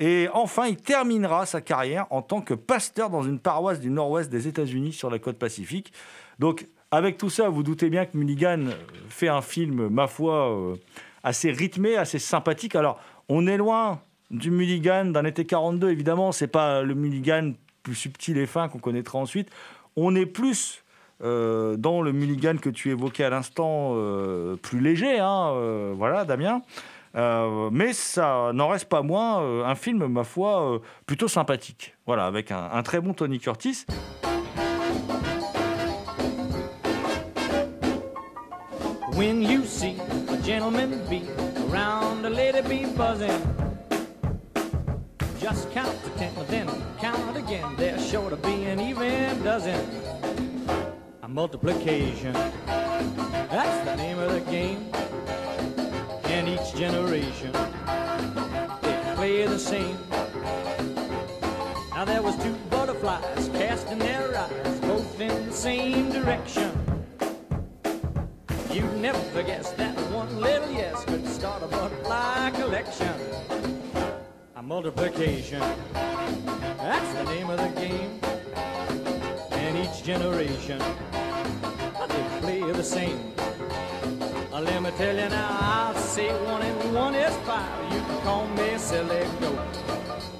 Et 0.00 0.28
enfin, 0.32 0.66
il 0.66 0.76
terminera 0.76 1.46
sa 1.46 1.60
carrière 1.60 2.06
en 2.10 2.20
tant 2.20 2.40
que 2.40 2.54
pasteur 2.54 3.10
dans 3.10 3.22
une 3.22 3.38
paroisse 3.38 3.78
du 3.78 3.90
nord-ouest 3.90 4.28
des 4.28 4.48
États-Unis 4.48 4.92
sur 4.92 5.08
la 5.08 5.20
côte 5.20 5.38
pacifique. 5.38 5.92
Donc, 6.40 6.66
avec 6.90 7.16
tout 7.16 7.30
ça, 7.30 7.48
vous 7.48 7.62
doutez 7.62 7.90
bien 7.90 8.04
que 8.06 8.16
Mulligan 8.16 8.66
fait 9.08 9.28
un 9.28 9.40
film, 9.40 9.88
ma 9.88 10.08
foi, 10.08 10.50
euh, 10.50 10.76
assez 11.22 11.52
rythmé, 11.52 11.96
assez 11.96 12.18
sympathique. 12.18 12.74
Alors, 12.74 13.00
on 13.28 13.46
est 13.46 13.56
loin 13.56 14.00
du 14.30 14.50
Mulligan 14.50 15.06
d'un 15.06 15.24
été 15.24 15.44
42, 15.44 15.90
évidemment. 15.90 16.32
C'est 16.32 16.48
pas 16.48 16.82
le 16.82 16.94
Mulligan 16.94 17.52
plus 17.82 17.94
subtil 17.94 18.38
et 18.38 18.46
fin 18.46 18.68
qu'on 18.68 18.78
connaîtra 18.78 19.18
ensuite. 19.18 19.48
On 19.96 20.14
est 20.16 20.26
plus 20.26 20.83
euh, 21.24 21.76
dans 21.76 22.02
le 22.02 22.12
Mulligan 22.12 22.56
que 22.60 22.70
tu 22.70 22.90
évoquais 22.90 23.24
à 23.24 23.30
l'instant, 23.30 23.92
euh, 23.94 24.56
plus 24.56 24.80
léger, 24.80 25.18
hein, 25.18 25.50
euh, 25.54 25.92
voilà, 25.96 26.24
Damien. 26.24 26.62
Euh, 27.16 27.68
mais 27.70 27.92
ça 27.92 28.50
n'en 28.52 28.68
reste 28.68 28.88
pas 28.88 29.02
moins 29.02 29.40
euh, 29.40 29.64
un 29.64 29.76
film, 29.76 30.06
ma 30.08 30.24
foi, 30.24 30.62
euh, 30.62 30.78
plutôt 31.06 31.28
sympathique. 31.28 31.94
Voilà, 32.06 32.26
avec 32.26 32.50
un, 32.50 32.68
un 32.72 32.82
très 32.82 33.00
bon 33.00 33.14
Tony 33.14 33.38
Curtis. 33.38 33.86
When 39.16 39.42
you 39.42 39.62
see 39.64 39.94
a 40.28 40.36
gentleman 40.44 40.98
be 41.08 41.22
around 41.70 42.24
a 42.26 42.30
lady 42.30 42.62
be 42.62 42.84
buzzing, 42.96 43.30
just 45.40 45.72
count 45.72 45.94
to 46.02 46.10
ten, 46.18 46.32
then 46.50 46.66
count 47.00 47.36
again. 47.36 47.76
There's 47.76 48.04
sure 48.04 48.28
to 48.28 48.36
be 48.36 48.64
an 48.64 48.80
even 48.80 49.40
dozen. 49.44 49.78
Multiplication, 51.34 52.32
that's 52.32 53.84
the 53.84 53.96
name 53.96 54.20
of 54.20 54.30
the 54.30 54.40
game. 54.52 54.88
And 56.26 56.48
each 56.48 56.76
generation, 56.76 57.50
they 58.80 59.12
play 59.16 59.44
the 59.44 59.58
same. 59.58 59.98
Now 61.90 62.04
there 62.04 62.22
was 62.22 62.36
two 62.36 62.54
butterflies 62.70 63.48
casting 63.48 63.98
their 63.98 64.38
eyes 64.38 64.78
both 64.82 65.20
in 65.20 65.46
the 65.46 65.52
same 65.52 66.12
direction. 66.12 66.70
You'd 68.70 68.96
never 68.98 69.42
guess 69.42 69.72
that 69.72 69.98
one 70.12 70.40
little 70.40 70.70
yes 70.70 71.04
could 71.04 71.26
start 71.26 71.64
a 71.64 71.66
butterfly 71.66 72.50
collection. 72.50 73.12
A 74.54 74.62
multiplication, 74.62 75.58
that's 75.92 77.12
the 77.14 77.24
name 77.24 77.50
of 77.50 77.58
the 77.58 77.80
game. 77.80 78.20
And 79.50 79.78
each 79.78 80.04
generation, 80.04 80.80
play 82.44 82.60
the 82.72 82.84
same. 82.84 83.18
Uh, 84.52 84.60
Let 84.60 84.82
me 84.82 84.90
tell 84.98 85.16
you 85.16 85.28
now, 85.30 85.58
I'll 85.60 85.94
say 85.94 86.28
one 86.44 86.60
and 86.60 86.94
one 86.94 87.14
is 87.14 87.34
five. 87.48 87.92
You 87.92 88.00
can 88.00 88.20
call 88.20 88.46
me 88.48 88.68
silly 88.76 89.24
goat. 89.40 89.72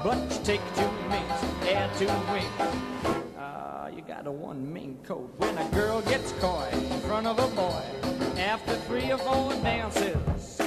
But 0.05 0.19
you 0.31 0.39
take 0.51 0.65
two 0.77 0.91
minks, 1.09 1.41
add 1.77 1.89
two 1.99 2.13
wings. 2.31 2.61
Ah, 3.39 3.89
you 3.89 4.03
got 4.03 4.27
a 4.27 4.31
one 4.31 4.61
mink 4.71 5.03
coat. 5.09 5.33
When 5.39 5.57
a 5.57 5.67
girl 5.71 6.03
gets 6.03 6.33
coy 6.33 6.69
in 6.73 7.01
front 7.09 7.27
of 7.27 7.39
a 7.39 7.49
boy 7.63 7.85
after 8.39 8.75
three 8.87 9.11
or 9.11 9.19
four 9.19 9.55
dances, 9.63 10.61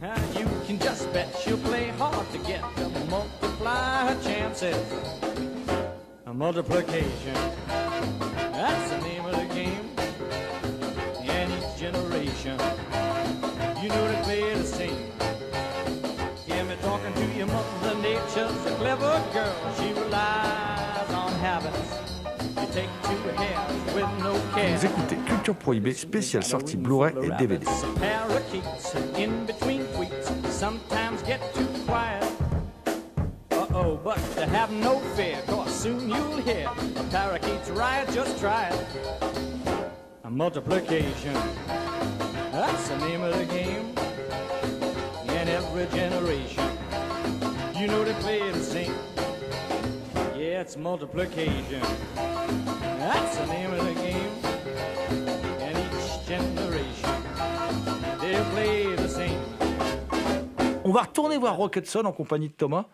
ah, 0.00 0.38
you 0.38 0.46
can 0.66 0.78
just 0.78 1.12
bet 1.12 1.28
she'll 1.42 1.64
play 1.70 1.88
hard 1.98 2.26
to 2.34 2.38
get 2.50 2.62
to 2.76 2.88
multiply 3.10 4.06
her 4.08 4.18
chances. 4.22 4.78
A 6.26 6.32
multiplication. 6.32 7.34
That's 8.60 8.90
the 8.90 8.98
name 9.08 9.19
you 13.82 13.88
know 13.88 14.08
they 14.08 14.22
play 14.22 14.54
the 14.54 14.64
same. 14.64 14.96
Hear 16.46 16.64
me 16.64 16.74
talking 16.82 17.12
to 17.14 17.38
your 17.38 17.46
mother 17.46 17.94
nature's 18.02 18.66
a 18.66 18.74
clever 18.76 19.22
girl. 19.32 19.54
She 19.78 19.92
relies 19.92 21.10
on 21.14 21.32
habits. 21.40 21.94
You 22.60 22.66
take 22.72 22.90
two 23.04 23.16
hands 23.36 23.94
with 23.94 24.08
no 24.22 24.34
care. 24.54 24.76
Vous 24.76 24.84
écoutez 24.86 25.16
Culture 25.26 25.54
Prohibée, 25.54 25.94
spéciale 25.94 26.44
sortie 26.44 26.76
Blu-ray 26.76 27.14
et 27.22 27.30
DVD. 27.38 27.64
Parakeets 27.98 28.94
in 29.16 29.46
between 29.46 29.82
tweets 29.94 30.30
sometimes 30.50 31.22
get 31.22 31.40
too 31.54 31.66
quiet. 31.86 32.24
Uh 33.52 33.66
oh, 33.74 33.98
but 34.04 34.18
to 34.36 34.46
have 34.46 34.70
no 34.72 34.98
fear, 35.16 35.38
cause 35.46 35.72
soon 35.72 36.08
you'll 36.08 36.42
hear 36.42 36.68
a 36.96 37.02
parakeet's 37.04 37.70
riot, 37.70 38.08
just 38.12 38.38
try 38.38 38.68
it. 38.68 38.86
A 40.24 40.30
multiplication, 40.30 41.34
that's 42.52 42.88
the 42.88 42.96
name 42.98 43.22
of 43.22 43.36
the 43.36 43.46
game. 43.46 43.94
In 45.28 45.48
every 45.48 45.86
generation, 45.96 46.64
you 47.78 47.86
know 47.86 48.04
they 48.04 48.14
play 48.14 48.50
the 48.50 48.62
same. 48.62 48.94
Yeah, 50.36 50.62
it's 50.62 50.76
multiplication, 50.76 51.82
that's 52.98 53.36
the 53.38 53.46
name 53.46 53.72
of 53.72 53.84
the 53.84 53.94
game. 53.94 54.32
And 55.60 55.76
each 55.78 56.26
generation, 56.26 57.10
they'll 58.20 58.44
play 58.52 58.96
the 58.96 59.08
same. 59.08 59.40
On 60.84 60.92
va 60.92 61.02
retourner 61.02 61.38
voir 61.38 61.56
Rock 61.56 61.76
Hudson 61.76 62.04
en 62.04 62.12
compagnie 62.12 62.48
de 62.48 62.54
Thomas. 62.54 62.86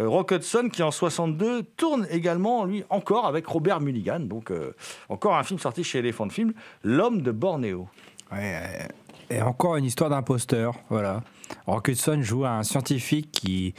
Euh, 0.00 0.08
Rock 0.08 0.32
Hudson 0.32 0.68
qui 0.72 0.82
en 0.82 0.90
62 0.90 1.62
tourne 1.76 2.06
également, 2.10 2.64
lui, 2.64 2.84
encore 2.90 3.26
avec 3.26 3.46
Robert 3.46 3.80
Mulligan. 3.80 4.20
Donc 4.20 4.50
euh, 4.50 4.74
encore 5.08 5.36
un 5.36 5.44
film 5.44 5.60
sorti 5.60 5.84
chez 5.84 6.00
Elephant 6.00 6.28
Film, 6.30 6.52
L'homme 6.82 7.22
de 7.22 7.30
Bornéo. 7.30 7.88
Ouais, 8.32 8.56
euh, 8.56 8.86
et 9.34 9.42
encore 9.42 9.76
une 9.76 9.84
histoire 9.84 10.10
d'imposteur, 10.10 10.74
voilà. 10.90 11.22
Rock 11.66 11.88
Hudson 11.88 12.20
joue 12.22 12.44
un 12.44 12.62
scientifique 12.62 13.30
qui, 13.32 13.74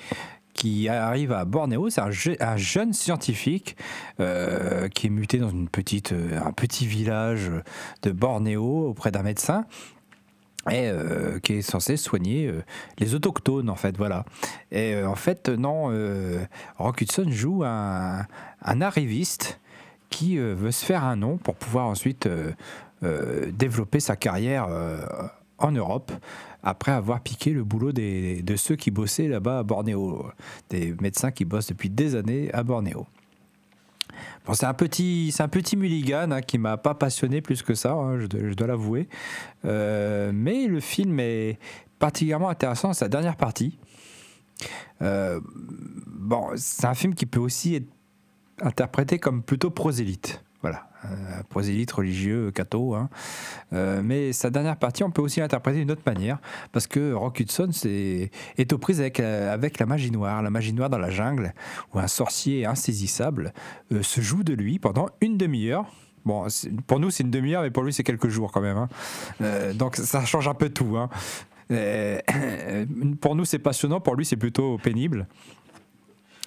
qui 0.54 0.88
arrive 0.90 1.32
à 1.32 1.46
Bornéo. 1.46 1.90
C'est 1.90 2.02
un, 2.02 2.12
je- 2.12 2.32
un 2.40 2.58
jeune 2.58 2.94
scientifique 2.94 3.76
euh, 4.20 4.88
qui 4.90 5.08
est 5.08 5.10
muté 5.10 5.38
dans 5.40 5.50
une 5.50 5.68
petite, 5.70 6.12
euh, 6.14 6.40
un 6.44 6.52
petit 6.52 6.86
village 6.86 7.52
de 8.04 8.12
Bornéo 8.12 8.88
auprès 8.90 9.12
d'un 9.12 9.24
médecin 9.24 9.66
et 10.72 10.90
euh, 10.90 11.40
qui 11.40 11.54
est 11.54 11.62
censé 11.62 11.96
soigner 11.96 12.52
les 12.98 13.14
autochtones 13.14 13.70
en 13.70 13.76
fait 13.76 13.96
voilà 13.98 14.26
et 14.72 15.04
en 15.04 15.14
fait 15.14 15.48
non 15.50 15.92
Rock 16.80 17.02
Hudson 17.02 17.28
joue 17.30 17.64
un, 17.64 18.26
un 18.64 18.82
arriviste 18.82 19.60
qui 20.10 20.38
veut 20.40 20.72
se 20.72 20.84
faire 20.84 21.04
un 21.04 21.18
nom 21.18 21.38
pour 21.38 21.54
pouvoir 21.54 21.86
ensuite 21.86 22.28
développer 23.04 24.00
sa 24.00 24.16
carrière 24.16 24.68
en 25.58 25.72
Europe 25.72 26.12
après 26.64 26.92
avoir 26.92 27.22
piqué 27.22 27.52
le 27.52 27.64
boulot 27.64 27.92
des, 27.92 28.42
de 28.42 28.56
ceux 28.56 28.76
qui 28.76 28.92
bossaient 28.92 29.28
là-bas 29.28 29.60
à 29.60 29.64
Bornéo, 29.64 30.26
des 30.70 30.96
médecins 31.02 31.32
qui 31.32 31.46
bossent 31.46 31.68
depuis 31.68 31.90
des 31.90 32.16
années 32.16 32.52
à 32.54 32.64
Bornéo. 32.64 33.06
Bon, 34.46 34.54
c'est 34.54 34.66
un 34.66 34.74
petit, 34.74 35.34
un 35.40 35.48
petit 35.48 35.76
mulligan 35.76 36.32
hein, 36.32 36.42
qui 36.42 36.58
m'a 36.58 36.78
pas 36.78 36.94
passionné 36.94 37.42
plus 37.42 37.62
que 37.62 37.74
ça, 37.74 37.94
hein, 37.94 38.20
je, 38.20 38.28
dois- 38.54 38.68
l'avouer. 38.68 39.08
Euh, 39.66 40.32
mais 40.34 40.68
le 40.68 40.80
film 40.80 41.20
est 41.20 41.60
particulièrement 42.00 42.50
intéressant 42.50 42.94
sa 42.94 43.08
dernière 43.08 43.36
partie. 43.36 43.78
Euh, 45.02 45.42
bon, 46.08 46.52
c'est 46.56 46.86
un 46.86 46.94
film 46.94 47.14
qui 47.14 47.26
peut 47.26 47.40
aussi 47.40 47.76
être 47.76 47.88
interprété 48.62 49.20
comme 49.20 49.44
plutôt 49.44 49.70
prosélyte. 49.70 50.44
Voilà, 50.62 50.90
prosélyte 51.50 51.92
religieux, 51.92 52.52
catho. 52.52 52.96
hein. 52.96 53.10
Euh, 53.74 54.02
mais 54.04 54.34
sa 54.34 54.50
dernière 54.50 54.78
partie, 54.78 55.04
on 55.04 55.12
peut 55.12 55.22
aussi 55.22 55.40
l'interpréter 55.40 55.80
d'une 55.80 55.92
autre 55.92 56.04
manière, 56.06 56.40
parce 56.72 56.88
que 56.88 57.14
Rock 57.14 57.40
Hudson 57.40 57.70
c'est- 57.72 58.32
est 58.58 58.74
aux 58.74 58.78
prises 58.78 59.00
avec, 59.00 59.20
euh, 59.20 59.54
avec 59.54 59.80
la 59.80 59.86
magie 59.86 60.12
noire, 60.12 60.42
la 60.42 60.50
magie 60.50 60.74
noire 60.74 60.90
dans 60.90 60.98
la 60.98 61.10
jungle, 61.10 61.54
où 61.94 62.00
un 62.00 62.08
sorcier 62.08 62.66
insaisissable 62.66 63.54
euh, 63.92 64.02
se 64.04 64.22
joue 64.22 64.44
de 64.44 64.54
lui 64.54 64.80
pendant 64.80 65.08
une 65.22 65.38
demi-heure. 65.38 65.86
Bon, 66.26 66.48
pour 66.88 67.00
nous 67.00 67.12
c'est 67.12 67.24
une 67.24 67.32
demi-heure, 67.32 67.62
mais 67.62 67.70
pour 67.72 67.84
lui 67.84 67.94
c'est 67.94 68.04
quelques 68.04 68.30
jours 68.30 68.52
quand 68.52 68.62
même. 68.62 68.78
hein. 68.78 68.90
Euh, 69.42 69.74
donc 69.74 69.96
ça 69.96 70.26
change 70.26 70.48
un 70.48 70.54
peu 70.56 70.70
tout. 70.70 70.98
hein. 70.98 71.10
Euh, 71.72 72.20
pour 73.22 73.36
nous 73.36 73.46
c'est 73.46 73.60
passionnant, 73.60 74.00
pour 74.00 74.16
lui 74.16 74.26
c'est 74.26 74.36
plutôt 74.36 74.78
pénible. 74.78 75.28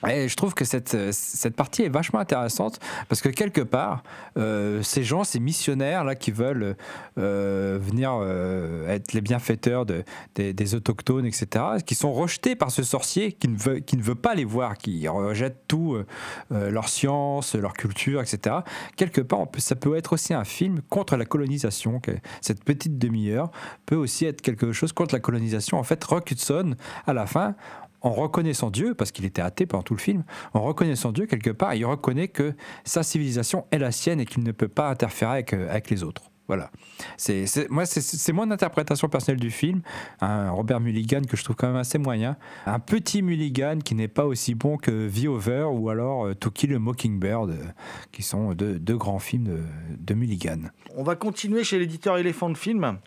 Et 0.07 0.29
je 0.29 0.37
trouve 0.37 0.55
que 0.55 0.65
cette, 0.65 1.13
cette 1.13 1.57
partie 1.57 1.83
est 1.83 1.89
vachement 1.89 2.21
intéressante 2.21 2.79
parce 3.09 3.21
que 3.21 3.29
quelque 3.29 3.61
part, 3.61 4.03
euh, 4.37 4.83
ces 4.83 5.03
gens, 5.03 5.25
ces 5.25 5.41
missionnaires 5.41 6.05
là 6.05 6.15
qui 6.15 6.31
veulent 6.31 6.77
euh, 7.19 7.79
venir 7.81 8.13
euh, 8.21 8.89
être 8.89 9.13
les 9.13 9.21
bienfaiteurs 9.21 9.87
de, 9.87 10.05
des, 10.35 10.53
des 10.53 10.75
autochtones, 10.75 11.27
etc., 11.27 11.65
qui 11.85 11.95
sont 11.95 12.13
rejetés 12.13 12.55
par 12.55 12.71
ce 12.71 12.83
sorcier 12.83 13.33
qui 13.33 13.49
ne 13.49 13.57
veut, 13.57 13.79
qui 13.81 13.97
ne 13.97 14.03
veut 14.03 14.15
pas 14.15 14.35
les 14.35 14.45
voir, 14.45 14.77
qui 14.77 15.09
rejette 15.09 15.65
tout, 15.67 15.95
euh, 15.95 16.07
euh, 16.53 16.71
leur 16.71 16.89
science, 16.89 17.55
leur 17.55 17.73
culture, 17.73 18.21
etc. 18.21 18.57
Quelque 18.97 19.21
part, 19.21 19.47
ça 19.59 19.75
peut 19.75 19.97
être 19.97 20.13
aussi 20.13 20.33
un 20.33 20.45
film 20.45 20.81
contre 20.89 21.17
la 21.17 21.25
colonisation. 21.25 22.01
cette 22.41 22.65
petite 22.65 22.99
demi-heure 22.99 23.51
peut 23.87 23.97
aussi 23.97 24.27
être 24.27 24.43
quelque 24.43 24.73
chose 24.73 24.93
contre 24.93 25.15
la 25.15 25.21
colonisation. 25.21 25.79
En 25.79 25.83
fait, 25.83 26.03
Rock 26.05 26.31
Hudson, 26.31 26.75
à 27.07 27.13
la 27.13 27.27
fin, 27.27 27.55
en 28.01 28.13
reconnaissant 28.13 28.71
Dieu, 28.71 28.95
parce 28.95 29.13
qu'il 29.13 29.25
était 29.25 29.43
athée 29.43 29.67
pendant 29.67 29.83
tout 29.83 29.95
le 29.95 30.01
film, 30.01 30.25
en 30.55 30.63
reconnaissant 30.63 31.13
Dieu 31.13 31.27
quelque 31.27 31.51
part, 31.51 31.75
il 31.75 31.85
reconnaît 31.85 32.29
que 32.29 32.55
sa 32.85 33.03
civilisation 33.03 33.67
est 33.71 33.79
la 33.79 33.93
sienne 33.93 34.21
et 34.21 34.27
qu'il 34.27 34.43
ne 34.45 34.53
peut 34.53 34.69
pas 34.69 34.89
interférer 34.91 35.33
avec, 35.33 35.53
euh, 35.53 35.71
avec 35.71 35.91
les 35.91 36.03
autres. 36.03 36.31
Voilà. 36.49 36.71
C'est, 37.19 37.45
moi, 37.69 37.85
c'est, 37.85 38.33
mon 38.33 38.51
interprétation 38.51 39.11
personnelle 39.11 39.39
du 39.39 39.51
film. 39.51 39.83
Un 40.23 40.51
Robert 40.51 40.81
Mulligan 40.81 41.21
que 41.29 41.37
je 41.37 41.45
trouve 41.45 41.57
quand 41.57 41.67
même 41.67 41.77
assez 41.77 41.99
moyen. 41.99 42.39
Un 42.65 42.79
petit 42.79 43.21
Mulligan 43.21 43.81
qui 43.85 43.95
n'est 43.95 44.09
pas 44.09 44.25
aussi 44.25 44.55
bon 44.55 44.79
que 44.79 45.11
The 45.11 45.27
Over 45.27 45.65
ou 45.71 45.91
alors 45.91 46.27
euh, 46.27 46.35
To 46.35 46.51
Kill 46.51 46.75
a 46.75 46.79
Mockingbird, 46.79 47.51
euh, 47.51 47.65
qui 48.13 48.23
sont 48.23 48.55
deux, 48.55 48.79
deux 48.79 48.97
grands 48.97 49.19
films 49.19 49.45
de, 49.45 49.61
de 49.99 50.15
Mulligan. 50.15 50.71
On 50.97 51.03
va 51.03 51.17
continuer 51.17 51.65
chez 51.65 51.79
l'éditeur 51.79 52.17
Elephant 52.17 52.55
Film 52.55 52.99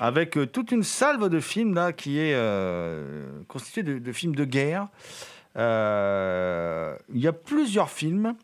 avec 0.00 0.38
euh, 0.38 0.46
toute 0.46 0.72
une 0.72 0.82
salve 0.82 1.28
de 1.28 1.38
films 1.38 1.74
là, 1.74 1.92
qui 1.92 2.18
est 2.18 2.34
euh, 2.34 3.30
constituée 3.46 3.82
de, 3.82 4.12
films 4.12 4.34
de 4.34 4.44
guerre. 4.44 4.88
Euh, 5.56 6.96
il 7.12 7.20
y 7.20 7.28
a 7.28 7.32
plusieurs 7.32 7.90
films. 7.90 8.34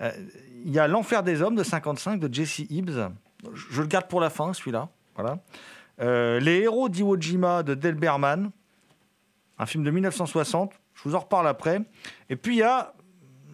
Il 0.00 0.72
y 0.72 0.78
a 0.78 0.88
L'Enfer 0.88 1.22
des 1.22 1.42
Hommes 1.42 1.54
de 1.54 1.62
55 1.62 2.18
de 2.18 2.34
Jesse 2.34 2.60
Hibbs. 2.70 3.10
Je, 3.52 3.82
le 3.82 3.86
garde 3.86 4.08
pour 4.08 4.20
la 4.20 4.30
fin, 4.30 4.52
celui-là. 4.54 4.88
Voilà. 5.14 5.38
Les 6.40 6.62
Héros 6.62 6.88
d'Iwo 6.88 7.20
Jima 7.20 7.62
de 7.62 7.74
Del 7.74 7.94
Berman, 7.94 8.50
un 9.58 9.66
film 9.66 9.84
de 9.84 9.90
1960. 9.90 10.72
Je 10.94 11.02
vous 11.04 11.14
en 11.14 11.20
reparle 11.20 11.46
après. 11.46 11.82
Et 12.30 12.36
puis 12.36 12.56
il 12.56 12.58
y 12.60 12.62
a 12.62 12.94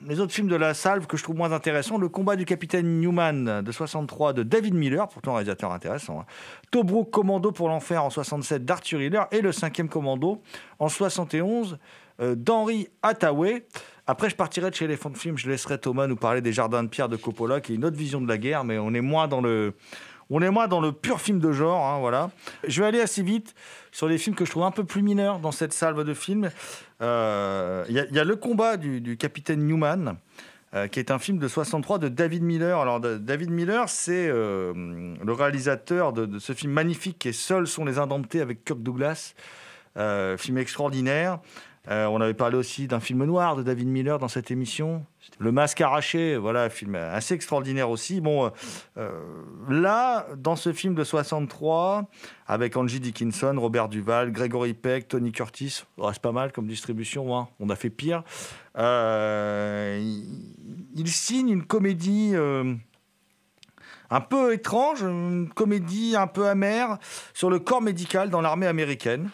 les 0.06 0.20
autres 0.20 0.32
films 0.32 0.48
de 0.48 0.56
la 0.56 0.74
salve 0.74 1.06
que 1.06 1.16
je 1.16 1.22
trouve 1.22 1.36
moins 1.36 1.52
intéressants, 1.52 1.98
Le 1.98 2.08
combat 2.08 2.36
du 2.36 2.44
capitaine 2.44 3.00
Newman 3.00 3.62
de 3.62 3.72
63 3.72 4.32
de 4.32 4.42
David 4.42 4.74
Miller, 4.74 5.08
pourtant 5.08 5.32
un 5.32 5.34
réalisateur 5.34 5.72
intéressant, 5.72 6.20
hein. 6.20 6.26
Tobruk 6.70 7.10
Commando 7.10 7.52
pour 7.52 7.68
l'enfer 7.68 8.04
en 8.04 8.10
67 8.10 8.64
d'Arthur 8.64 9.02
Hiller 9.02 9.22
et 9.32 9.40
Le 9.40 9.52
cinquième 9.52 9.88
commando 9.88 10.40
en 10.78 10.88
71 10.88 11.78
euh, 12.20 12.34
d'Henry 12.34 12.88
Hathaway. 13.02 13.66
Après, 14.06 14.30
je 14.30 14.36
partirai 14.36 14.70
de 14.70 14.74
chez 14.74 14.86
Elephant 14.86 15.14
Film, 15.14 15.38
je 15.38 15.48
laisserai 15.48 15.78
Thomas 15.78 16.06
nous 16.06 16.16
parler 16.16 16.40
des 16.40 16.52
Jardins 16.52 16.82
de 16.82 16.88
Pierre 16.88 17.08
de 17.08 17.16
Coppola, 17.16 17.60
qui 17.60 17.72
est 17.72 17.76
une 17.76 17.84
autre 17.84 17.96
vision 17.96 18.20
de 18.20 18.28
la 18.28 18.38
guerre, 18.38 18.64
mais 18.64 18.78
on 18.78 18.92
est 18.92 19.00
moins 19.00 19.28
dans 19.28 19.40
le, 19.40 19.74
on 20.30 20.40
est 20.42 20.50
moins 20.50 20.68
dans 20.68 20.80
le 20.80 20.92
pur 20.92 21.20
film 21.20 21.38
de 21.38 21.52
genre. 21.52 21.86
hein, 21.86 21.98
voilà. 22.00 22.30
Je 22.66 22.80
vais 22.80 22.88
aller 22.88 23.00
assez 23.00 23.22
vite 23.22 23.54
sur 23.92 24.08
les 24.08 24.18
films 24.18 24.36
que 24.36 24.44
je 24.44 24.50
trouve 24.50 24.64
un 24.64 24.70
peu 24.70 24.84
plus 24.84 25.02
mineurs 25.02 25.38
dans 25.38 25.52
cette 25.52 25.72
salve 25.72 26.04
de 26.04 26.14
films. 26.14 26.50
Euh, 27.02 27.84
Il 27.88 27.94
y, 27.94 28.00
a- 28.00 28.06
il 28.10 28.14
y 28.14 28.18
a 28.18 28.24
Le 28.24 28.36
combat 28.36 28.76
du, 28.76 29.16
capitaine 29.16 29.66
Newman, 29.66 30.16
euh, 30.74 30.86
qui 30.86 30.98
est 31.00 31.10
un 31.10 31.18
film 31.18 31.38
de 31.38 31.48
63 31.48 31.98
de 31.98 32.08
David 32.08 32.42
Miller. 32.42 32.78
Alors, 32.78 33.00
David 33.00 33.50
Miller, 33.50 33.88
c'est 33.88 34.28
euh, 34.28 35.14
le 35.24 35.32
réalisateur 35.32 36.12
de, 36.12 36.38
ce 36.38 36.52
film 36.52 36.72
magnifique 36.72 37.18
qui 37.18 37.28
est 37.28 37.32
Seuls 37.32 37.66
sont 37.66 37.84
les 37.84 37.98
indomptés 37.98 38.40
avec 38.40 38.64
Kirk 38.64 38.80
Douglas. 38.82 39.34
Euh, 39.96 40.36
film 40.36 40.56
extraordinaire. 40.58 41.40
Euh, 41.88 42.04
on 42.06 42.20
avait 42.20 42.34
parlé 42.34 42.58
aussi 42.58 42.86
d'un 42.86 43.00
film 43.00 43.24
noir 43.24 43.56
de 43.56 43.62
David 43.62 43.88
Miller 43.88 44.18
dans 44.18 44.28
cette 44.28 44.50
émission. 44.50 45.06
Le 45.38 45.50
masque 45.50 45.80
arraché, 45.80 46.36
voilà, 46.36 46.64
un 46.64 46.68
film 46.68 46.94
assez 46.94 47.32
extraordinaire 47.34 47.88
aussi. 47.88 48.20
Bon, 48.20 48.44
euh, 48.46 48.50
euh, 48.98 49.10
là, 49.68 50.26
dans 50.36 50.56
ce 50.56 50.74
film 50.74 50.94
de 50.94 51.04
63, 51.04 52.04
avec 52.46 52.76
Angie 52.76 53.00
Dickinson, 53.00 53.54
Robert 53.56 53.88
Duval, 53.88 54.30
Gregory 54.30 54.74
Peck, 54.74 55.08
Tony 55.08 55.32
Curtis, 55.32 55.70
ça 55.70 55.84
reste 55.98 56.20
pas 56.20 56.32
mal 56.32 56.52
comme 56.52 56.66
distribution, 56.66 57.34
hein. 57.36 57.48
on 57.60 57.70
a 57.70 57.76
fait 57.76 57.90
pire. 57.90 58.24
Il, 58.76 58.84
signe 61.06 61.48
une 61.48 61.64
comédie 61.64 62.34
un 64.10 64.20
peu 64.20 64.52
étrange, 64.52 65.02
une 65.02 65.48
comédie 65.48 66.14
un 66.14 66.26
peu 66.26 66.46
amère 66.46 66.98
sur 67.32 67.48
le 67.48 67.58
corps 67.58 67.80
médical 67.80 68.28
dans 68.28 68.42
l'armée 68.42 68.66
américaine. 68.66 69.30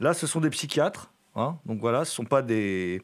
Là, 0.00 0.12
ce 0.12 0.26
sont 0.26 0.40
des 0.40 0.50
psychiatres. 0.50 1.10
Hein. 1.38 1.58
donc 1.66 1.80
voilà, 1.80 2.04
ce 2.04 2.12
ne 2.12 2.14
sont 2.16 2.24
pas 2.24 2.42
des, 2.42 3.02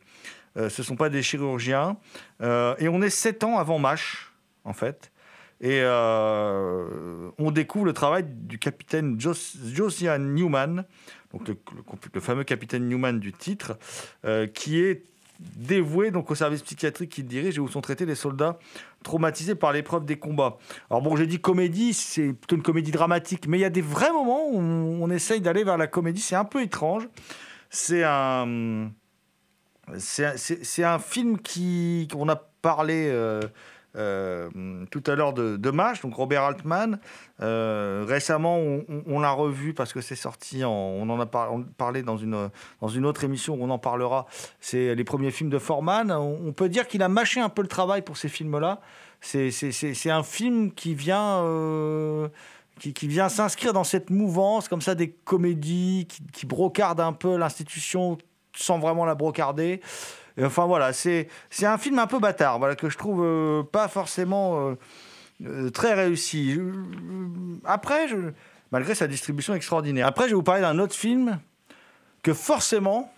Euh, 0.56 0.68
sont 0.70 0.94
pas 0.96 1.10
des 1.10 1.22
chirurgiens. 1.22 1.96
Euh, 2.40 2.76
et 2.78 2.88
on 2.88 3.02
est 3.02 3.10
sept 3.10 3.42
ans 3.42 3.58
avant 3.58 3.80
MASH, 3.80 4.32
en 4.64 4.72
fait. 4.72 5.10
Et 5.60 5.80
euh, 5.82 7.30
on 7.38 7.50
découvre 7.50 7.86
le 7.86 7.92
travail 7.92 8.24
du 8.24 8.60
capitaine 8.60 9.18
Jos- 9.20 9.56
Josiah 9.72 10.18
Newman, 10.18 10.84
donc 11.32 11.48
le, 11.48 12.20
fameux 12.20 12.44
capitaine 12.44 12.88
Newman 12.88 13.18
du 13.18 13.32
titre, 13.32 13.78
qui 14.54 14.80
est 14.80 15.02
dévoué 15.40 16.12
donc 16.12 16.30
au 16.30 16.36
service 16.36 16.62
psychiatrique 16.62 17.10
qu'il 17.10 17.26
dirige 17.26 17.56
et 17.56 17.60
où 17.60 17.66
sont 17.66 17.80
traités 17.80 18.06
les 18.06 18.14
soldats 18.14 18.58
traumatisés 19.02 19.56
par 19.56 19.72
l'épreuve 19.72 20.04
des 20.04 20.16
combats. 20.16 20.58
Alors 20.88 21.02
bon, 21.02 21.16
j'ai 21.16 21.26
dit 21.26 21.40
comédie, 21.40 21.92
c'est 21.94 22.32
plutôt 22.32 22.54
une 22.54 22.62
comédie 22.62 22.92
dramatique, 22.92 23.48
mais 23.48 23.58
il 23.58 23.62
y 23.62 23.64
a 23.64 23.70
des 23.70 23.82
vrais 23.82 24.12
moments 24.12 24.46
où 24.48 24.58
on, 24.58 25.02
on 25.02 25.10
essaye 25.10 25.40
d'aller 25.40 25.64
vers 25.64 25.78
la 25.78 25.88
comédie. 25.88 26.20
C'est 26.20 26.36
un 26.36 26.44
peu 26.44 26.62
étrange. 26.62 27.08
C'est 27.74 28.04
un, 28.04 28.90
c'est 29.98 30.84
un- 30.84 30.98
film 31.00 31.38
qui 31.40 32.08
on 32.16 32.28
a 32.28 32.36
parlé. 32.36 33.08
euh, 33.10 33.40
euh, 33.96 34.50
tout 34.90 35.04
à 35.06 35.14
l'heure 35.14 35.32
de, 35.34 35.56
de 35.56 35.70
MASH, 35.70 36.00
donc 36.02 36.14
Robert 36.14 36.42
Altman. 36.42 36.98
Euh, 37.40 38.04
récemment, 38.08 38.58
on, 39.06 39.20
l'a 39.20 39.30
revu 39.30 39.72
parce 39.72 39.92
que 39.92 40.00
c'est 40.00 40.16
sorti, 40.16 40.64
en- 40.64 40.70
on 40.72 41.08
en 41.10 41.20
a 41.20 41.26
parlé 41.26 42.02
dans 42.02 42.16
une, 42.16 42.50
dans 42.80 42.88
une 42.88 43.06
autre 43.06 43.22
émission, 43.22 43.56
on 43.60 43.70
en 43.70 43.78
parlera. 43.78 44.26
C'est 44.58 44.96
les 44.96 45.04
premiers 45.04 45.30
films 45.30 45.50
de 45.50 45.58
Forman. 45.60 46.10
On, 46.10 46.52
peut 46.52 46.68
dire 46.68 46.88
qu'il 46.88 47.04
a 47.04 47.08
mâché 47.08 47.38
un 47.40 47.48
peu 47.48 47.62
le 47.62 47.68
travail 47.68 48.02
pour 48.02 48.16
ces 48.16 48.28
films-là. 48.28 48.80
C'est- 49.20 50.10
un 50.10 50.22
film 50.24 50.72
qui 50.72 50.94
vient. 50.94 51.44
Qui, 52.78 52.92
qui 52.92 53.08
vient 53.08 53.28
s'inscrire 53.28 53.72
dans 53.72 53.84
cette 53.84 54.10
mouvance, 54.10 54.68
comme 54.68 54.80
ça, 54.80 54.94
des 54.94 55.10
comédies 55.10 56.06
qui, 56.08 56.22
qui 56.32 56.46
brocardent 56.46 57.00
un 57.00 57.12
peu 57.12 57.36
l'institution 57.36 58.18
sans 58.56 58.78
vraiment 58.78 59.04
la 59.04 59.14
brocarder. 59.14 59.80
Enfin 60.40 60.66
voilà, 60.66 60.92
c'est 60.92 61.28
un 61.62 61.78
film 61.78 61.98
un 61.98 62.06
peu 62.06 62.18
bâtard, 62.18 62.58
voilà, 62.58 62.74
que 62.74 62.88
je 62.88 62.98
trouve 62.98 63.22
euh, 63.24 63.62
pas 63.62 63.86
forcément 63.86 64.68
euh, 64.68 64.74
euh, 65.44 65.70
très 65.70 65.94
réussi. 65.94 66.58
Après, 67.64 68.08
malgré 68.72 68.94
sa 68.96 69.06
distribution 69.06 69.54
extraordinaire. 69.54 70.08
Après, 70.08 70.24
je 70.24 70.30
vais 70.30 70.34
vous 70.34 70.42
parler 70.42 70.62
d'un 70.62 70.78
autre 70.78 70.94
film 70.94 71.38
que 72.22 72.34
forcément 72.34 73.12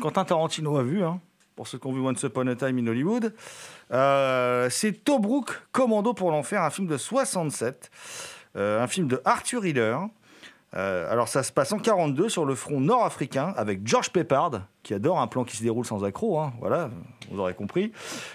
Quentin 0.00 0.24
Tarantino 0.24 0.76
a 0.76 0.82
vu, 0.82 1.04
hein, 1.04 1.20
pour 1.54 1.68
ceux 1.68 1.78
qui 1.78 1.86
ont 1.86 1.92
vu 1.92 2.00
Once 2.00 2.20
Upon 2.24 2.48
a 2.48 2.56
Time 2.56 2.78
in 2.78 2.86
Hollywood. 2.88 3.32
C'est 4.72 5.04
Tobruk 5.04 5.50
Commando 5.70 6.14
pour 6.14 6.32
l'enfer, 6.32 6.62
un 6.62 6.70
film 6.70 6.88
de 6.88 6.96
67, 6.96 7.92
euh, 7.92 8.35
un 8.56 8.86
film 8.86 9.06
de 9.08 9.20
Arthur 9.24 9.64
Hiller. 9.66 9.96
Euh, 10.74 11.10
alors 11.10 11.28
ça 11.28 11.42
se 11.42 11.52
passe 11.52 11.72
en 11.72 11.78
42 11.78 12.28
sur 12.28 12.44
le 12.44 12.54
front 12.54 12.80
nord-africain 12.80 13.54
avec 13.56 13.86
George 13.86 14.10
Peppard 14.10 14.62
qui 14.82 14.94
adore 14.94 15.20
un 15.20 15.26
plan 15.26 15.44
qui 15.44 15.56
se 15.56 15.62
déroule 15.62 15.86
sans 15.86 16.04
accroc, 16.04 16.38
hein, 16.38 16.52
voilà, 16.60 16.90
vous 17.30 17.38
aurez 17.38 17.54
compris. 17.54 17.92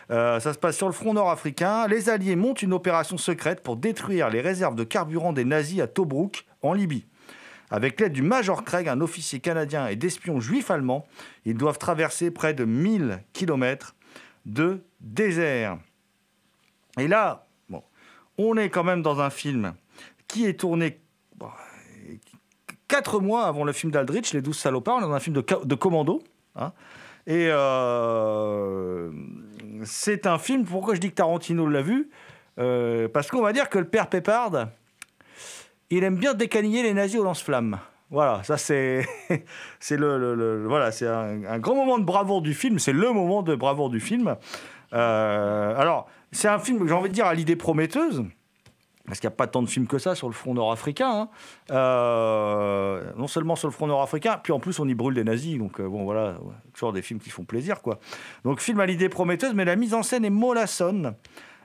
Euh, 0.09 0.39
ça 0.39 0.53
se 0.53 0.57
passe 0.57 0.77
sur 0.77 0.87
le 0.87 0.93
front 0.93 1.13
nord-africain. 1.13 1.87
Les 1.87 2.09
Alliés 2.09 2.35
montent 2.35 2.61
une 2.61 2.73
opération 2.73 3.17
secrète 3.17 3.61
pour 3.61 3.77
détruire 3.77 4.29
les 4.29 4.41
réserves 4.41 4.75
de 4.75 4.83
carburant 4.83 5.33
des 5.33 5.45
nazis 5.45 5.81
à 5.81 5.87
Tobruk 5.87 6.45
en 6.61 6.73
Libye. 6.73 7.05
Avec 7.69 7.99
l'aide 8.01 8.11
du 8.11 8.21
Major 8.21 8.63
Craig, 8.65 8.89
un 8.89 8.99
officier 8.99 9.39
canadien 9.39 9.87
et 9.87 9.95
d'espions 9.95 10.41
juifs 10.41 10.71
allemands, 10.71 11.05
ils 11.45 11.55
doivent 11.55 11.77
traverser 11.77 12.31
près 12.31 12.53
de 12.53 12.65
1000 12.65 13.23
km 13.31 13.95
de 14.45 14.83
désert. 14.99 15.77
Et 16.97 17.07
là, 17.07 17.47
on 18.37 18.57
est 18.57 18.69
quand 18.69 18.83
même 18.83 19.01
dans 19.01 19.21
un 19.21 19.29
film 19.29 19.73
qui 20.31 20.45
est 20.45 20.59
tourné 20.59 21.01
bon, 21.35 21.49
quatre 22.87 23.19
mois 23.19 23.43
avant 23.45 23.63
le 23.65 23.73
film 23.73 23.91
d'Aldrich, 23.91 24.31
Les 24.33 24.41
Douze 24.41 24.57
Salopards. 24.57 25.01
Dans 25.01 25.11
un 25.11 25.19
film 25.19 25.35
de, 25.35 25.75
commando. 25.75 26.23
hein. 26.55 26.71
Et 27.27 27.49
euh, 27.51 29.11
c'est 29.83 30.25
un 30.25 30.37
film, 30.39 30.63
pourquoi 30.65 30.95
je 30.95 30.99
dis 30.99 31.09
que 31.09 31.15
Tarantino 31.15 31.67
l'a 31.67 31.81
vu 31.81 32.09
Euh, 32.59 33.07
Parce 33.07 33.29
qu'on 33.29 33.41
va 33.41 33.53
dire 33.53 33.69
que 33.69 33.77
le 33.79 33.85
père 33.85 34.07
Peppard, 34.07 34.67
il 35.89 36.03
aime 36.03 36.15
bien 36.15 36.33
décaniller 36.33 36.83
les 36.83 36.93
nazis 36.93 37.19
au 37.19 37.23
lance-flammes. 37.23 37.79
Voilà, 38.09 38.43
ça 38.43 38.57
c'est 38.57 39.05
le, 39.91 40.65
voilà, 40.67 40.91
c'est 40.91 41.07
un, 41.07 41.43
un 41.45 41.59
grand 41.59 41.75
moment 41.75 41.97
de 41.99 42.03
bravoure 42.03 42.41
du 42.41 42.53
film. 42.53 42.79
C'est 42.79 42.91
le 42.93 43.11
moment 43.11 43.41
de 43.43 43.55
bravoure 43.55 43.89
du 43.89 43.99
film. 43.99 44.35
Euh, 44.93 45.75
alors, 45.77 46.09
c'est 46.31 46.47
un 46.49 46.59
film, 46.59 46.85
j'ai 46.87 46.93
envie 46.93 47.09
de 47.09 47.13
dire, 47.13 47.25
à 47.27 47.33
l'idée 47.33 47.55
prometteuse. 47.55 48.23
Parce 49.11 49.19
qu'il 49.19 49.27
n'y 49.27 49.33
a 49.33 49.35
pas 49.35 49.47
tant 49.47 49.61
de 49.61 49.67
films 49.67 49.87
que 49.87 49.97
ça 49.97 50.15
sur 50.15 50.27
le 50.29 50.33
front 50.33 50.53
nord-africain. 50.53 51.11
hein. 51.11 51.29
Euh, 51.69 53.03
non 53.17 53.27
seulement 53.27 53.57
sur 53.57 53.67
le 53.67 53.73
front 53.73 53.85
nord-africain, 53.87 54.39
puis 54.41 54.53
en 54.53 54.59
plus 54.61 54.79
on 54.79 54.87
y 54.87 54.93
brûle 54.93 55.13
des 55.15 55.25
nazis. 55.25 55.57
Donc 55.57 55.81
euh, 55.81 55.87
bon 55.89 56.05
voilà, 56.05 56.37
ouais, 56.41 56.53
toujours 56.73 56.93
des 56.93 57.01
films 57.01 57.19
qui 57.19 57.29
font 57.29 57.43
plaisir. 57.43 57.81
quoi. 57.81 57.99
Donc 58.45 58.61
film 58.61 58.79
à 58.79 58.85
l'idée 58.85 59.09
prometteuse, 59.09 59.53
mais 59.53 59.65
la 59.65 59.75
mise 59.75 59.93
en 59.93 60.01
scène 60.01 60.23
est 60.23 60.29
mollassonne. 60.29 61.13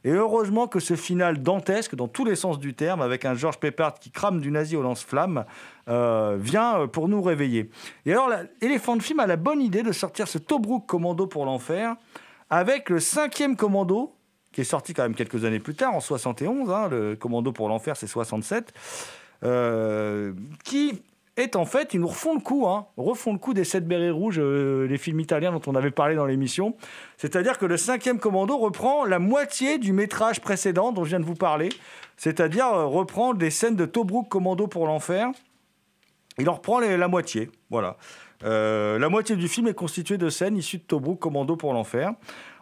Et 0.03 0.11
heureusement 0.11 0.67
que 0.67 0.81
ce 0.81 0.97
final 0.97 1.41
dantesque, 1.41 1.95
dans 1.95 2.09
tous 2.09 2.25
les 2.25 2.35
sens 2.35 2.59
du 2.59 2.75
terme, 2.75 3.01
avec 3.01 3.25
un 3.25 3.35
George 3.35 3.59
Peppard 3.61 3.95
qui 3.95 4.11
crame 4.11 4.41
du 4.41 4.51
nazi 4.51 4.75
au 4.75 4.83
lance-flamme, 4.83 5.45
euh, 5.89 6.37
vient 6.41 6.81
euh, 6.81 6.87
pour 6.89 7.07
nous 7.09 7.23
réveiller. 7.23 7.71
Et 8.07 8.13
alors, 8.13 8.29
la- 8.29 8.43
Elephant 8.61 8.99
Film 8.99 9.21
a 9.21 9.27
la 9.29 9.37
bonne 9.37 9.61
idée 9.61 9.85
de 9.85 9.93
sortir 9.93 10.27
ce 10.27 10.39
Tobruk 10.39 10.85
Commando 10.87 11.29
pour 11.29 11.45
l'enfer 11.45 11.95
avec 12.51 12.91
le 12.91 12.99
cinquième 12.99 13.55
commando, 13.57 14.16
qui 14.57 14.63
est 14.63 14.65
sorti 14.65 14.95
quand 14.95 15.03
même 15.03 15.15
quelques 15.15 15.45
années 15.45 15.59
plus 15.59 15.75
tard, 15.75 15.95
en 15.95 16.01
71. 16.01 16.71
hein, 16.71 16.89
le 16.89 17.15
Commando 17.15 17.53
pour 17.53 17.69
l'enfer, 17.69 17.95
c'est 17.95 18.07
67. 18.07 18.73
euh, 19.45 20.33
qui 20.65 21.03
est 21.37 21.57
en 21.57 21.67
fait, 21.67 21.93
ils 21.93 22.01
nous 22.01 22.09
refont 22.09 22.33
le 22.33 22.41
coup, 22.41 22.67
hein, 22.67 22.87
refont 22.97 23.35
le 23.35 23.39
coup 23.39 23.53
des 23.53 23.65
sept 23.65 23.87
bérets 23.87 24.09
rouges, 24.09 24.39
euh, 24.39 24.87
les 24.87 24.97
films 24.97 25.21
italiens 25.21 25.53
dont 25.53 25.61
on 25.67 25.75
avait 25.75 25.91
parlé 25.91 26.15
dans 26.15 26.25
l'émission. 26.25 26.75
C'est-à-dire 27.19 27.59
que 27.59 27.67
le 27.67 27.77
cinquième 27.77 28.19
commando 28.19 28.57
reprend 28.57 29.05
la 29.05 29.19
moitié 29.19 29.77
du 29.77 29.93
métrage 29.93 30.41
précédent 30.41 30.91
dont 30.91 31.05
je 31.05 31.11
viens 31.11 31.21
de 31.21 31.27
vous 31.27 31.35
parler. 31.35 31.69
C'est-à-dire 32.17 32.65
euh, 32.69 32.87
reprend 32.87 33.35
des 33.35 33.51
scènes 33.51 33.77
de 33.77 33.85
Tobruk 33.85 34.27
Commando 34.31 34.69
pour 34.69 34.87
l'enfer. 34.87 35.29
Il 36.39 36.49
en 36.49 36.55
reprend 36.55 36.81
la 36.81 37.09
moitié. 37.09 37.51
Voilà. 37.69 37.99
Euh, 38.43 38.99
la 38.99 39.11
moitié 39.11 39.37
du 39.37 39.49
film 39.49 39.69
est 39.69 39.75
constituée 39.75 40.17
de 40.17 40.31
scènes 40.31 40.57
issues 40.57 40.79
de 40.79 40.83
Tobruk 40.85 41.19
Commando 41.19 41.57
pour 41.57 41.75
l'enfer. 41.75 42.15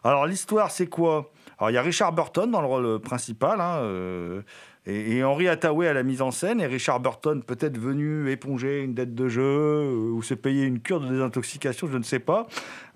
Alors 0.02 0.26
l'histoire, 0.26 0.72
c'est 0.72 0.88
quoi? 0.88 1.30
Alors 1.58 1.70
il 1.70 1.74
y 1.74 1.78
a 1.78 1.82
Richard 1.82 2.12
Burton 2.12 2.50
dans 2.50 2.60
le 2.60 2.66
rôle 2.66 3.00
principal. 3.00 3.60
hein, 3.60 3.78
euh, 3.82 4.42
et, 4.86 5.24
Henri 5.24 5.48
Hathaway 5.48 5.88
à 5.88 5.94
la 5.94 6.02
mise 6.02 6.20
en 6.20 6.30
scène, 6.30 6.60
et 6.60 6.66
Richard 6.66 7.00
Burton 7.00 7.42
peut-être 7.42 7.78
venu 7.78 8.30
éponger 8.30 8.82
une 8.82 8.92
dette 8.94 9.14
de 9.14 9.28
jeu 9.28 9.42
euh, 9.42 10.10
ou 10.10 10.22
se 10.22 10.34
payer 10.34 10.64
une 10.64 10.80
cure 10.80 11.00
de 11.00 11.08
désintoxication, 11.08 11.88
je 11.90 11.96
ne 11.96 12.02
sais 12.02 12.18
pas. 12.18 12.46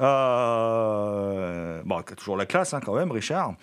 Euh, 0.00 1.82
bon, 1.84 2.02
toujours 2.16 2.36
la 2.36 2.46
classe 2.46 2.74
hein, 2.74 2.80
quand 2.84 2.94
même, 2.94 3.10
Richard. 3.10 3.54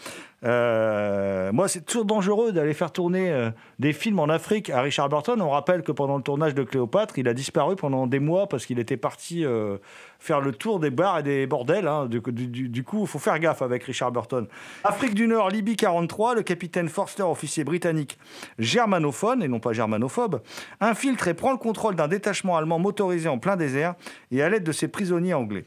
Euh, 0.44 1.52
moi, 1.54 1.68
c'est 1.68 1.86
toujours 1.86 2.06
dangereux 2.06 2.52
d'aller 2.52 2.74
faire 2.74 2.92
tourner 2.92 3.32
euh, 3.32 3.50
des 3.80 3.94
films 3.94 4.20
en 4.20 4.26
Afrique 4.30 4.70
à 4.70 4.82
Richard 4.82 5.10
Burton. 5.10 5.42
On 5.42 5.50
rappelle 5.50 5.82
que 5.82 5.92
pendant 5.92 6.18
le 6.18 6.24
tournage 6.24 6.54
de 6.54 6.64
Cléopâtre, 6.64 7.18
il 7.18 7.28
a 7.28 7.34
disparu 7.34 7.76
pendant 7.76 8.06
des 8.06 8.20
mois 8.20 8.48
parce 8.48 8.66
qu'il 8.66 8.78
était 8.78 8.98
parti 8.98 9.44
euh, 9.46 9.78
faire 10.20 10.42
le 10.42 10.52
tour 10.52 10.80
des 10.80 10.92
bars 10.92 11.20
et 11.20 11.24
des 11.24 11.48
bordels. 11.48 11.88
hein. 11.88 12.06
Du, 12.08 12.20
du- 12.20 12.84
coup, 12.84 13.02
il 13.02 13.08
faut 13.08 13.18
faire 13.20 13.40
gaffe 13.40 13.62
avec 13.62 13.84
Richard 13.86 14.12
Burton. 14.12 14.48
Afrique 14.84 15.16
du 15.16 15.28
Nord, 15.28 15.50
Libye 15.50 15.76
43, 15.76 16.36
le 16.36 16.44
capitaine 16.44 16.90
Forster, 16.90 17.24
officier 17.24 17.64
britannique 17.64 18.20
germanophone 18.60 19.42
et 19.42 19.48
non 19.48 19.60
pas 19.60 19.74
germanophobe, 19.74 20.42
infiltre 20.80 21.28
et 21.28 21.34
prend 21.34 21.52
le 21.54 21.58
contrôle 21.58 21.96
d'un 21.96 22.08
détachement 22.08 22.58
allemand 22.58 22.78
motorisé 22.78 23.30
en 23.30 23.40
plein 23.40 23.56
désert 23.56 23.96
et 24.32 24.44
à 24.44 24.50
l'aide 24.50 24.64
de 24.64 24.72
ses 24.72 24.88
prisonniers 24.90 25.34
anglais. 25.34 25.66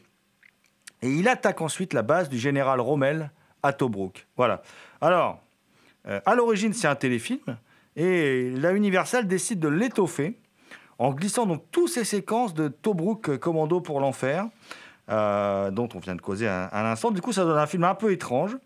Et 1.01 1.09
il 1.09 1.27
attaque 1.27 1.61
ensuite 1.61 1.93
la 1.93 2.01
base 2.01 2.29
du 2.29 2.37
général 2.37 2.79
Rommel 2.81 3.31
à 3.63 3.73
Tobruk. 3.73 4.25
Voilà. 4.37 4.61
Alors, 5.01 5.39
euh, 6.07 6.19
à 6.25 6.35
l'origine, 6.35 6.73
c'est 6.73 6.87
un 6.87 6.95
téléfilm, 6.95 7.39
et 7.95 8.51
la 8.51 8.71
Universal 8.73 9.27
décide 9.27 9.59
de 9.59 9.67
l'étoffer 9.67 10.37
en 10.97 11.11
glissant 11.11 11.45
donc 11.45 11.63
toutes 11.71 11.89
ces 11.89 12.03
séquences 12.03 12.53
de 12.53 12.67
Tobruk 12.67 13.37
Commando 13.37 13.81
pour 13.81 13.99
l'enfer, 13.99 14.47
euh, 15.09 15.71
dont 15.71 15.89
on 15.95 15.99
vient 15.99 16.15
de 16.15 16.21
causer 16.21 16.47
un- 16.47 16.69
à 16.71 16.83
l'instant. 16.83 17.11
Du 17.11 17.21
coup, 17.21 17.31
ça 17.33 17.43
donne 17.43 17.57
un 17.57 17.67
film 17.67 17.83
un 17.83 17.95
peu 17.95 18.11
étrange. 18.11 18.57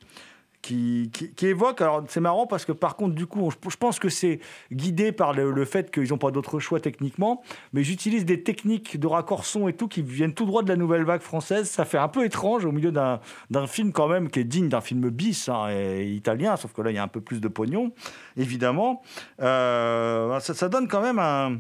Qui, 0.64 1.12
qui- 1.12 1.46
évoque, 1.46 1.82
alors 1.82 2.06
c'est 2.08 2.22
marrant 2.22 2.48
parce 2.48 2.64
que 2.64 2.72
par 2.72 2.96
contre, 2.96 3.16
du 3.16 3.28
coup, 3.28 3.52
je 3.52 3.76
pense 3.76 4.00
que 4.00 4.08
c'est 4.08 4.40
guidé 4.72 5.12
par 5.12 5.34
le, 5.34 5.66
fait 5.66 5.92
qu'ils 5.92 6.12
n'ont 6.12 6.18
pas 6.18 6.32
d'autre 6.32 6.58
choix 6.60 6.80
techniquement, 6.80 7.44
mais 7.74 7.84
j'utilise 7.84 8.24
des 8.24 8.44
techniques 8.44 8.98
de 8.98 9.06
raccord 9.06 9.44
son 9.44 9.68
et 9.68 9.74
tout 9.74 9.90
qui 9.90 10.02
viennent 10.02 10.34
tout 10.34 10.46
droit 10.46 10.64
de 10.64 10.70
la 10.70 10.78
nouvelle 10.78 11.04
vague 11.04 11.20
française. 11.20 11.70
Ça 11.70 11.84
fait 11.84 11.98
un 11.98 12.08
peu 12.08 12.24
étrange 12.24 12.64
au 12.64 12.72
milieu 12.72 12.94
d'un 12.94 13.68
film 13.68 13.92
quand 13.92 14.08
même 14.08 14.30
qui 14.30 14.40
est 14.40 14.46
digne 14.46 14.70
d'un 14.70 14.80
film 14.80 15.10
bis 15.10 15.50
hein, 15.50 15.68
et 15.70 16.10
italien, 16.10 16.56
sauf 16.56 16.72
que 16.72 16.82
là 16.82 16.92
il 16.92 16.96
y 16.96 16.98
a 16.98 17.04
un 17.04 17.10
peu 17.10 17.20
plus 17.20 17.42
de 17.42 17.50
pognon, 17.50 17.92
évidemment. 18.38 19.02
Euh, 19.42 20.40
ça, 20.40 20.70
donne 20.70 20.88
quand 20.88 21.02
même 21.02 21.20
un, 21.20 21.60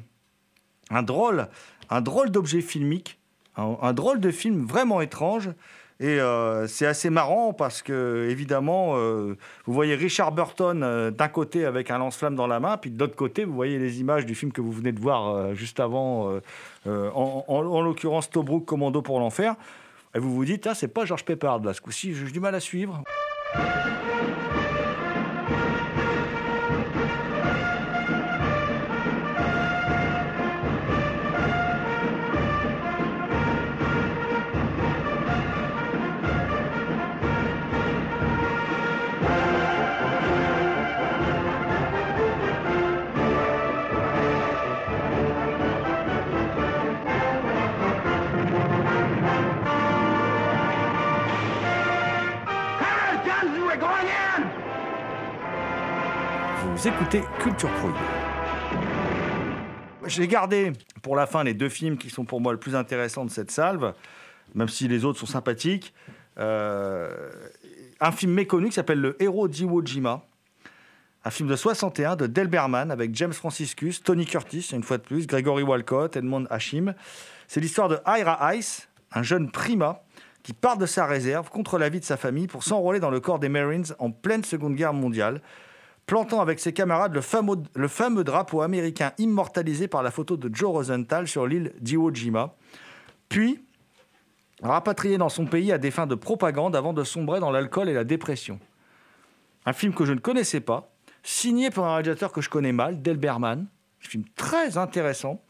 un 0.91 1.03
drôle, 1.03 1.49
un 1.89 1.99
drôle 1.99 2.31
d'objet 2.31 2.61
filmique, 2.61 3.19
un 3.57 3.91
drôle 3.91 4.21
de 4.21 4.31
film 4.31 4.65
vraiment 4.65 5.01
étrange. 5.01 5.49
Et 5.99 6.19
euh, 6.19 6.67
c'est 6.67 6.85
assez 6.85 7.09
marrant 7.09 7.53
parce 7.53 7.81
que, 7.81 8.27
évidemment, 8.29 8.93
euh, 8.97 9.37
vous 9.65 9.73
voyez 9.73 9.95
Richard 9.95 10.31
Burton 10.31 10.81
euh, 10.83 11.11
d'un 11.11 11.27
côté 11.27 11.65
avec 11.65 11.91
un 11.91 11.97
lance-flamme 11.99 12.35
dans 12.35 12.47
la 12.47 12.59
main, 12.59 12.77
puis 12.77 12.89
de 12.91 12.99
l'autre 12.99 13.15
côté, 13.15 13.45
vous 13.45 13.53
voyez 13.53 13.77
les 13.79 14.01
images 14.01 14.25
du 14.25 14.35
film 14.35 14.51
que 14.51 14.61
vous 14.61 14.71
venez 14.71 14.91
de 14.91 14.99
voir 14.99 15.53
juste 15.55 15.79
avant, 15.79 16.39
en, 16.85 16.89
en- 17.15 17.45
en 17.47 17.81
l'occurrence 17.81 18.29
Tobruk 18.29 18.65
Commando 18.65 19.01
pour 19.01 19.19
l'enfer. 19.19 19.55
Et 20.15 20.19
vous 20.19 20.33
vous 20.33 20.45
dites, 20.45 20.67
ah, 20.67 20.75
c'est 20.75 20.87
pas 20.89 21.05
George 21.05 21.25
Peppard, 21.25 21.61
là, 21.63 21.73
ce 21.73 21.81
coup-ci, 21.81 22.13
j'ai 22.13 22.25
du 22.31 22.39
mal 22.39 22.53
à 22.55 22.59
suivre. 22.59 23.01
Écoutez 56.85 57.23
Culture 57.39 57.69
Prohibée. 57.75 57.97
J'ai 60.05 60.27
gardé 60.27 60.73
pour 61.01 61.15
la 61.15 61.25
fin 61.25 61.45
les 61.45 61.53
deux 61.53 61.69
films 61.69 61.97
qui 61.97 62.09
sont 62.09 62.25
pour 62.25 62.41
moi 62.41 62.51
le 62.51 62.59
plus 62.59 62.75
intéressants 62.75 63.23
de 63.23 63.31
cette 63.31 63.51
salve, 63.51 63.93
même 64.53 64.67
si 64.67 64.89
les 64.89 65.05
autres 65.05 65.17
sont 65.17 65.25
sympathiques. 65.25 65.93
Euh, 66.39 67.31
un 68.01 68.11
film 68.11 68.33
méconnu 68.33 68.67
qui 68.67 68.73
s'appelle 68.73 68.99
Le 68.99 69.21
héros 69.23 69.47
d'Iwo 69.47 69.81
Jima. 69.85 70.23
Un 71.23 71.29
film 71.29 71.47
de 71.47 71.55
61 71.55 72.17
de 72.17 72.27
Delberman 72.27 72.91
avec 72.91 73.15
James 73.15 73.31
Franciscus, 73.31 74.03
Tony 74.03 74.25
Curtis, 74.25 74.71
une 74.73 74.83
fois 74.83 74.97
de 74.97 75.03
plus, 75.03 75.25
Gregory 75.25 75.63
Walcott, 75.63 76.17
Edmond 76.17 76.47
Hashim. 76.49 76.95
C'est 77.47 77.61
l'histoire 77.61 77.87
de 77.87 77.99
Ira 78.05 78.55
Ice, 78.55 78.89
un 79.13 79.23
jeune 79.23 79.51
prima 79.51 80.01
qui 80.41 80.51
part 80.51 80.77
de 80.77 80.85
sa 80.85 81.05
réserve 81.05 81.49
contre 81.49 81.77
la 81.77 81.87
vie 81.87 82.01
de 82.01 82.05
sa 82.05 82.17
famille 82.17 82.47
pour 82.47 82.65
s'enrôler 82.65 82.99
dans 82.99 83.09
le 83.09 83.21
corps 83.21 83.39
des 83.39 83.47
Marines 83.47 83.85
en 83.99 84.11
pleine 84.11 84.43
Seconde 84.43 84.75
Guerre 84.75 84.91
mondiale, 84.91 85.39
plantant 86.05 86.41
avec 86.41 86.59
ses 86.59 86.73
camarades 86.73 87.13
le 87.13 87.21
fameux, 87.87 88.23
drapeau 88.23 88.61
américain 88.61 89.13
immortalisé 89.17 89.87
par 89.87 90.03
la 90.03 90.11
photo 90.11 90.37
de 90.37 90.53
Joe 90.53 90.71
Rosenthal 90.71 91.27
sur 91.27 91.47
l'île 91.47 91.73
d'Iwo 91.79 92.13
Jima, 92.13 92.55
puis 93.29 93.63
rapatrié 94.61 95.17
dans 95.17 95.29
son 95.29 95.45
pays 95.45 95.71
à 95.71 95.77
des 95.77 95.91
fins 95.91 96.07
de 96.07 96.15
propagande 96.15 96.75
avant 96.75 96.93
de 96.93 97.03
sombrer 97.03 97.39
dans 97.39 97.51
l'alcool 97.51 97.89
et 97.89 97.93
la 97.93 98.03
dépression. 98.03 98.59
Un 99.65 99.73
film 99.73 99.93
que 99.93 100.05
je 100.05 100.13
ne 100.13 100.19
connaissais 100.19 100.59
pas, 100.59 100.89
signé 101.23 101.69
par 101.69 101.85
un 101.85 101.93
réalisateur 101.93 102.31
que 102.31 102.41
je 102.41 102.49
connais 102.49 102.73
mal, 102.73 103.01
Delberman, 103.01 103.59
un 103.59 104.09
film 104.09 104.23
très 104.35 104.77
intéressant. 104.77 105.41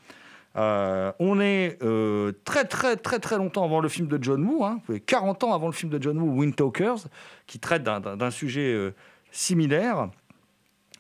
Euh, 0.56 1.12
on 1.18 1.40
est 1.40 1.80
euh, 1.82 2.32
très 2.46 2.66
très 2.66 2.96
très 2.96 3.18
très 3.18 3.38
longtemps 3.38 3.64
avant 3.64 3.82
le 3.82 3.90
film 3.90 4.08
de 4.08 4.20
John 4.22 4.44
Woo, 4.46 4.64
hein, 4.64 4.80
40 5.08 5.46
ans 5.46 5.54
avant 5.54 5.66
le 5.66 5.74
film 5.74 5.92
de 5.92 6.02
John 6.02 6.20
Woo, 6.20 6.40
Windtalkers, 6.40 7.08
qui 7.48 7.58
traite 7.58 7.82
d'un 7.84 8.32
sujet 8.32 8.72
euh, 8.72 8.94
similaire. 9.32 10.10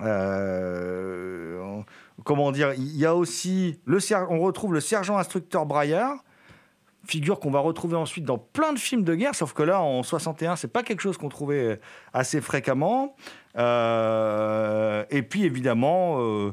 Euh, 0.03 1.81
comment 2.23 2.51
dire 2.51 2.73
Il 2.73 2.97
y 2.97 3.05
a 3.05 3.15
aussi 3.15 3.79
le 3.85 3.99
on 4.29 4.39
retrouve 4.39 4.73
le 4.73 4.79
sergent 4.79 5.17
instructeur 5.17 5.65
Braillard, 5.65 6.23
figure 7.05 7.39
qu'on 7.39 7.51
va 7.51 7.59
retrouver 7.59 7.95
ensuite 7.95 8.25
dans 8.25 8.37
plein 8.37 8.73
de 8.73 8.79
films 8.79 9.03
de 9.03 9.15
guerre, 9.15 9.35
sauf 9.35 9.53
que 9.53 9.63
là 9.63 9.81
en 9.81 10.03
61 10.03 10.55
c'est 10.55 10.67
pas 10.67 10.83
quelque 10.83 11.01
chose 11.01 11.17
qu'on 11.17 11.29
trouvait 11.29 11.79
assez 12.13 12.41
fréquemment. 12.41 13.15
Euh, 13.57 15.05
et 15.09 15.21
puis 15.21 15.43
évidemment, 15.43 16.19
euh, 16.19 16.51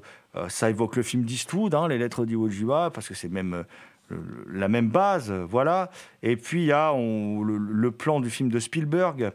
ça 0.49 0.71
évoque 0.71 0.97
le 0.97 1.03
film 1.03 1.25
d'Eastwood, 1.25 1.75
hein, 1.75 1.89
les 1.89 1.99
lettres 1.99 2.25
d'Iwo 2.25 2.49
Jima, 2.49 2.91
parce 2.91 3.09
que 3.09 3.15
c'est 3.15 3.31
même 3.31 3.65
la 4.53 4.67
même 4.67 4.89
base, 4.89 5.31
voilà. 5.31 5.89
Et 6.25 6.37
puis 6.37 6.63
il 6.63 6.67
y 6.67 6.73
a 6.73 6.93
le 6.93 7.91
plan 7.91 8.21
du 8.21 8.29
film 8.29 8.49
de 8.49 8.59
Spielberg 8.59 9.33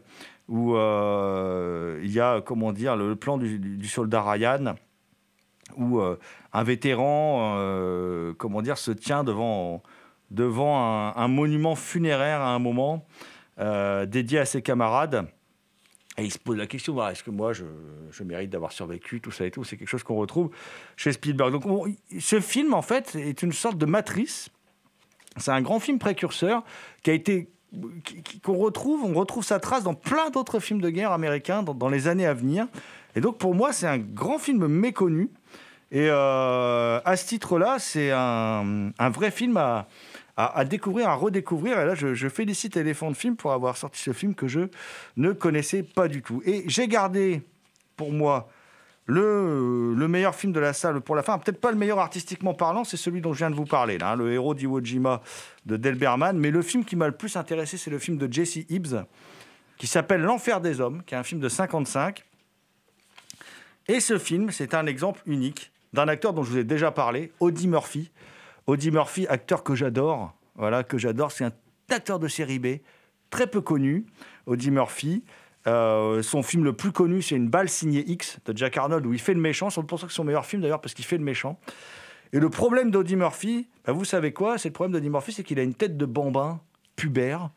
où 0.48 0.76
euh, 0.76 2.00
il 2.02 2.12
y 2.12 2.20
a 2.20 2.40
comment 2.40 2.72
dire 2.72 2.96
le 2.96 3.16
plan 3.16 3.36
du, 3.36 3.58
du- 3.58 3.88
soldat 3.88 4.22
Ryan 4.22 4.76
où 5.76 6.00
euh, 6.00 6.18
un 6.52 6.62
vétéran 6.62 7.56
euh, 7.58 8.32
comment 8.38 8.62
dire 8.62 8.78
se 8.78 8.92
tient 8.92 9.24
devant 9.24 9.82
devant 10.30 11.12
un, 11.16 11.28
monument 11.28 11.76
funéraire 11.76 12.40
à 12.40 12.54
un 12.54 12.58
moment 12.58 13.06
dédié 14.06 14.40
à 14.40 14.44
ses 14.44 14.60
camarades. 14.60 15.28
Et 16.18 16.24
il 16.24 16.32
se 16.32 16.38
pose 16.38 16.56
la 16.56 16.66
question 16.66 16.94
voilà, 16.94 17.12
est-ce 17.12 17.22
que 17.22 17.30
moi 17.30 17.52
je, 17.52 17.64
je 18.10 18.24
mérite 18.24 18.50
d'avoir 18.50 18.72
survécu 18.72 19.20
tout 19.20 19.30
ça 19.30 19.46
et 19.46 19.52
tout? 19.52 19.62
C'est 19.62 19.76
quelque 19.76 19.88
chose 19.88 20.02
qu'on 20.02 20.16
retrouve 20.16 20.50
chez 20.96 21.12
Spielberg. 21.12 21.52
Donc 21.52 21.94
ce 22.18 22.40
film 22.40 22.74
en 22.74 22.82
fait 22.82 23.14
est 23.14 23.42
une 23.42 23.52
sorte 23.52 23.78
de 23.78 23.86
matrice. 23.86 24.48
C'est 25.36 25.52
un 25.52 25.62
grand 25.62 25.78
film 25.78 25.98
précurseur 25.98 26.64
qui 27.02 27.10
a 27.10 27.12
été 27.12 27.50
qu'on 28.42 28.56
retrouve, 28.56 29.04
on 29.04 29.14
retrouve 29.14 29.44
sa 29.44 29.60
trace 29.60 29.82
dans 29.82 29.94
plein 29.94 30.30
d'autres 30.30 30.60
films 30.60 30.80
de 30.80 30.90
guerre 30.90 31.12
américains 31.12 31.62
dans, 31.62 31.88
les 31.88 32.08
années 32.08 32.26
à 32.26 32.34
venir. 32.34 32.66
Et 33.14 33.20
donc 33.20 33.38
pour 33.38 33.54
moi, 33.54 33.72
c'est 33.72 33.86
un 33.86 33.98
grand 33.98 34.38
film 34.38 34.66
méconnu. 34.66 35.30
Et 35.92 36.08
euh, 36.10 37.00
à 37.04 37.16
ce 37.16 37.26
titre-là, 37.26 37.78
c'est 37.78 38.10
un, 38.10 38.92
vrai 39.10 39.30
film 39.30 39.56
à 39.56 40.64
découvrir, 40.64 41.08
à 41.08 41.14
redécouvrir. 41.14 41.80
Et 41.80 41.86
là, 41.86 41.94
je, 41.94 42.14
je 42.14 42.28
félicite 42.28 42.76
Elephant 42.76 43.14
Film 43.14 43.36
pour 43.36 43.52
avoir 43.52 43.76
sorti 43.76 44.00
ce 44.00 44.12
film 44.12 44.34
que 44.34 44.48
je 44.48 44.60
ne 45.16 45.32
connaissais 45.32 45.82
pas 45.82 46.08
du 46.08 46.22
tout. 46.22 46.42
Et 46.44 46.64
j'ai 46.66 46.88
gardé 46.88 47.42
pour 47.96 48.12
moi 48.12 48.48
le, 49.06 49.94
le 49.94 50.08
meilleur 50.08 50.34
film 50.34 50.52
de 50.52 50.60
la 50.60 50.72
salle 50.72 51.00
pour 51.00 51.14
la 51.14 51.22
fin, 51.22 51.38
peut-être 51.38 51.60
pas 51.60 51.70
le 51.70 51.78
meilleur 51.78 52.00
artistiquement 52.00 52.54
parlant, 52.54 52.82
c'est 52.84 52.96
celui 52.96 53.20
dont 53.20 53.32
je 53.32 53.38
viens 53.38 53.50
de 53.50 53.54
vous 53.54 53.64
parler, 53.64 53.98
hein, 54.02 54.16
le 54.16 54.32
héros 54.32 54.54
d'Iwo 54.54 54.80
Jima 54.82 55.22
de 55.64 55.76
Delberman. 55.76 56.36
Mais 56.36 56.50
le 56.50 56.60
film 56.60 56.84
qui 56.84 56.96
m'a 56.96 57.06
le 57.06 57.16
plus 57.16 57.36
intéressé, 57.36 57.76
c'est 57.76 57.90
le 57.90 58.00
film 58.00 58.18
de 58.18 58.30
Jesse 58.30 58.58
Hibbs, 58.68 59.04
qui 59.78 59.86
s'appelle 59.86 60.22
L'Enfer 60.22 60.60
des 60.60 60.80
Hommes, 60.80 61.02
qui 61.06 61.14
est 61.14 61.18
un 61.18 61.22
film 61.22 61.40
de 61.40 61.48
55. 61.48 62.24
Et 63.88 64.00
ce 64.00 64.18
film, 64.18 64.50
c'est 64.50 64.74
un 64.74 64.86
exemple 64.86 65.22
unique 65.26 65.70
d'un 65.92 66.08
acteur 66.08 66.32
dont 66.32 66.42
je 66.42 66.50
vous 66.50 66.58
ai 66.58 66.64
déjà 66.64 66.90
parlé, 66.90 67.32
Audie 67.38 67.68
Murphy. 67.68 68.10
Audie 68.66 68.90
Murphy, 68.90 69.28
acteur 69.28 69.62
que 69.62 69.76
j'adore, 69.76 70.34
voilà, 70.56 70.82
que 70.82 70.98
j'adore, 70.98 71.30
c'est 71.30 71.44
un 71.44 71.52
acteur 71.90 72.18
de 72.18 72.26
série 72.26 72.58
B, 72.58 72.78
très 73.30 73.46
peu 73.46 73.60
connu, 73.60 74.04
Audie 74.46 74.72
Murphy. 74.72 75.22
Euh, 75.66 76.22
son 76.22 76.42
film 76.42 76.64
le 76.64 76.72
plus 76.72 76.92
connu, 76.92 77.22
c'est 77.22 77.34
Une 77.34 77.48
balle 77.48 77.68
signée 77.68 78.04
X 78.08 78.38
de 78.44 78.56
Jack 78.56 78.76
Arnold, 78.76 79.04
où 79.06 79.12
il 79.12 79.20
fait 79.20 79.34
le 79.34 79.40
méchant. 79.40 79.70
C'est 79.70 79.82
pour 79.82 79.98
ça 79.98 80.06
que 80.06 80.12
c'est 80.12 80.16
son 80.16 80.24
meilleur 80.24 80.46
film 80.46 80.62
d'ailleurs, 80.62 80.80
parce 80.80 80.94
qu'il 80.94 81.04
fait 81.04 81.18
le 81.18 81.24
méchant. 81.24 81.58
Et 82.32 82.38
le 82.38 82.50
problème 82.50 82.90
d'Audie 82.90 83.16
Murphy, 83.16 83.68
bah, 83.84 83.92
vous 83.92 84.04
savez 84.04 84.32
quoi? 84.32 84.58
C'est 84.58 84.68
le 84.68 84.72
problème 84.72 84.92
d'Audie 84.92 85.10
Murphy, 85.10 85.32
c'est 85.32 85.42
qu'il 85.42 85.58
a 85.58 85.62
une 85.62 85.74
tête 85.74 85.96
de 85.96 86.06
bambin, 86.06 86.60
pubère, 86.96 87.50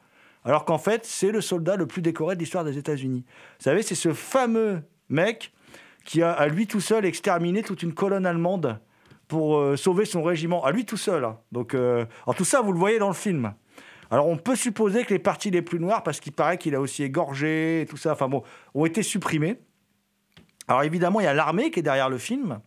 alors 0.46 0.66
qu'en 0.66 0.78
fait, 0.78 1.06
c'est 1.06 1.32
le 1.32 1.42
soldat 1.42 1.76
le 1.76 1.86
plus 1.86 2.02
décoré 2.02 2.36
de 2.36 2.40
l'histoire 2.40 2.64
des 2.64 2.78
États-Unis. 2.78 3.26
Vous 3.60 3.64
savez, 3.64 3.82
c'est 3.84 3.96
ce 3.96 4.14
fameux 4.14 4.82
mec 5.10 5.52
qui 6.06 6.22
a 6.22 6.32
à 6.32 6.48
lui 6.48 6.66
tout 6.66 6.82
seul 6.82 7.06
exterminé 7.06 7.62
toute 7.62 7.84
une 7.84 7.94
colonne 7.94 8.26
allemande 8.26 8.80
pour 9.28 9.58
euh, 9.58 9.76
sauver 9.76 10.06
son 10.06 10.24
régiment, 10.24 10.64
à 10.64 10.72
lui 10.72 10.86
tout 10.86 10.98
seul. 10.98 11.24
hein. 11.24 11.38
Donc, 11.52 11.74
euh, 11.74 12.06
alors 12.26 12.36
tout 12.36 12.46
ça, 12.46 12.62
vous 12.62 12.72
le 12.72 12.80
voyez 12.80 13.00
dans 13.00 13.10
le 13.10 13.14
film. 13.14 13.54
Alors 14.12 14.28
on 14.28 14.38
peut 14.38 14.56
supposer 14.56 15.04
que 15.06 15.14
les 15.14 15.20
parties 15.20 15.52
les 15.52 15.62
plus 15.62 15.80
noires, 15.80 16.04
parce 16.04 16.20
qu'il 16.20 16.34
paraît 16.34 16.58
qu'il 16.58 16.76
a 16.76 16.82
aussi 16.82 17.04
égorgé, 17.04 17.82
et 17.82 17.86
tout 17.86 17.98
ça, 17.98 18.14
enfin 18.14 18.28
bon, 18.28 18.44
ont 18.74 18.86
été 18.86 19.04
supprimées. 19.04 19.60
Alors 20.68 20.84
évidemment, 20.84 21.20
il 21.20 21.24
y 21.24 21.28
a 21.28 21.34
l'armée 21.34 21.72
qui 21.72 21.80
est 21.80 21.84
derrière 21.84 22.10
le 22.10 22.18
film. 22.18 22.60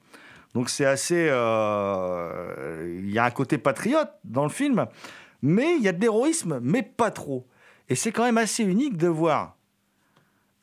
Donc 0.54 0.68
c'est 0.68 0.84
assez... 0.84 1.28
euh, 1.30 3.00
Il 3.00 3.10
y 3.10 3.18
a 3.18 3.24
un 3.24 3.30
côté 3.30 3.58
patriote 3.58 4.10
dans 4.24 4.42
le 4.42 4.50
film. 4.50 4.86
Mais 5.40 5.76
il 5.76 5.82
y 5.82 5.88
a 5.88 5.92
de 5.92 6.00
l'héroïsme, 6.00 6.60
mais 6.62 6.82
pas 6.82 7.10
trop. 7.10 7.48
Et 7.88 7.94
c'est 7.94 8.12
quand 8.12 8.24
même 8.24 8.38
assez 8.38 8.62
unique 8.62 8.96
de 8.96 9.08
voir 9.08 9.56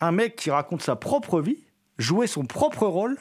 un 0.02 0.12
mec 0.12 0.36
qui 0.36 0.52
raconte 0.52 0.82
sa 0.82 0.96
propre 0.96 1.42
vie, 1.42 1.66
jouer 1.98 2.28
son 2.28 2.46
propre 2.46 2.88
rôle 2.88 3.18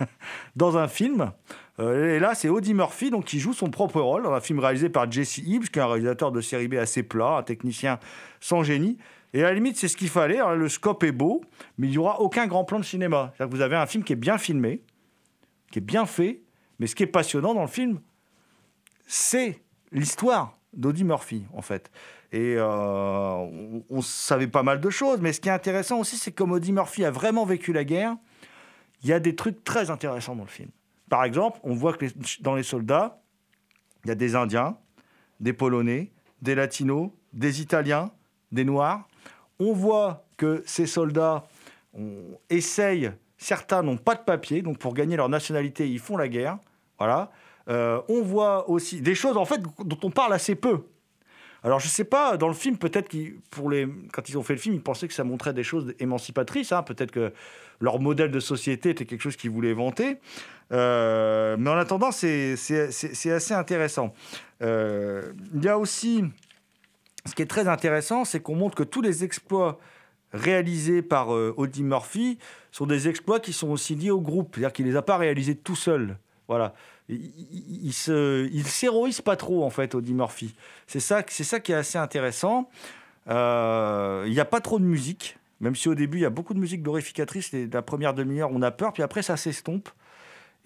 dans 0.56 0.78
un 0.78 0.88
film. 0.88 1.32
Euh, 1.78 2.16
et 2.16 2.18
là, 2.18 2.34
c'est 2.34 2.48
Audie 2.48 2.74
Murphy 2.74 3.10
donc, 3.10 3.24
qui 3.24 3.38
joue 3.38 3.52
son 3.52 3.70
propre 3.70 4.00
rôle 4.00 4.22
dans 4.22 4.32
un 4.32 4.40
film 4.40 4.58
réalisé 4.58 4.88
par 4.88 5.10
Jesse 5.10 5.38
Hibbs, 5.38 5.68
qui 5.68 5.78
est 5.78 5.82
un 5.82 5.86
réalisateur 5.86 6.32
de 6.32 6.40
série 6.40 6.68
B 6.68 6.74
assez 6.74 7.02
plat, 7.02 7.36
un 7.38 7.42
technicien 7.42 7.98
sans 8.40 8.62
génie. 8.62 8.98
Et 9.34 9.42
à 9.42 9.48
la 9.48 9.54
limite, 9.54 9.76
c'est 9.76 9.88
ce 9.88 9.96
qu'il 9.96 10.08
fallait. 10.08 10.38
Alors, 10.38 10.54
le 10.54 10.68
scope 10.68 11.02
est 11.04 11.12
beau, 11.12 11.42
mais 11.76 11.88
il 11.88 11.90
n'y 11.90 11.98
aura 11.98 12.20
aucun 12.20 12.46
grand 12.46 12.64
plan 12.64 12.78
de 12.78 12.84
cinéma. 12.84 13.32
C'est-à-dire 13.36 13.50
que 13.50 13.56
vous 13.56 13.62
avez 13.62 13.76
un 13.76 13.86
film 13.86 14.04
qui 14.04 14.14
est 14.14 14.16
bien 14.16 14.38
filmé, 14.38 14.82
qui 15.70 15.78
est 15.78 15.82
bien 15.82 16.06
fait, 16.06 16.42
mais 16.78 16.86
ce 16.86 16.94
qui 16.94 17.02
est 17.02 17.08
passionnant 17.08 17.52
dans 17.54 17.62
le 17.62 17.68
film, 17.68 18.00
c'est 19.06 19.60
l'histoire 19.92 20.58
d'Audie 20.72 21.04
Murphy, 21.04 21.44
en 21.52 21.62
fait. 21.62 21.90
Et 22.32 22.54
euh, 22.56 22.64
on, 22.66 23.84
on 23.90 24.00
savait 24.00 24.46
pas 24.46 24.62
mal 24.62 24.80
de 24.80 24.90
choses, 24.90 25.20
mais 25.20 25.32
ce 25.32 25.40
qui 25.40 25.48
est 25.48 25.52
intéressant 25.52 25.98
aussi, 26.00 26.16
c'est 26.16 26.32
que 26.32 26.36
comme 26.36 26.52
Audie 26.52 26.72
Murphy 26.72 27.04
a 27.04 27.10
vraiment 27.10 27.44
vécu 27.44 27.72
la 27.72 27.84
guerre, 27.84 28.16
il 29.02 29.08
y 29.08 29.12
a 29.12 29.20
des 29.20 29.36
trucs 29.36 29.62
très 29.64 29.90
intéressants 29.90 30.34
dans 30.34 30.44
le 30.44 30.48
film. 30.48 30.70
Par 31.08 31.24
exemple, 31.24 31.58
on 31.62 31.74
voit 31.74 31.92
que 31.94 32.06
dans 32.40 32.54
les 32.54 32.62
soldats, 32.62 33.20
il 34.04 34.08
y 34.08 34.10
a 34.10 34.14
des 34.14 34.34
Indiens, 34.34 34.76
des 35.40 35.52
Polonais, 35.52 36.10
des 36.42 36.54
Latinos, 36.54 37.10
des 37.32 37.60
Italiens, 37.60 38.10
des 38.52 38.64
Noirs. 38.64 39.08
On 39.58 39.72
voit 39.72 40.24
que 40.36 40.62
ces 40.66 40.86
soldats 40.86 41.46
essayent, 42.50 43.12
certains 43.38 43.82
n'ont 43.82 43.96
pas 43.96 44.14
de 44.14 44.22
papier, 44.22 44.62
donc 44.62 44.78
pour 44.78 44.94
gagner 44.94 45.16
leur 45.16 45.28
nationalité, 45.28 45.88
ils 45.88 45.98
font 45.98 46.16
la 46.16 46.28
guerre. 46.28 46.58
Voilà. 46.98 47.30
Euh, 47.68 48.00
on 48.08 48.22
voit 48.22 48.68
aussi 48.70 49.00
des 49.00 49.14
choses 49.14 49.36
en 49.36 49.44
fait 49.44 49.60
dont 49.60 49.98
on 50.02 50.10
parle 50.10 50.32
assez 50.32 50.54
peu. 50.54 50.84
Alors 51.66 51.80
je 51.80 51.88
sais 51.88 52.04
pas, 52.04 52.36
dans 52.36 52.46
le 52.46 52.54
film, 52.54 52.78
peut-être 52.78 53.08
qu'ils, 53.08 53.40
pour 53.50 53.68
les, 53.68 53.88
quand 54.12 54.28
ils 54.28 54.38
ont 54.38 54.44
fait 54.44 54.52
le 54.52 54.60
film, 54.60 54.76
ils 54.76 54.80
pensaient 54.80 55.08
que 55.08 55.14
ça 55.14 55.24
montrait 55.24 55.52
des 55.52 55.64
choses 55.64 55.94
émancipatrices. 55.98 56.70
hein. 56.70 56.84
Peut-être 56.84 57.10
que 57.10 57.32
leur 57.80 57.98
modèle 57.98 58.30
de 58.30 58.38
société 58.38 58.90
était 58.90 59.04
quelque 59.04 59.20
chose 59.20 59.34
qu'ils 59.34 59.50
voulaient 59.50 59.72
vanter. 59.72 60.18
Euh, 60.72 61.56
mais 61.58 61.68
en 61.68 61.76
attendant, 61.76 62.12
c'est 62.12 62.52
assez 62.52 63.52
intéressant. 63.52 64.14
Euh, 64.62 65.32
il 65.56 65.64
y 65.64 65.66
a 65.66 65.76
aussi, 65.76 66.22
ce 67.24 67.34
qui 67.34 67.42
est 67.42 67.50
très 67.50 67.66
intéressant, 67.66 68.24
c'est 68.24 68.38
qu'on 68.38 68.54
montre 68.54 68.76
que 68.76 68.84
tous 68.84 69.02
les 69.02 69.24
exploits 69.24 69.80
réalisés 70.32 71.02
par 71.02 71.34
euh, 71.34 71.52
Murphy 71.80 72.38
sont 72.70 72.86
des 72.86 73.08
exploits 73.08 73.40
qui 73.40 73.52
sont 73.52 73.70
aussi 73.70 73.96
liés 73.96 74.12
au 74.12 74.20
groupe. 74.20 74.54
C'est-à-dire 74.54 74.72
qu'il 74.72 74.86
les 74.86 74.94
a 74.94 75.02
pas 75.02 75.16
réalisés 75.16 75.56
tout 75.56 75.74
seul. 75.74 76.16
Voilà. 76.46 76.74
Il, 77.08 77.16
il, 77.16 77.86
il 77.86 77.92
se, 77.92 78.48
il 78.52 78.66
s'héroïse 78.66 79.20
pas 79.20 79.36
trop 79.36 79.64
en 79.64 79.70
fait, 79.70 79.94
Audie 79.94 80.14
Murphy. 80.14 80.54
C'est 80.86 81.00
ça, 81.00 81.22
c'est 81.28 81.44
ça 81.44 81.60
qui 81.60 81.72
est 81.72 81.76
assez 81.76 81.98
intéressant. 81.98 82.68
Euh, 83.28 84.24
Il 84.26 84.32
n'y 84.32 84.40
a 84.40 84.44
pas 84.44 84.60
trop 84.60 84.78
de 84.78 84.84
musique, 84.84 85.38
même 85.60 85.74
si 85.76 85.88
au 85.88 85.94
début 85.94 86.18
il 86.18 86.22
y 86.22 86.26
a 86.26 86.30
beaucoup 86.30 86.54
de 86.54 86.58
musique 86.60 86.82
glorificatrice. 86.82 87.52
Les- 87.52 87.66
La 87.68 87.82
première 87.82 88.14
demi-heure, 88.14 88.50
on 88.52 88.62
a 88.62 88.70
peur, 88.70 88.92
puis 88.92 89.02
après 89.02 89.22
ça 89.22 89.36
s'estompe. 89.36 89.88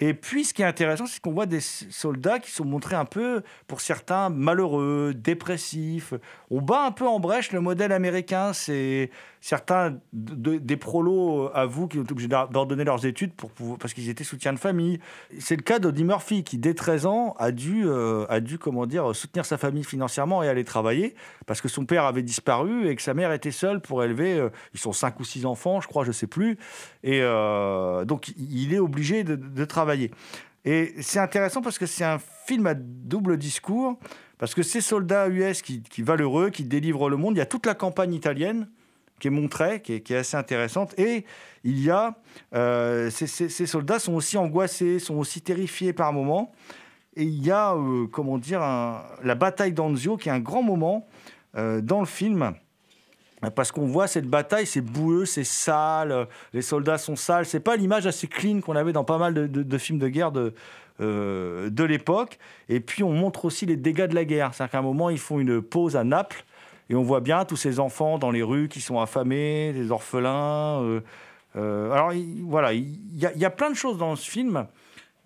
Et 0.02 0.14
puis, 0.14 0.46
ce 0.46 0.54
qui 0.54 0.62
est 0.62 0.64
intéressant, 0.64 1.04
c'est 1.04 1.20
qu'on 1.20 1.32
voit 1.32 1.44
des 1.44 1.60
soldats 1.60 2.38
qui 2.38 2.50
sont 2.50 2.64
montrés 2.64 2.96
un 2.96 3.04
peu, 3.04 3.42
pour 3.66 3.82
certains, 3.82 4.30
malheureux, 4.30 5.12
dépressifs. 5.14 6.14
On 6.50 6.62
bat 6.62 6.86
un 6.86 6.90
peu 6.90 7.06
en 7.06 7.20
brèche 7.20 7.52
le 7.52 7.60
modèle 7.60 7.92
américain. 7.92 8.54
C'est 8.54 9.10
certains 9.40 9.98
de- 10.12 10.58
des 10.58 10.76
prolos 10.76 11.50
avouent 11.54 11.88
qu'ils 11.88 12.00
ont 12.00 12.06
obligés 12.10 12.28
d'abandonner 12.28 12.84
leurs 12.84 13.06
études 13.06 13.32
pour 13.32 13.50
parce 13.78 13.94
qu'ils 13.94 14.08
étaient 14.10 14.24
soutiens 14.24 14.52
de 14.52 14.58
famille. 14.58 15.00
C'est 15.38 15.56
le 15.56 15.62
cas 15.62 15.78
d'Audie 15.78 16.04
Murphy, 16.04 16.44
qui 16.44 16.58
dès 16.58 16.74
13 16.74 17.06
ans 17.06 17.34
a 17.38 17.50
dû, 17.50 17.84
euh, 17.86 18.26
a 18.28 18.40
dû 18.40 18.58
comment 18.58 18.86
dire, 18.86 19.14
soutenir 19.16 19.44
sa 19.46 19.56
famille 19.56 19.84
financièrement 19.84 20.42
et 20.42 20.48
aller 20.48 20.64
travailler 20.64 21.14
parce 21.46 21.60
que 21.60 21.68
son 21.68 21.86
père 21.86 22.04
avait 22.04 22.22
disparu 22.22 22.88
et 22.88 22.96
que 22.96 23.02
sa 23.02 23.14
mère 23.14 23.32
était 23.32 23.50
seule 23.50 23.80
pour 23.80 24.04
élever. 24.04 24.38
euh, 24.38 24.50
ils 24.74 24.80
sont 24.80 24.92
cinq 24.92 25.18
ou 25.20 25.24
six 25.24 25.46
enfants, 25.46 25.80
je 25.80 25.88
crois, 25.88 26.04
je 26.04 26.12
sais 26.12 26.26
plus. 26.26 26.58
Et 27.02 27.20
euh, 27.22 28.04
donc, 28.04 28.28
il 28.36 28.74
est 28.74 28.78
obligé 28.78 29.24
de, 29.24 29.36
de 29.36 29.64
travailler. 29.64 30.10
Et 30.66 30.94
c'est 31.00 31.18
intéressant 31.18 31.62
parce 31.62 31.78
que 31.78 31.86
c'est 31.86 32.04
un 32.04 32.18
film 32.46 32.66
à 32.66 32.74
double 32.74 33.38
discours, 33.38 33.98
parce 34.36 34.54
que 34.54 34.62
ces 34.62 34.82
soldats 34.82 35.28
US 35.28 35.62
qui, 35.62 35.82
qui 35.82 36.02
valeureux, 36.02 36.50
qui 36.50 36.64
délivrent 36.64 37.08
le 37.08 37.16
monde, 37.16 37.36
il 37.36 37.38
y 37.38 37.42
a 37.42 37.46
toute 37.46 37.64
la 37.64 37.74
campagne 37.74 38.12
italienne 38.12 38.68
qui 39.20 39.28
est 39.28 39.30
montrée, 39.30 39.80
qui 39.82 39.92
est, 39.94 40.12
assez 40.12 40.36
intéressante, 40.36 40.98
et 40.98 41.24
il 41.62 41.80
y 41.80 41.90
a... 41.90 42.16
euh, 42.54 43.10
ces, 43.10 43.28
ces- 43.28 43.48
ces 43.48 43.66
soldats 43.66 44.00
sont 44.00 44.14
aussi 44.14 44.36
angoissés, 44.36 44.98
sont 44.98 45.16
aussi 45.16 45.40
terrifiés 45.40 45.92
par 45.92 46.12
moments, 46.12 46.52
et 47.16 47.22
il 47.22 47.44
y 47.44 47.50
a, 47.50 47.74
euh, 47.74 48.06
comment 48.06 48.38
dire, 48.38 48.60
la 48.60 49.34
bataille 49.34 49.72
d'Anzio, 49.72 50.16
qui 50.16 50.28
est 50.28 50.32
un 50.32 50.40
grand 50.40 50.62
moment 50.62 51.06
euh, 51.56 51.80
dans 51.80 52.00
le 52.00 52.06
film, 52.06 52.54
parce 53.54 53.72
qu'on 53.72 53.86
voit 53.86 54.06
cette 54.06 54.26
bataille, 54.26 54.66
c'est 54.66 54.82
boueux, 54.82 55.24
c'est 55.24 55.44
sale, 55.44 56.28
les 56.52 56.60
soldats 56.62 56.98
sont 56.98 57.16
sales. 57.16 57.46
C'est 57.46 57.60
pas 57.60 57.74
l'image 57.74 58.06
assez 58.06 58.26
clean 58.26 58.60
qu'on 58.60 58.76
avait 58.76 58.92
dans 58.92 59.02
pas 59.04 59.16
mal 59.16 59.32
de, 59.32 59.78
films 59.78 59.98
de 59.98 60.08
guerre 60.08 60.30
de, 60.30 60.52
de 60.98 61.84
l'époque. 61.84 62.38
Et 62.68 62.80
puis 62.80 63.02
on 63.02 63.12
montre 63.12 63.46
aussi 63.46 63.64
les 63.64 63.76
dégâts 63.76 64.04
de 64.08 64.14
la 64.14 64.26
guerre. 64.26 64.52
C'est-à-dire 64.52 64.72
qu'à 64.72 64.78
un 64.80 64.82
moment, 64.82 65.08
ils 65.08 65.18
font 65.18 65.40
une 65.40 65.62
pause 65.62 65.96
à 65.96 66.04
Naples 66.04 66.44
et 66.90 66.94
on 66.94 67.02
voit 67.02 67.20
bien 67.20 67.44
tous 67.46 67.56
ces 67.56 67.80
enfants 67.80 68.18
dans 68.18 68.30
les 68.30 68.42
rues 68.42 68.68
qui 68.68 68.80
sont 68.80 69.00
affamés, 69.00 69.72
des 69.72 69.90
orphelins. 69.90 70.82
euh, 70.82 71.00
euh, 71.56 71.90
alors 71.92 72.12
il- 72.12 72.42
voilà, 72.44 72.72
il 72.74 72.98
y, 73.14 73.44
a- 73.44 73.50
plein 73.50 73.70
de 73.70 73.76
choses 73.76 73.96
dans 73.96 74.14
ce 74.16 74.28
film 74.28 74.66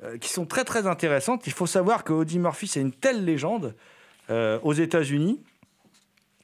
euh, 0.03 0.19
qui 0.19 0.29
sont 0.29 0.45
très 0.47 0.65
très 0.65 0.87
intéressantes. 0.87 1.47
Il 1.47 1.53
faut 1.53 1.67
savoir 1.67 2.05
que 2.05 2.12
Audie 2.12 2.39
Murphy, 2.39 2.67
c'est 2.67 2.81
une 2.81 2.93
telle 2.93 3.25
légende 3.25 3.75
aux 4.62 4.73
États-Unis. 4.73 5.39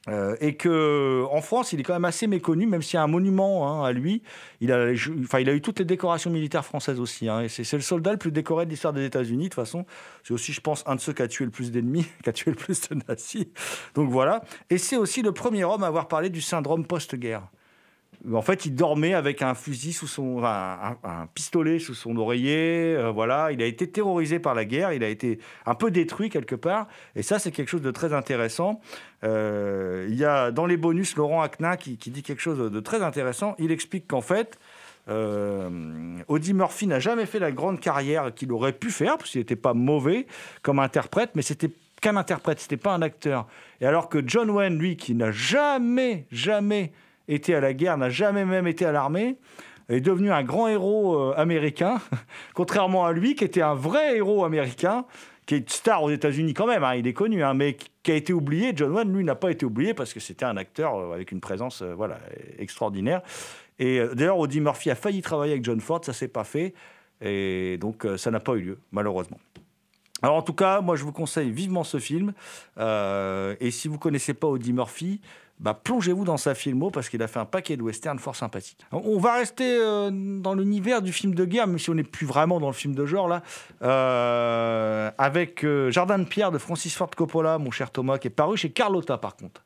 Euh, 0.09 0.35
et 0.41 0.55
que 0.55 1.25
en 1.29 1.41
France, 1.41 1.73
il 1.73 1.79
est 1.79 1.83
quand 1.83 1.93
même 1.93 2.05
assez 2.05 2.25
méconnu, 2.25 2.65
même 2.65 2.81
s'il 2.81 2.95
y 2.95 2.97
a 2.97 3.03
un 3.03 3.07
monument 3.07 3.69
hein, 3.69 3.85
à 3.85 3.91
lui. 3.91 4.23
Il 4.59 4.71
a, 4.71 4.91
enfin, 5.23 5.39
il 5.39 5.49
a 5.49 5.53
eu 5.53 5.61
toutes 5.61 5.77
les 5.79 5.85
décorations 5.85 6.31
militaires 6.31 6.65
françaises 6.65 6.99
aussi. 6.99 7.29
hein, 7.29 7.41
et 7.41 7.49
c'est 7.49 7.73
le 7.73 7.81
soldat 7.81 8.11
le 8.11 8.17
plus 8.17 8.31
décoré 8.31 8.65
de 8.65 8.71
l'histoire 8.71 8.93
des 8.93 9.05
États-Unis. 9.05 9.45
De 9.45 9.49
toute 9.49 9.55
façon, 9.55 9.85
c'est 10.23 10.33
aussi, 10.33 10.53
je 10.53 10.61
pense, 10.61 10.83
un 10.87 10.95
de 10.95 11.01
ceux 11.01 11.13
qui 11.13 11.21
a 11.21 11.27
tué 11.27 11.45
le 11.45 11.51
plus 11.51 11.71
d'ennemis, 11.71 12.07
qui 12.23 12.29
a 12.29 12.33
tué 12.33 12.51
le 12.51 12.57
plus 12.57 12.89
de 12.89 12.97
nazis. 13.07 13.45
Donc 13.93 14.09
voilà. 14.09 14.43
Et 14.69 14.77
c'est 14.77 14.97
aussi 14.97 15.21
le 15.21 15.33
premier 15.33 15.63
homme 15.63 15.83
à 15.83 15.87
avoir 15.87 16.07
parlé 16.07 16.29
du 16.29 16.41
syndrome 16.41 16.85
post-guerre. 16.85 17.43
En 18.31 18.41
fait, 18.41 18.65
il 18.65 18.75
dormait 18.75 19.15
avec 19.15 19.41
un 19.41 19.55
fusil 19.55 19.93
sous 19.93 20.05
son, 20.05 20.43
un, 20.43 21.27
pistolet 21.33 21.79
sous 21.79 21.95
son 21.95 22.15
oreiller. 22.17 22.95
euh, 22.95 23.11
voilà, 23.11 23.51
il 23.51 23.61
a 23.63 23.65
été 23.65 23.89
terrorisé 23.89 24.39
par 24.39 24.53
la 24.53 24.63
guerre. 24.63 24.93
Il 24.93 25.03
a 25.03 25.09
été 25.09 25.39
un 25.65 25.73
peu 25.73 25.89
détruit 25.89 26.29
quelque 26.29 26.55
part. 26.55 26.87
Et 27.15 27.23
ça, 27.23 27.39
c'est 27.39 27.51
quelque 27.51 27.69
chose 27.69 27.81
de 27.81 27.91
très 27.91 28.13
intéressant. 28.13 28.79
Euh, 29.23 30.07
il 30.09 30.15
y 30.15 30.25
a 30.25 30.51
dans 30.51 30.67
les 30.67 30.77
bonus 30.77 31.15
Laurent 31.15 31.47
qui, 31.79 31.97
qui 31.97 32.11
dit 32.11 32.21
quelque 32.21 32.41
chose 32.41 32.71
de 32.71 32.79
très 32.79 33.01
intéressant. 33.01 33.55
Il 33.57 33.71
explique 33.71 34.07
qu'en 34.07 34.21
fait, 34.21 34.59
euh, 35.09 35.69
Audie 36.27 36.53
Murphy 36.53 36.87
n'a 36.87 36.99
jamais 36.99 37.25
fait 37.25 37.39
la 37.39 37.51
grande 37.51 37.79
carrière 37.79 38.33
qu'il 38.33 38.51
aurait 38.51 38.73
pu 38.73 38.91
faire, 38.91 39.17
parce 39.17 39.31
qu'il 39.31 39.41
n'était 39.41 39.55
pas 39.55 39.73
mauvais 39.73 40.27
comme 40.61 40.79
interprète, 40.79 41.31
mais 41.35 41.41
c'était 41.41 41.71
qu'un 42.01 42.17
interprète, 42.17 42.59
c'était 42.59 42.77
pas 42.77 42.93
un 42.93 43.01
acteur. 43.01 43.47
Et 43.79 43.85
alors 43.85 44.09
que 44.09 44.21
John 44.25 44.49
Wayne, 44.49 44.77
lui, 44.77 44.97
qui 44.97 45.15
n'a 45.15 45.31
jamais, 45.31 46.25
jamais 46.31 46.91
été 47.27 47.55
à 47.55 47.59
la 47.59 47.73
guerre, 47.73 47.97
n'a 47.97 48.09
jamais 48.09 48.45
même 48.45 48.67
été 48.67 48.85
à 48.85 48.91
l'armée, 48.91 49.37
est 49.89 50.01
devenu 50.01 50.31
un 50.31 50.43
grand 50.43 50.67
héros 50.67 51.15
euh, 51.15 51.33
américain, 51.37 51.99
contrairement 52.53 53.05
à 53.05 53.13
lui, 53.13 53.35
qui 53.35 53.43
était 53.43 53.61
un 53.61 53.75
vrai 53.75 54.17
héros 54.17 54.45
américain, 54.45 55.05
qui 55.45 55.55
est 55.55 55.69
star 55.69 56.03
aux 56.03 56.09
États-Unis 56.09 56.53
quand 56.53 56.67
même, 56.67 56.83
hein, 56.83 56.95
il 56.95 57.07
est 57.07 57.13
connu, 57.13 57.43
hein, 57.43 57.53
mais 57.53 57.75
qui 58.03 58.11
a 58.11 58.15
été 58.15 58.33
oublié. 58.33 58.73
John 58.75 58.91
Wayne, 58.91 59.13
lui, 59.13 59.23
n'a 59.23 59.35
pas 59.35 59.51
été 59.51 59.65
oublié 59.65 59.93
parce 59.93 60.13
que 60.13 60.19
c'était 60.19 60.45
un 60.45 60.57
acteur 60.57 60.95
euh, 60.95 61.13
avec 61.13 61.31
une 61.31 61.41
présence 61.41 61.81
euh, 61.81 61.93
voilà, 61.93 62.19
extraordinaire. 62.57 63.21
Et 63.79 63.99
euh, 63.99 64.13
d'ailleurs, 64.13 64.37
Audie 64.37 64.61
Murphy 64.61 64.89
a 64.91 64.95
failli 64.95 65.21
travailler 65.21 65.53
avec 65.53 65.65
John 65.65 65.79
Ford, 65.81 66.01
ça 66.03 66.13
s'est 66.13 66.27
pas 66.27 66.43
fait, 66.43 66.73
et 67.21 67.77
donc 67.79 68.07
ça 68.17 68.31
n'a 68.31 68.39
pas 68.39 68.53
eu 68.53 68.61
lieu, 68.61 68.79
malheureusement. 68.91 69.39
Alors 70.23 70.35
en 70.35 70.41
tout 70.41 70.53
cas, 70.53 70.81
moi 70.81 70.95
je 70.95 71.03
vous 71.03 71.11
conseille 71.11 71.51
vivement 71.51 71.83
ce 71.83 71.99
film. 71.99 72.33
Et 72.77 73.71
si 73.71 73.87
vous 73.87 73.97
connaissez 73.99 74.33
pas 74.33 74.47
Audie 74.47 74.73
Murphy, 74.73 75.19
bah, 75.61 75.79
plongez-vous 75.81 76.25
dans 76.25 76.37
sa 76.37 76.55
filmo 76.55 76.89
parce 76.89 77.07
qu'il 77.07 77.21
a 77.21 77.27
fait 77.27 77.39
un 77.39 77.45
paquet 77.45 77.77
de 77.77 77.83
westerns 77.83 78.17
fort 78.17 78.35
sympathiques. 78.35 78.83
On 78.91 79.19
va 79.19 79.35
rester 79.35 79.77
euh, 79.79 80.09
dans 80.11 80.55
l'univers 80.55 81.03
du 81.03 81.13
film 81.13 81.35
de 81.35 81.45
guerre, 81.45 81.67
même 81.67 81.77
si 81.77 81.91
on 81.91 81.93
n'est 81.93 82.03
plus 82.03 82.25
vraiment 82.25 82.59
dans 82.59 82.67
le 82.67 82.73
film 82.73 82.95
de 82.95 83.05
genre 83.05 83.27
là, 83.27 83.43
euh, 83.83 85.11
avec 85.19 85.63
euh, 85.63 85.91
Jardin 85.91 86.17
de 86.17 86.23
pierre 86.23 86.51
de 86.51 86.57
Francis 86.57 86.95
Ford 86.95 87.11
Coppola, 87.11 87.59
mon 87.59 87.69
cher 87.69 87.91
Thomas, 87.91 88.17
qui 88.17 88.27
est 88.27 88.31
paru 88.31 88.57
chez 88.57 88.71
Carlotta 88.71 89.19
par 89.19 89.35
contre. 89.35 89.63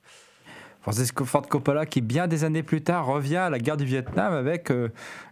Francis 0.82 1.14
Ford 1.14 1.48
Coppola 1.48 1.86
qui, 1.88 2.02
bien 2.02 2.28
des 2.28 2.44
années 2.44 2.62
plus 2.62 2.84
tard, 2.84 3.08
revient 3.08 3.38
à 3.38 3.50
la 3.50 3.58
guerre 3.58 3.78
du 3.78 3.86
Vietnam 3.86 4.34
avec 4.34 4.72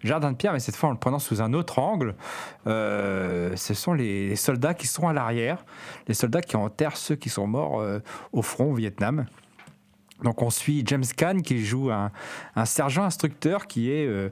Jardin 0.03 0.32
de 0.32 0.36
Pierre, 0.36 0.53
mais 0.53 0.59
cette 0.59 0.76
fois 0.76 0.89
en 0.89 0.93
le 0.93 0.97
prenant 0.97 1.20
sous 1.20 1.43
un 1.43 1.53
autre 1.53 1.78
angle. 1.78 2.16
Ce 2.66 3.74
sont 3.76 3.93
les, 3.93 4.30
les 4.30 4.36
soldats 4.36 4.74
qui 4.74 4.88
sont 4.88 5.07
à 5.07 5.14
l'arrière, 5.14 5.64
les 6.07 6.16
soldats 6.16 6.41
qui 6.41 6.55
enterrent 6.55 6.97
ceux 6.97 7.14
qui 7.14 7.30
sont 7.30 7.45
morts 7.45 7.86
au 8.32 8.41
front 8.41 8.72
au 8.72 8.74
Vietnam. 8.74 9.28
Donc 10.24 10.41
on 10.41 10.49
suit 10.49 10.84
James 10.86 11.03
Caan 11.15 11.39
qui 11.41 11.63
joue 11.63 11.91
un, 11.91 12.11
sergent 12.65 13.03
instructeur 13.03 13.67
qui 13.67 13.91
est 13.91 14.07
euh, 14.07 14.30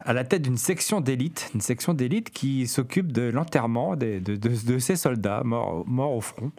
à 0.00 0.12
la 0.12 0.24
tête 0.24 0.42
d'une 0.42 0.58
section 0.58 1.00
d'élite, 1.00 1.50
une 1.54 1.60
section 1.60 1.94
d'élite 1.94 2.30
qui 2.30 2.66
s'occupe 2.66 3.10
de 3.10 3.22
l'enterrement 3.22 3.96
de, 3.96 4.78
ces 4.78 4.96
soldats 4.96 5.42
morts, 5.44 5.84
morts 5.86 6.12
au 6.12 6.20
front. 6.20 6.52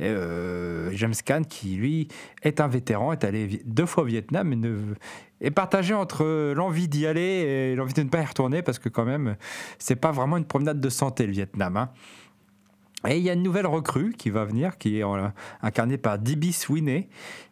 Euh, 0.00 0.90
James 0.92 1.14
Caan, 1.24 1.42
qui 1.42 1.74
lui 1.74 2.08
est 2.42 2.60
un 2.60 2.68
vétéran, 2.68 3.12
est 3.12 3.24
allé 3.24 3.62
deux 3.64 3.86
fois 3.86 4.04
au 4.04 4.06
Vietnam 4.06 4.52
et 4.52 5.46
est 5.46 5.50
partagé 5.50 5.92
entre 5.92 6.52
l'envie 6.54 6.88
d'y 6.88 7.06
aller 7.06 7.20
et 7.20 7.76
l'envie 7.76 7.94
de 7.94 8.02
ne 8.02 8.08
pas 8.08 8.22
y 8.22 8.24
retourner 8.24 8.62
parce 8.62 8.78
que 8.78 8.88
quand 8.88 9.04
même, 9.04 9.36
c'est 9.78 9.96
pas 9.96 10.12
vraiment 10.12 10.36
une 10.36 10.46
promenade 10.46 10.80
de 10.80 10.88
santé 10.88 11.26
le 11.26 11.32
Vietnam. 11.32 11.76
hein. 11.76 11.90
Et 13.06 13.18
il 13.18 13.22
y 13.22 13.28
a 13.30 13.34
une 13.34 13.42
nouvelle 13.42 13.66
recrue 13.66 14.12
qui 14.16 14.30
va 14.30 14.44
venir, 14.44 14.78
qui 14.78 14.98
est 14.98 15.04
euh, 15.04 15.28
incarnée 15.62 15.98
par 15.98 16.18
D.B. 16.18 16.52
Sweeney, 16.52 17.08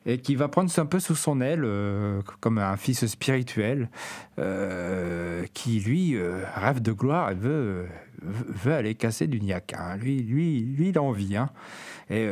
et 0.07 0.18
qui 0.18 0.34
va 0.34 0.48
prendre 0.48 0.70
un 0.78 0.86
peu 0.86 0.98
sous 0.98 1.14
son 1.14 1.40
aile, 1.40 1.62
euh, 1.64 2.22
comme 2.40 2.59
un 2.59 2.76
fils 2.76 3.05
spirituel, 3.07 3.90
euh, 4.38 5.44
qui 5.53 5.80
lui 5.80 6.16
rêve 6.55 6.80
de 6.80 6.92
gloire 6.92 7.30
et 7.30 7.34
veut, 7.34 7.86
veut 8.22 8.72
aller 8.72 8.94
casser 8.94 9.26
du 9.26 9.40
niaque. 9.40 9.74
hein. 9.78 9.96
Lui, 9.96 10.22
lui, 10.22 10.61
lui, 10.61 10.88
il 10.88 10.98
a 10.98 11.03
envie. 11.03 11.36
hein. 11.36 11.50
Et 12.11 12.28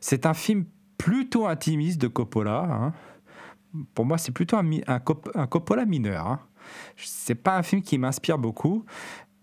c'est 0.00 0.26
un 0.26 0.34
film 0.34 0.64
plutôt 0.98 1.46
intimiste 1.46 2.00
de 2.00 2.08
Coppola. 2.08 2.66
hein. 2.70 2.92
Pour 3.94 4.04
moi, 4.06 4.18
c'est 4.18 4.32
plutôt 4.32 4.56
un, 4.56 4.64
un, 4.86 4.98
Cop- 4.98 5.30
un 5.34 5.46
Coppola 5.46 5.84
mineur. 5.84 6.38
C'est 6.96 7.34
pas 7.34 7.56
un 7.58 7.62
film 7.62 7.82
qui 7.82 7.98
m'inspire 7.98 8.38
beaucoup, 8.38 8.84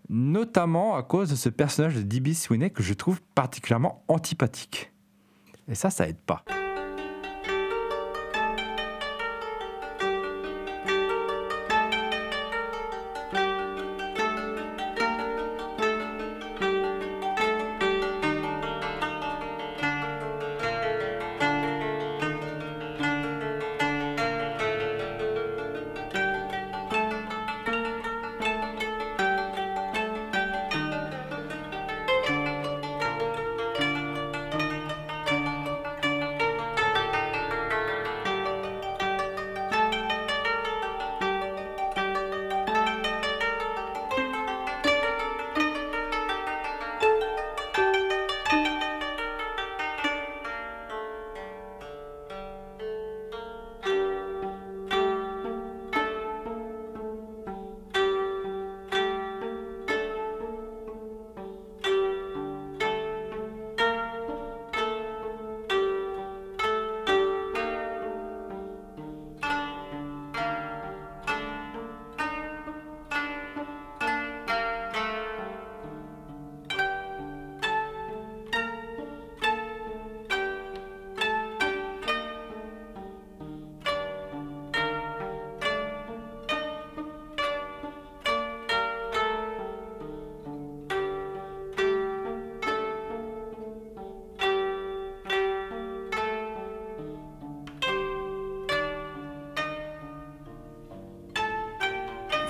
notamment 0.08 0.96
à 0.96 1.02
cause 1.02 1.30
de 1.30 1.36
ce 1.36 1.48
personnage 1.48 1.96
de 1.96 2.02
D.B. 2.02 2.32
Sweeney 2.32 2.70
que 2.70 2.82
je 2.82 2.94
trouve 2.94 3.20
particulièrement 3.34 4.04
antipathique. 4.08 4.92
Et 5.68 5.74
ça, 5.74 5.90
ça 5.90 6.08
aide 6.08 6.18
pas. 6.18 6.44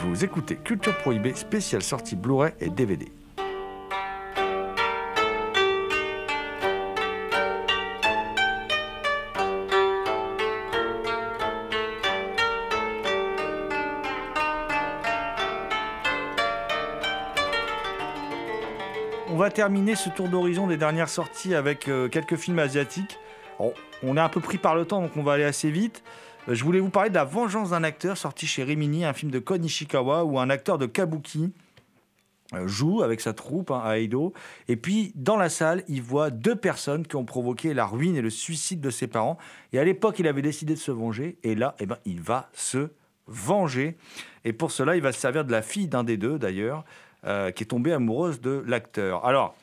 Vous 0.04 0.24
écoutez 0.24 0.56
Culture 0.56 0.98
Prohibée, 0.98 1.32
spéciale 1.34 1.80
sortie 1.80 2.16
Blu-ray 2.16 2.52
et 2.60 2.70
DVD. 2.70 3.06
On 19.28 19.36
va 19.36 19.50
terminer 19.50 19.94
ce 19.94 20.08
tour 20.08 20.28
d'horizon 20.28 20.66
des 20.66 20.76
dernières 20.76 21.08
sorties 21.08 21.54
avec 21.54 21.86
euh, 21.86 22.08
quelques 22.08 22.36
films 22.36 22.58
asiatiques. 22.58 23.20
On 24.02 24.16
est 24.16 24.20
un 24.20 24.28
peu 24.28 24.40
pris 24.40 24.58
par 24.58 24.74
le 24.74 24.84
temps, 24.84 25.00
donc 25.00 25.16
on 25.16 25.22
va 25.22 25.34
aller 25.34 25.44
assez 25.44 25.70
vite. 25.70 26.02
Euh, 26.48 26.54
je 26.54 26.64
voulais 26.64 26.80
vous 26.80 26.90
parler 26.90 27.10
de 27.10 27.14
La 27.14 27.24
Vengeance 27.24 27.70
d'un 27.70 27.84
acteur, 27.84 28.16
sorti 28.16 28.46
chez 28.46 28.64
Rimini, 28.64 29.04
un 29.04 29.12
film 29.12 29.30
de 29.30 29.38
Kon 29.38 29.62
Ishikawa, 29.62 30.24
où 30.24 30.38
un 30.38 30.50
acteur 30.50 30.78
de 30.78 30.86
kabuki 30.86 31.52
euh, 32.54 32.66
joue 32.66 33.02
avec 33.02 33.20
sa 33.20 33.32
troupe 33.32 33.70
hein, 33.70 33.80
à 33.84 33.98
Edo. 33.98 34.32
Et 34.68 34.76
puis, 34.76 35.12
dans 35.14 35.36
la 35.36 35.48
salle, 35.48 35.84
il 35.88 36.02
voit 36.02 36.30
deux 36.30 36.56
personnes 36.56 37.06
qui 37.06 37.16
ont 37.16 37.24
provoqué 37.24 37.74
la 37.74 37.86
ruine 37.86 38.16
et 38.16 38.22
le 38.22 38.30
suicide 38.30 38.80
de 38.80 38.90
ses 38.90 39.06
parents. 39.06 39.38
Et 39.72 39.78
à 39.78 39.84
l'époque, 39.84 40.18
il 40.18 40.26
avait 40.26 40.42
décidé 40.42 40.74
de 40.74 40.78
se 40.78 40.90
venger. 40.90 41.38
Et 41.44 41.54
là, 41.54 41.76
eh 41.78 41.86
ben, 41.86 41.98
il 42.04 42.20
va 42.20 42.50
se 42.52 42.90
venger. 43.28 43.96
Et 44.44 44.52
pour 44.52 44.72
cela, 44.72 44.96
il 44.96 45.02
va 45.02 45.12
se 45.12 45.20
servir 45.20 45.44
de 45.44 45.52
la 45.52 45.62
fille 45.62 45.86
d'un 45.86 46.02
des 46.02 46.16
deux, 46.16 46.38
d'ailleurs, 46.38 46.84
euh, 47.24 47.52
qui 47.52 47.62
est 47.62 47.66
tombée 47.66 47.92
amoureuse 47.92 48.40
de 48.40 48.64
l'acteur. 48.66 49.24
Alors, 49.24 49.54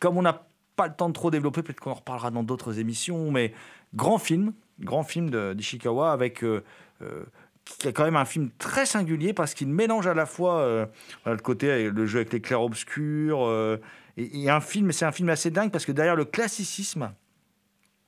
comme 0.00 0.18
on 0.18 0.22
n'a 0.22 0.44
pas 0.74 0.88
le 0.88 0.94
temps 0.94 1.08
de 1.08 1.14
trop 1.14 1.30
développer, 1.30 1.62
peut-être 1.62 1.78
qu'on 1.78 1.92
en 1.92 1.94
reparlera 1.94 2.32
dans 2.32 2.42
d'autres 2.42 2.80
émissions, 2.80 3.30
mais 3.30 3.54
grand 3.94 4.18
film, 4.18 4.52
grand 4.80 5.02
film 5.02 5.54
d'Ishikawa 5.54 6.12
avec... 6.12 6.42
euh, 6.42 6.62
euh, 7.02 7.24
qui 7.64 7.88
est 7.88 7.92
quand 7.92 8.04
même 8.04 8.16
un 8.16 8.24
film 8.24 8.50
très 8.58 8.86
singulier 8.86 9.32
parce 9.32 9.52
qu'il 9.52 9.66
mélange 9.66 10.06
à 10.06 10.14
la 10.14 10.24
fois 10.24 10.60
euh, 10.60 10.86
le 11.24 11.36
côté 11.38 11.90
le 11.90 12.06
jeu 12.06 12.20
avec 12.20 12.32
les 12.32 12.40
clairs-obscurs 12.40 13.44
euh, 13.44 13.78
et, 14.16 14.48
un 14.48 14.60
film, 14.60 14.92
c'est 14.92 15.04
un 15.04 15.10
film 15.10 15.28
assez 15.30 15.50
dingue 15.50 15.72
parce 15.72 15.84
que 15.84 15.90
derrière 15.90 16.14
le 16.14 16.24
classicisme, 16.24 17.12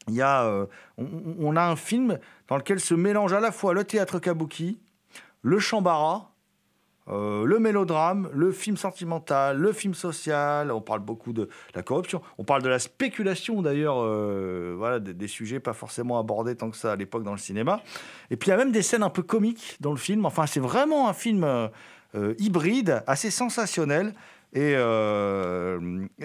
il 0.06 0.14
y 0.14 0.22
a, 0.22 0.66
on, 0.96 1.56
a 1.56 1.62
un 1.62 1.76
film 1.76 2.18
dans 2.46 2.56
lequel 2.56 2.78
se 2.80 2.94
mélange 2.94 3.32
à 3.32 3.40
la 3.40 3.50
fois 3.50 3.74
le 3.74 3.84
théâtre 3.84 4.20
kabuki, 4.20 4.80
le 5.42 5.58
chambara, 5.58 6.32
euh, 7.10 7.44
le 7.44 7.58
mélodrame, 7.58 8.28
le 8.34 8.52
film 8.52 8.76
sentimental, 8.76 9.56
le 9.56 9.72
film 9.72 9.94
social. 9.94 10.70
On 10.70 10.80
parle 10.80 11.00
beaucoup 11.00 11.32
de 11.32 11.48
la 11.74 11.82
corruption. 11.82 12.20
On 12.36 12.44
parle 12.44 12.62
de 12.62 12.68
la 12.68 12.78
spéculation 12.78 13.62
d'ailleurs, 13.62 13.96
euh, 13.98 14.74
voilà, 14.76 15.00
des, 15.00 15.28
sujets 15.28 15.60
pas 15.60 15.72
forcément 15.72 16.18
abordés 16.18 16.56
tant 16.56 16.70
que 16.70 16.76
ça 16.76 16.92
à 16.92 16.96
l'époque 16.96 17.22
dans 17.22 17.32
le 17.32 17.38
cinéma. 17.38 17.80
Et 18.30 18.36
puis 18.36 18.48
il 18.48 18.50
y 18.50 18.54
a 18.54 18.56
même 18.56 18.72
des 18.72 18.82
scènes 18.82 19.02
un 19.02 19.10
peu 19.10 19.22
comiques 19.22 19.76
dans 19.80 19.90
le 19.90 19.96
film. 19.96 20.26
Enfin, 20.26 20.46
c'est 20.46 20.60
vraiment 20.60 21.08
un 21.08 21.14
film 21.14 21.44
euh, 21.44 22.34
hybride, 22.38 23.02
assez 23.06 23.30
sensationnel 23.30 24.14
et 24.54 24.74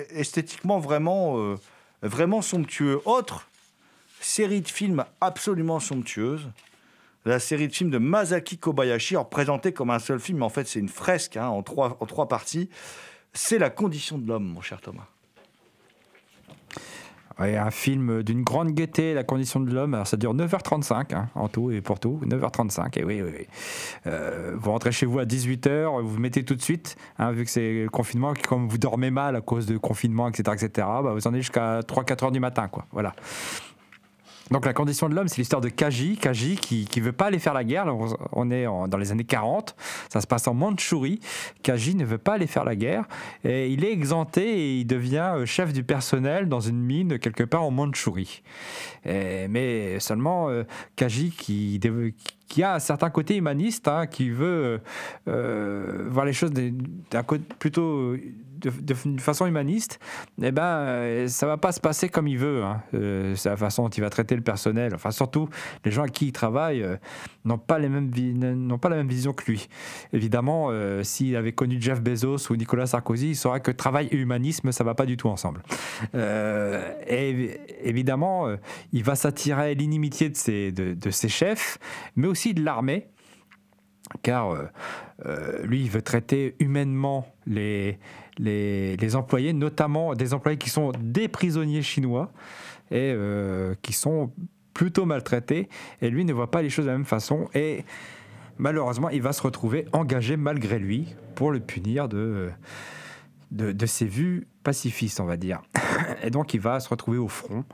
esthétiquement 0.10 0.80
vraiment, 0.80 1.56
vraiment 2.02 2.42
somptueux. 2.42 3.02
Autre 3.04 3.48
série 4.22 4.62
de 4.62 4.68
films 4.70 5.04
absolument 5.20 5.82
somptueuse 5.82 6.48
la 7.26 7.40
série 7.40 7.68
de 7.68 7.74
films 7.74 7.90
de 7.90 7.98
Masaki 7.98 8.58
Kobayashi, 8.58 9.16
alors 9.16 9.30
présentée 9.30 9.74
comme 9.74 9.90
un 9.90 10.00
seul 10.00 10.20
film, 10.20 10.40
mais 10.40 10.46
en 10.46 10.50
fait 10.50 10.68
c'est 10.68 10.80
une 10.80 10.90
fresque 10.90 11.38
hein, 11.38 11.48
en, 11.48 11.62
trois, 11.64 12.28
parties. 12.28 12.70
C'est 13.34 13.58
La 13.58 13.70
condition 13.70 14.18
de 14.18 14.28
l'homme, 14.28 14.46
mon 14.46 14.62
cher 14.62 14.82
Thomas. 14.82 15.08
Ouais, 17.40 17.58
un 17.58 17.72
film 17.72 18.22
d'une 18.22 18.44
grande 18.44 18.74
gaieté, 18.74 19.16
La 19.16 19.24
condition 19.24 19.60
de 19.60 19.74
l'homme. 19.74 20.00
Ça 20.06 20.18
dure 20.18 20.36
9h35 20.36 21.16
hein, 21.16 21.30
en 21.34 21.48
tout 21.48 21.72
et 21.72 21.82
pour 21.82 22.00
tout. 22.00 22.20
9h35, 22.26 23.00
et 23.00 23.04
oui, 23.04 23.22
oui, 23.24 23.32
oui. 23.40 23.48
Euh, 24.06 24.56
vous 24.56 24.70
rentrez 24.70 24.92
chez 24.92 25.08
vous 25.08 25.18
à 25.18 25.26
18h, 25.26 26.00
vous 26.02 26.10
vous 26.10 26.20
mettez 26.20 26.46
tout 26.46 26.54
de 26.54 26.62
suite, 26.62 26.96
hein, 27.18 27.32
vu 27.32 27.44
que 27.46 27.50
c'est 27.50 27.84
le 27.84 27.90
confinement, 27.90 28.34
comme 28.48 28.68
vous 28.68 28.78
dormez 28.78 29.10
mal 29.10 29.36
à 29.36 29.42
cause 29.42 29.66
de 29.66 29.78
confinement, 29.78 30.28
etc., 30.28 30.44
etc., 30.54 30.88
bah, 31.04 31.14
vous 31.14 31.26
en 31.26 31.34
êtes 31.34 31.42
jusqu'à 31.42 31.80
3-4 31.80 32.26
heures 32.26 32.32
du 32.32 32.40
matin, 32.40 32.68
quoi. 32.68 32.86
Voilà. 32.92 33.16
Donc 34.52 34.66
la 34.66 34.74
condition 34.74 35.10
de 35.10 35.16
l'homme, 35.16 35.28
c'est 35.28 35.38
l'histoire 35.38 35.62
de 35.62 35.70
Kaji, 35.70 36.18
Kaji 36.18 36.58
qui 36.58 36.88
ne 36.98 37.02
veut 37.02 37.12
pas 37.12 37.26
aller 37.28 37.40
faire 37.40 37.54
la 37.54 37.64
guerre. 37.64 37.88
On- 38.34 38.52
est 38.52 38.66
dans 38.66 38.98
les 38.98 39.12
années 39.12 39.24
40, 39.24 39.76
ça 40.10 40.20
se 40.22 40.28
passe 40.28 40.48
en 40.48 40.54
Mandchourie. 40.54 41.20
Kaji 41.64 41.96
ne 41.96 42.06
veut 42.06 42.18
pas 42.18 42.34
aller 42.34 42.48
faire 42.48 42.66
la 42.66 42.76
guerre 42.76 43.06
et 43.44 43.70
il 43.70 43.86
est 43.86 43.92
exempté 43.92 44.44
et 44.44 44.80
il 44.80 44.86
devient 44.86 45.34
euh, 45.36 45.46
chef 45.46 45.72
du 45.72 45.84
personnel 45.84 46.50
dans 46.50 46.60
une 46.60 46.80
mine 46.80 47.20
quelque 47.20 47.44
part 47.44 47.64
en 47.64 47.72
Mandchourie. 47.72 48.44
Mais 49.06 50.00
seulement 50.00 50.50
euh, 50.50 50.64
Kaji 50.96 51.32
qui, 51.32 51.80
a 52.62 52.76
un 52.76 52.80
certain 52.80 53.10
côté 53.10 53.38
humaniste, 53.38 53.88
hein, 53.88 54.08
qui 54.08 54.30
veut 54.30 54.82
euh, 55.28 56.08
voir 56.10 56.26
les 56.26 56.34
choses 56.34 56.52
d'un 56.52 57.24
côté 57.24 57.44
plutôt 57.60 58.16
de, 58.70 59.20
façon 59.20 59.46
humaniste, 59.46 60.00
eh 60.42 60.52
ben, 60.52 60.64
euh, 60.64 61.28
ça 61.28 61.48
va 61.48 61.58
pas 61.58 61.72
se 61.72 61.80
passer 61.80 62.10
comme 62.10 62.28
il 62.28 62.38
veut. 62.38 62.64
Hein. 62.64 62.82
Euh, 62.94 63.36
c'est 63.36 63.50
la 63.50 63.58
façon 63.58 63.84
dont 63.84 63.90
il 63.90 64.02
va 64.02 64.10
traiter 64.10 64.36
le 64.36 64.42
personnel. 64.42 64.94
Enfin, 64.96 65.12
surtout, 65.12 65.50
les 65.86 65.92
gens 65.92 66.04
à 66.04 66.08
qui 66.08 66.28
il 66.28 66.32
travaille 66.32 66.82
euh, 66.82 66.98
n'ont 67.46 67.58
pas, 67.58 67.80
les 67.80 67.90
mêmes 67.90 68.10
n'ont 68.56 68.78
pas 68.78 68.90
la 68.90 68.98
même 68.98 69.08
vision 69.08 69.34
que 69.34 69.50
lui. 69.50 69.68
Évidemment, 70.14 70.70
s'il 71.04 71.36
avait 71.36 71.52
connu 71.52 71.82
Jeff 71.82 72.02
Bezos 72.02 72.52
ou 72.52 72.56
Nicolas 72.56 72.86
Sarkozy, 72.86 73.32
il 73.32 73.36
saurait 73.36 73.62
que 73.62 73.72
travail 73.72 74.08
et 74.12 74.16
humanisme, 74.16 74.72
ça 74.72 74.84
va 74.84 74.96
pas 74.96 75.06
du 75.06 75.18
tout 75.18 75.28
ensemble. 75.28 75.62
Et 76.14 76.18
évi- 77.34 77.58
évidemment, 77.82 78.48
il 78.92 79.04
va 79.04 79.16
s'attirer 79.16 79.76
l'inimitié 79.76 80.30
de 80.30 80.36
ses, 80.36 80.72
de, 80.72 80.94
de 80.94 81.10
ses 81.10 81.30
chefs, 81.30 81.78
mais 82.16 82.28
aussi 82.28 82.54
de 82.54 82.64
l'armée 82.64 83.08
car 84.22 84.56
lui, 85.64 85.82
il 85.82 85.90
veut 85.90 86.02
traiter 86.02 86.56
humainement 86.60 87.28
les, 87.46 87.98
les, 88.38 89.16
employés, 89.16 89.54
notamment 89.54 90.14
des 90.14 90.34
employés 90.34 90.58
qui 90.58 90.70
sont 90.70 90.92
des 91.00 91.28
prisonniers 91.28 91.82
chinois 91.82 92.32
et 92.92 93.14
euh, 93.14 93.76
qui 93.82 93.94
sont 93.94 94.32
plutôt 94.74 95.06
maltraités. 95.06 95.70
Et 96.02 96.10
lui 96.10 96.26
ne 96.26 96.34
voit 96.34 96.52
pas 96.52 96.62
les 96.62 96.70
choses 96.70 96.86
de 96.86 96.92
la 96.92 96.98
même 96.98 97.06
façon. 97.06 97.50
Et 97.54 97.86
malheureusement, 98.58 99.10
il 99.10 99.22
va 99.22 99.34
se 99.34 99.42
retrouver 99.42 99.86
engagé 99.94 100.38
malgré 100.38 100.80
lui 100.80 101.16
pour 101.36 101.52
le 101.52 101.60
punir 101.60 102.10
de, 102.10 102.50
de, 103.52 103.72
de 103.72 103.86
ses 103.86 104.06
vues 104.06 104.48
pacifistes, 104.64 105.20
on 105.20 105.26
va 105.26 105.38
dire. 105.38 105.62
Et 106.24 106.30
donc, 106.30 106.54
il 106.54 106.60
va 106.60 106.80
se 106.80 106.90
retrouver 106.90 107.18
au 107.18 107.28
front. 107.28 107.66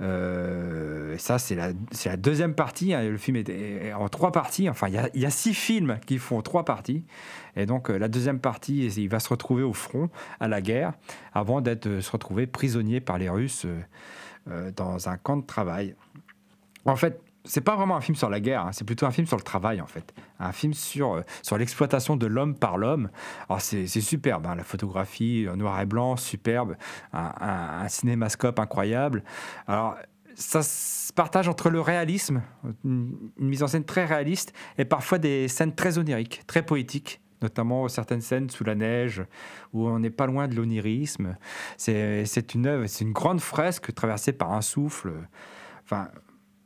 Euh, 0.00 1.16
ça, 1.18 1.38
c'est 1.38 1.54
la, 1.54 1.72
deuxième 2.16 2.54
partie. 2.54 2.94
hein. 2.94 3.02
Le 3.02 3.16
film 3.16 3.36
est, 3.36 3.92
en 3.92 4.08
trois 4.08 4.32
parties. 4.32 4.68
Enfin, 4.68 4.88
il 4.88 5.20
y 5.20 5.26
a, 5.26 5.30
six 5.30 5.54
films 5.54 5.98
qui 6.06 6.18
font 6.18 6.42
trois 6.42 6.64
parties. 6.64 7.04
Et 7.56 7.66
donc, 7.66 7.90
euh, 7.90 7.98
la 7.98 8.08
deuxième 8.08 8.40
partie, 8.40 8.86
il 8.86 9.08
va 9.08 9.20
se 9.20 9.28
retrouver 9.28 9.62
au 9.62 9.72
front, 9.72 10.10
à 10.40 10.48
la 10.48 10.60
guerre, 10.60 10.94
avant 11.32 11.60
d'être 11.60 11.86
euh, 11.86 12.00
se 12.00 12.10
retrouver 12.10 12.46
prisonnier 12.46 13.00
par 13.00 13.18
les 13.18 13.28
Russes 13.28 13.66
euh, 14.50 14.70
dans 14.72 15.08
un 15.08 15.16
camp 15.16 15.36
de 15.36 15.46
travail. 15.46 15.94
En 16.84 16.96
fait, 16.96 17.20
c'est 17.44 17.60
pas 17.60 17.76
vraiment 17.76 17.96
un 17.96 18.00
film 18.00 18.16
sur 18.16 18.30
la 18.30 18.40
guerre, 18.40 18.66
hein, 18.66 18.72
c'est 18.72 18.84
plutôt 18.84 19.06
un 19.06 19.10
film 19.10 19.26
sur 19.26 19.36
le 19.36 19.42
travail 19.42 19.80
en 19.80 19.86
fait. 19.86 20.14
Un 20.38 20.52
film 20.52 20.72
sur, 20.72 21.14
euh, 21.14 21.22
sur 21.42 21.58
l'exploitation 21.58 22.16
de 22.16 22.26
l'homme 22.26 22.54
par 22.54 22.78
l'homme. 22.78 23.10
Alors 23.48 23.60
c'est 23.60 23.86
superbe, 23.86 24.46
hein, 24.46 24.54
la 24.54 24.64
photographie 24.64 25.46
en 25.50 25.56
noir 25.56 25.80
et 25.80 25.86
blanc, 25.86 26.16
superbe, 26.16 26.76
un, 27.12 27.86
cinémascope 27.88 28.58
incroyable. 28.58 29.22
Alors 29.66 29.96
ça 30.34 30.62
se 30.62 31.12
partage 31.12 31.48
entre 31.48 31.70
le 31.70 31.80
réalisme, 31.80 32.42
une, 32.84 33.14
une 33.38 33.48
mise 33.48 33.62
en 33.62 33.68
scène 33.68 33.84
très 33.84 34.04
réaliste, 34.04 34.52
et 34.78 34.84
parfois 34.84 35.18
des 35.18 35.46
scènes 35.48 35.74
très 35.74 35.98
oniriques, 35.98 36.42
très 36.46 36.62
poétiques 36.62 37.20
notamment 37.42 37.88
certaines 37.88 38.22
scènes 38.22 38.48
sous 38.48 38.64
la 38.64 38.74
neige 38.74 39.22
où 39.74 39.86
on 39.86 39.98
n'est 39.98 40.08
pas 40.08 40.26
loin 40.26 40.48
de 40.48 40.56
l'onirisme. 40.56 41.36
C'est 41.76 42.54
une 42.54 42.66
œuvre, 42.66 42.86
c'est 42.86 43.04
une 43.04 43.12
grande 43.12 43.40
fresque 43.40 43.94
traversée 43.94 44.32
par 44.32 44.52
un 44.52 44.62
souffle. 44.62 45.12
Enfin, 45.84 46.08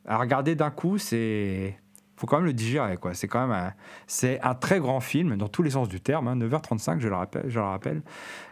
à 0.05 0.17
regarder 0.17 0.55
d'un 0.55 0.71
coup, 0.71 0.97
c'est 0.97 1.77
faut 2.17 2.27
quand 2.27 2.37
même 2.37 2.45
le 2.47 2.53
digérer 2.53 2.97
quoi. 2.97 3.13
C'est 3.13 3.29
quand 3.29 3.39
même 3.47 3.51
un, 3.57 3.73
c'est 4.05 4.41
un 4.41 4.53
très 4.53 4.79
grand 4.81 4.99
film 4.99 5.37
dans 5.37 5.47
tous 5.47 5.63
les 5.63 5.69
sens 5.69 5.87
du 5.87 6.01
terme. 6.01 6.27
hein, 6.27 6.35
9h35, 6.35 6.99
je 6.99 7.07
le 7.07 7.15
rappelle. 7.15 7.45
Je 7.47 7.59
le 7.59 7.65
rappelle. 7.65 8.01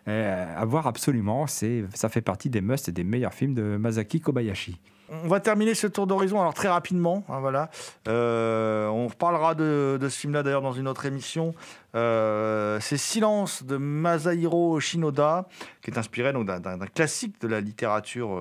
Euh, 0.07 0.55
à 0.57 0.63
voir 0.65 0.87
absolument. 0.87 1.47
C'est 1.47 1.83
ça 1.93 2.07
fait 2.07 2.21
partie 2.21 2.49
des 2.49 2.61
musts 2.61 2.87
et 2.87 2.93
des 2.93 3.03
meilleurs 3.03 3.33
films 3.33 3.53
de 3.53 3.75
Masaki 3.77 4.21
Kobayashi. 4.21 4.79
On 5.23 5.27
va 5.29 5.39
terminer 5.39 5.73
ce 5.73 5.87
tour 5.87 6.05
d'horizon 6.05 6.39
alors 6.39 6.53
très 6.53 6.67
rapidement. 6.69 7.23
hein, 7.29 7.39
voilà. 7.39 7.69
Euh, 8.09 8.87
on 8.87 9.07
reparlera 9.07 9.55
de, 9.55 9.97
ce 10.01 10.17
film-là 10.19 10.43
d'ailleurs 10.43 10.61
dans 10.61 10.73
une 10.73 10.87
autre 10.87 11.05
émission. 11.05 11.53
Euh, 11.95 12.77
c'est 12.81 12.97
Silence 12.97 13.63
de 13.63 13.77
Masahiro 13.77 14.79
Shinoda, 14.79 15.47
qui 15.81 15.91
est 15.91 15.97
inspiré 15.97 16.31
donc 16.33 16.45
d'un- 16.45 16.59
d'un 16.59 16.77
classique 16.87 17.39
de 17.41 17.47
la 17.47 17.59
littérature, 17.61 18.37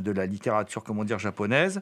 de 0.00 0.10
la 0.10 0.26
littérature 0.26 0.84
comment 0.84 1.04
dire 1.04 1.18
japonaise, 1.18 1.80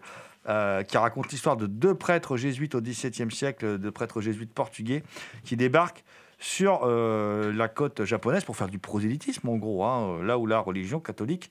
euh, 0.48 0.82
qui 0.82 0.96
raconte 0.96 1.30
l'histoire 1.30 1.56
de 1.56 1.66
deux 1.66 1.94
prêtres 1.94 2.36
jésuites 2.36 2.74
au 2.74 2.80
XVIIe 2.80 3.30
siècle, 3.30 3.78
deux 3.78 3.90
prêtres 3.90 4.20
jésuites 4.20 4.52
portugais, 4.52 5.02
qui 5.44 5.56
débarquent 5.56 6.04
sur 6.38 6.80
euh, 6.82 7.52
la 7.52 7.68
côte 7.68 8.04
japonaise 8.04 8.44
pour 8.44 8.56
faire 8.56 8.68
du 8.68 8.78
prosélytisme 8.78 9.48
en 9.48 9.56
gros, 9.56 9.84
hein, 9.84 10.22
là 10.22 10.38
où 10.38 10.46
la 10.46 10.58
religion 10.58 10.98
catholique 10.98 11.50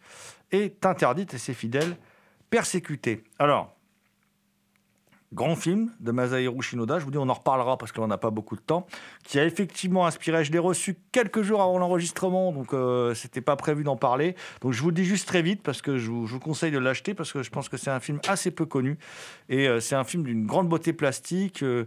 est 0.51 0.86
interdite 0.86 1.34
et 1.34 1.38
ses 1.38 1.53
fidèles 1.53 1.95
persécutés. 2.49 3.24
Alors, 3.39 3.76
grand 5.34 5.55
film 5.55 5.91
de 5.99 6.11
Masahiro 6.11 6.61
Shinoda. 6.61 6.99
Je 6.99 7.05
vous 7.05 7.11
dis, 7.11 7.17
on 7.17 7.29
en 7.29 7.34
reparlera 7.34 7.77
parce 7.77 7.91
que 7.91 8.01
l'on 8.01 8.07
n'a 8.07 8.17
pas 8.17 8.32
beaucoup 8.32 8.55
de 8.55 8.61
temps. 8.61 8.86
Qui 9.23 9.39
a 9.39 9.45
effectivement 9.45 10.05
inspiré. 10.05 10.43
Je 10.43 10.51
l'ai 10.51 10.59
reçu 10.59 10.97
quelques 11.11 11.41
jours 11.41 11.61
avant 11.61 11.77
l'enregistrement, 11.77 12.51
donc 12.51 12.73
euh, 12.73 13.13
c'était 13.13 13.41
pas 13.41 13.55
prévu 13.55 13.84
d'en 13.84 13.95
parler. 13.95 14.36
Donc 14.61 14.73
je 14.73 14.82
vous 14.82 14.89
le 14.89 14.95
dis 14.95 15.05
juste 15.05 15.27
très 15.27 15.41
vite 15.41 15.61
parce 15.63 15.82
que 15.82 15.97
je 15.97 16.11
vous, 16.11 16.39
conseille 16.39 16.71
de 16.71 16.79
l'acheter 16.79 17.13
parce 17.13 17.32
que 17.32 17.43
je 17.43 17.49
pense 17.49 17.69
que 17.69 17.77
c'est 17.77 17.91
un 17.91 17.99
film 17.99 18.19
assez 18.27 18.51
peu 18.51 18.65
connu 18.65 18.97
et 19.49 19.67
euh, 19.67 19.79
c'est 19.79 19.95
un 19.95 20.03
film 20.03 20.23
d'une 20.23 20.45
grande 20.45 20.67
beauté 20.67 20.93
plastique. 20.93 21.63
euh, 21.63 21.86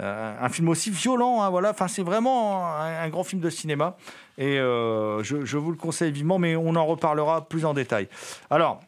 euh, 0.00 0.36
un 0.38 0.48
film 0.50 0.68
aussi 0.68 0.90
violent, 0.90 1.40
hein, 1.40 1.48
voilà. 1.48 1.70
Enfin, 1.70 1.88
c'est 1.88 2.02
vraiment 2.02 2.66
un, 2.66 3.08
grand 3.08 3.24
film 3.24 3.40
de 3.40 3.48
cinéma 3.48 3.96
et 4.36 4.56
je, 4.56 5.40
je 5.44 5.56
vous 5.56 5.70
le 5.70 5.76
conseille 5.78 6.12
vivement, 6.12 6.38
mais 6.38 6.54
on 6.54 6.74
en 6.76 6.84
reparlera 6.84 7.48
plus 7.48 7.64
en 7.64 7.72
détail. 7.72 8.08
Alors, 8.50 8.82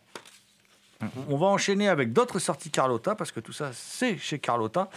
on 1.29 1.37
va 1.37 1.47
enchaîner 1.47 1.89
avec 1.89 2.13
d'autres 2.13 2.39
sorties 2.39 2.71
Carlotta, 2.71 3.15
parce 3.15 3.31
que 3.31 3.41
tout 3.41 3.53
ça, 3.53 3.71
c'est 3.73 4.17
chez 4.17 4.39
Carlotta. 4.39 4.89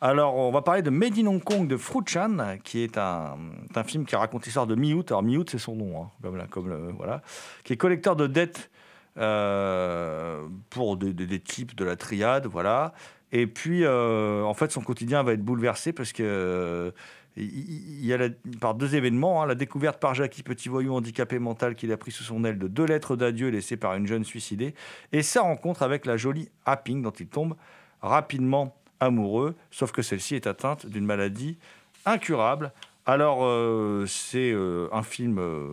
Alors, 0.00 0.36
on 0.36 0.52
va 0.52 0.62
parler 0.62 0.82
de 0.82 0.90
Made 0.90 1.18
in 1.18 1.26
Hong 1.26 1.42
Kong 1.42 1.66
de 1.66 1.76
Fru 1.76 2.02
Chan, 2.06 2.36
qui 2.62 2.82
est 2.82 2.96
un, 2.96 3.36
film 3.84 4.06
qui 4.06 4.14
raconte 4.14 4.44
l'histoire 4.44 4.66
de 4.66 4.76
Miout. 4.76 5.04
Alors, 5.08 5.22
Miout, 5.22 5.44
c'est 5.48 5.58
son 5.58 5.74
nom, 5.74 6.02
hein, 6.02 6.10
comme, 6.22 6.46
comme 6.48 6.68
le- 6.68 6.92
voilà, 6.96 7.22
qui 7.64 7.72
est 7.72 7.76
collecteur 7.76 8.14
de 8.14 8.26
dettes 8.26 8.70
euh, 9.18 10.46
pour 10.70 10.96
des, 10.96 11.40
types 11.40 11.74
de 11.74 11.84
la 11.84 11.96
triade, 11.96 12.46
voilà. 12.46 12.92
Et 13.32 13.46
puis, 13.46 13.84
euh, 13.84 14.42
en 14.44 14.54
fait, 14.54 14.70
son 14.70 14.80
quotidien 14.80 15.22
va 15.22 15.32
être 15.32 15.44
bouleversé 15.44 15.92
parce 15.92 16.12
que 16.12 16.94
il 17.38 18.04
y 18.04 18.12
a 18.12 18.18
par 18.60 18.74
deux 18.74 18.94
événements, 18.94 19.42
hein, 19.42 19.46
la 19.46 19.54
découverte 19.54 20.00
par 20.00 20.14
Jackie, 20.14 20.42
petit 20.42 20.68
voyou 20.68 20.94
handicapé 20.94 21.38
mental 21.38 21.74
qu'il 21.74 21.92
a 21.92 21.96
pris 21.96 22.10
sous 22.10 22.24
son 22.24 22.44
aile 22.44 22.58
de 22.58 22.68
deux 22.68 22.84
lettres 22.84 23.16
d'adieu 23.16 23.48
laissées 23.48 23.76
par 23.76 23.94
une 23.94 24.06
jeune 24.06 24.24
suicidée, 24.24 24.74
et 25.12 25.22
sa 25.22 25.42
rencontre 25.42 25.82
avec 25.82 26.04
la 26.04 26.16
jolie 26.16 26.48
Happing 26.66 27.02
dont 27.02 27.10
il 27.10 27.28
tombe 27.28 27.54
rapidement 28.02 28.76
amoureux, 29.00 29.54
sauf 29.70 29.92
que 29.92 30.02
celle-ci 30.02 30.34
est 30.34 30.46
atteinte 30.46 30.86
d'une 30.86 31.06
maladie 31.06 31.58
incurable. 32.04 32.72
Alors, 33.10 33.38
euh, 33.42 34.04
c'est 34.06 34.52
euh, 34.52 34.86
un 34.92 35.02
film 35.02 35.38
euh, 35.38 35.64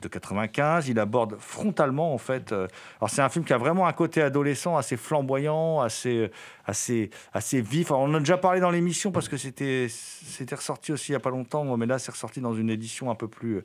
de 0.00 0.08
95. 0.08 0.88
Il 0.88 0.98
aborde 0.98 1.36
frontalement, 1.38 2.14
en 2.14 2.16
fait. 2.16 2.52
alors, 2.52 3.10
c'est 3.10 3.20
un 3.20 3.28
film 3.28 3.44
qui 3.44 3.52
a 3.52 3.58
vraiment 3.58 3.86
un 3.86 3.92
côté 3.92 4.22
adolescent 4.22 4.78
assez 4.78 4.96
flamboyant, 4.96 5.80
assez, 5.80 6.30
assez, 6.64 7.10
assez 7.34 7.60
vif. 7.60 7.90
On 7.90 8.04
en 8.04 8.14
a 8.14 8.18
déjà 8.18 8.38
parlé 8.38 8.60
dans 8.60 8.70
l'émission 8.70 9.12
parce 9.12 9.28
que 9.28 9.36
c'était, 9.36 9.88
c'était 9.90 10.54
ressorti 10.54 10.92
aussi 10.92 11.10
il 11.10 11.12
n'y 11.12 11.16
a 11.16 11.20
pas 11.20 11.28
longtemps, 11.28 11.76
mais 11.76 11.84
là, 11.84 11.98
c'est 11.98 12.12
ressorti 12.12 12.40
dans 12.40 12.54
une 12.54 12.70
édition 12.70 13.10
un 13.10 13.14
peu 13.14 13.28
plus, 13.28 13.62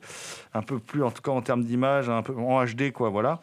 un 0.52 0.60
peu 0.60 0.78
plus, 0.78 1.02
en 1.02 1.10
tout 1.10 1.22
cas 1.22 1.30
en 1.30 1.40
termes 1.40 1.64
d'image, 1.64 2.10
un 2.10 2.20
peu 2.20 2.34
en 2.34 2.62
HD, 2.62 2.92
quoi. 2.92 3.08
Voilà. 3.08 3.40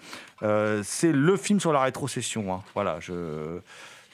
C'est 0.83 1.11
le 1.11 1.35
film 1.35 1.59
sur 1.59 1.73
la 1.73 1.81
rétrocession. 1.81 2.53
hein. 2.53 2.61
Voilà. 2.75 2.99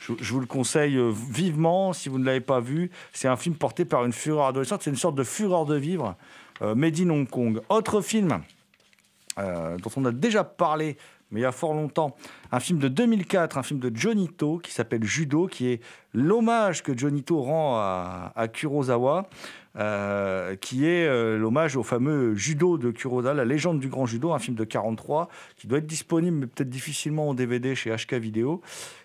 Je, 0.02 0.34
vous 0.34 0.40
le 0.40 0.48
conseille 0.48 0.98
euh, 0.98 1.12
vivement 1.12 1.94
si 1.94 2.10
vous 2.10 2.18
ne 2.18 2.26
l'avez 2.26 2.42
pas 2.42 2.60
vu. 2.60 2.90
C'est 3.14 3.28
un 3.28 3.36
film 3.36 3.56
porté 3.56 3.86
par 3.86 4.04
une 4.04 4.14
fureur 4.14 4.48
adolescente. 4.48 4.82
C'est 4.82 4.90
une 4.90 4.96
sorte 4.96 5.16
de 5.16 5.24
fureur 5.24 5.66
de 5.66 5.76
vivre, 5.76 6.16
euh, 6.64 6.74
made 6.74 7.00
Hong 7.02 7.30
Kong. 7.30 7.62
Autre 7.70 8.02
film 8.02 8.42
euh, 9.38 9.78
dont 9.78 9.92
on 9.96 10.06
a 10.06 10.12
déjà 10.12 10.44
parlé, 10.44 10.98
mais 11.30 11.42
il 11.42 11.44
y 11.44 11.46
a 11.46 11.52
fort 11.52 11.74
longtemps, 11.74 12.16
un 12.52 12.60
film 12.60 12.80
de 12.80 12.88
2004, 12.88 13.60
un 13.60 13.64
film 13.64 13.80
de 13.80 13.96
Johnny 13.96 14.28
To 14.28 14.58
qui 14.58 14.72
s'appelle 14.72 15.04
Judo, 15.04 15.48
qui 15.48 15.68
est 15.68 15.82
l'hommage 16.14 16.82
que 16.82 16.98
Johnny 16.98 17.24
To 17.24 17.42
rend 17.42 17.78
à 17.78 18.48
Kurosawa, 18.52 19.30
euh, 19.78 20.56
qui 20.58 20.86
est 20.86 21.08
euh, 21.08 21.38
l'hommage 21.38 21.78
au 21.78 21.84
fameux 21.84 22.36
Judo 22.36 22.78
de 22.78 22.92
Kurosawa, 22.92 23.34
la 23.34 23.46
légende 23.46 23.80
du 23.80 23.88
grand 23.88 24.06
judo, 24.06 24.34
un 24.34 24.40
film 24.40 24.56
de 24.58 24.64
43 24.66 25.30
qui 25.58 25.68
doit 25.68 25.78
être 25.78 25.88
disponible, 25.88 26.38
mais 26.38 26.48
peut-être 26.48 26.70
difficilement 26.70 27.30
en 27.30 27.34
DVD 27.34 27.74
chez 27.76 27.90
HK 27.96 28.16
Vidéo. 28.16 28.62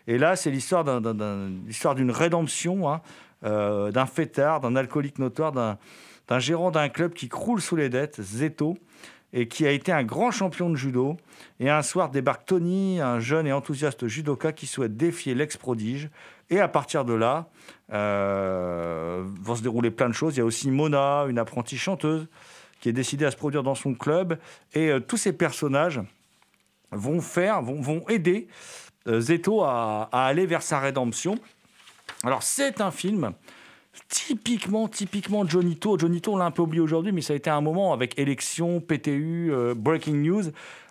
Et 0.08 0.18
là, 0.18 0.34
c'est 0.36 0.50
l'histoire 0.50 0.82
d'un- 0.84 1.00
d'un- 1.00 1.14
d'un- 1.14 1.50
l'histoire 1.66 1.94
d'une 1.94 2.10
rédemption, 2.10 2.90
hein, 2.90 3.00
euh, 3.44 3.92
d'un 3.92 4.06
fêtard, 4.06 4.60
d'un 4.60 4.74
alcoolique 4.76 5.18
notoire, 5.18 5.52
d'un 5.52 6.38
gérant 6.40 6.70
d'un 6.72 6.88
club 6.88 7.12
qui 7.12 7.28
croule 7.28 7.60
sous 7.60 7.76
les 7.76 7.88
dettes, 7.88 8.20
Zeto, 8.20 8.76
et 9.32 9.48
qui 9.48 9.66
a 9.66 9.70
été 9.70 9.92
un 9.92 10.02
grand 10.04 10.30
champion 10.30 10.70
de 10.70 10.76
judo. 10.76 11.16
Et 11.60 11.68
un 11.68 11.82
soir 11.82 12.10
débarque 12.10 12.46
Tony, 12.46 13.00
un 13.00 13.20
jeune 13.20 13.46
et 13.46 13.52
enthousiaste 13.52 14.06
judoka 14.08 14.52
qui 14.52 14.66
souhaite 14.66 14.96
défier 14.96 15.34
l'ex-prodige. 15.34 16.08
Et 16.50 16.60
à 16.60 16.68
partir 16.68 17.04
de 17.04 17.12
là, 17.12 17.48
euh, 17.92 19.24
vont 19.42 19.56
se 19.56 19.62
dérouler 19.62 19.90
plein 19.90 20.08
de 20.08 20.14
choses. 20.14 20.36
Il 20.36 20.38
y 20.38 20.42
a 20.42 20.44
aussi 20.44 20.70
Mona, 20.70 21.26
une 21.28 21.38
apprentie 21.38 21.78
chanteuse, 21.78 22.28
qui 22.80 22.88
est 22.88 22.92
décidée 22.92 23.24
à 23.24 23.30
se 23.30 23.36
produire 23.36 23.62
dans 23.62 23.74
son 23.74 23.94
club. 23.94 24.38
Et 24.74 24.88
euh, 24.90 25.00
tous 25.00 25.16
ces 25.16 25.32
personnages 25.32 26.00
vont 26.92 27.20
faire, 27.20 27.62
vont, 27.62 27.80
vont 27.80 28.08
aider 28.08 28.48
euh, 29.08 29.20
Zeto 29.20 29.62
à, 29.62 30.08
à 30.12 30.26
aller 30.26 30.46
vers 30.46 30.62
sa 30.62 30.78
rédemption. 30.78 31.38
Alors 32.22 32.42
c'est 32.42 32.80
un 32.80 32.90
film 32.90 33.32
typiquement, 34.08 34.88
typiquement 34.88 35.46
Johnny 35.46 35.76
To. 35.76 35.98
Johnny 35.98 36.20
To, 36.20 36.34
on 36.34 36.36
l'a 36.36 36.44
un 36.46 36.50
peu 36.50 36.62
oublié 36.62 36.80
aujourd'hui, 36.80 37.12
mais 37.12 37.20
ça 37.20 37.32
a 37.32 37.36
été 37.36 37.50
un 37.50 37.60
moment 37.60 37.92
avec 37.92 38.18
Élection, 38.18 38.80
PTU, 38.80 39.52
euh, 39.52 39.74
Breaking 39.74 40.14
News. 40.14 40.44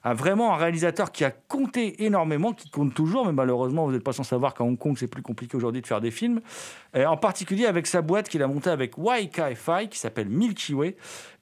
Un, 0.03 0.13
vraiment 0.13 0.53
un 0.53 0.57
réalisateur 0.57 1.11
qui 1.11 1.23
a 1.23 1.31
compté 1.31 2.03
énormément, 2.05 2.53
qui 2.53 2.69
compte 2.69 2.93
toujours, 2.93 3.25
mais 3.25 3.33
malheureusement, 3.33 3.85
vous 3.85 3.91
n'êtes 3.91 4.03
pas 4.03 4.13
sans 4.13 4.23
savoir 4.23 4.53
qu'à 4.53 4.63
Hong 4.63 4.77
Kong, 4.77 4.95
c'est 4.97 5.07
plus 5.07 5.23
compliqué 5.23 5.57
aujourd'hui 5.57 5.81
de 5.81 5.87
faire 5.87 6.01
des 6.01 6.11
films. 6.11 6.41
En 6.95 7.17
particulier 7.17 7.65
avec 7.65 7.87
sa 7.87 8.01
boîte 8.01 8.29
qu'il 8.29 8.41
a 8.41 8.47
montée 8.47 8.69
avec 8.69 8.97
Wai 8.97 9.27
Kai 9.27 9.55
Fai, 9.55 9.87
qui 9.89 9.97
s'appelle 9.97 10.29
Milky 10.29 10.73
Way, 10.73 10.95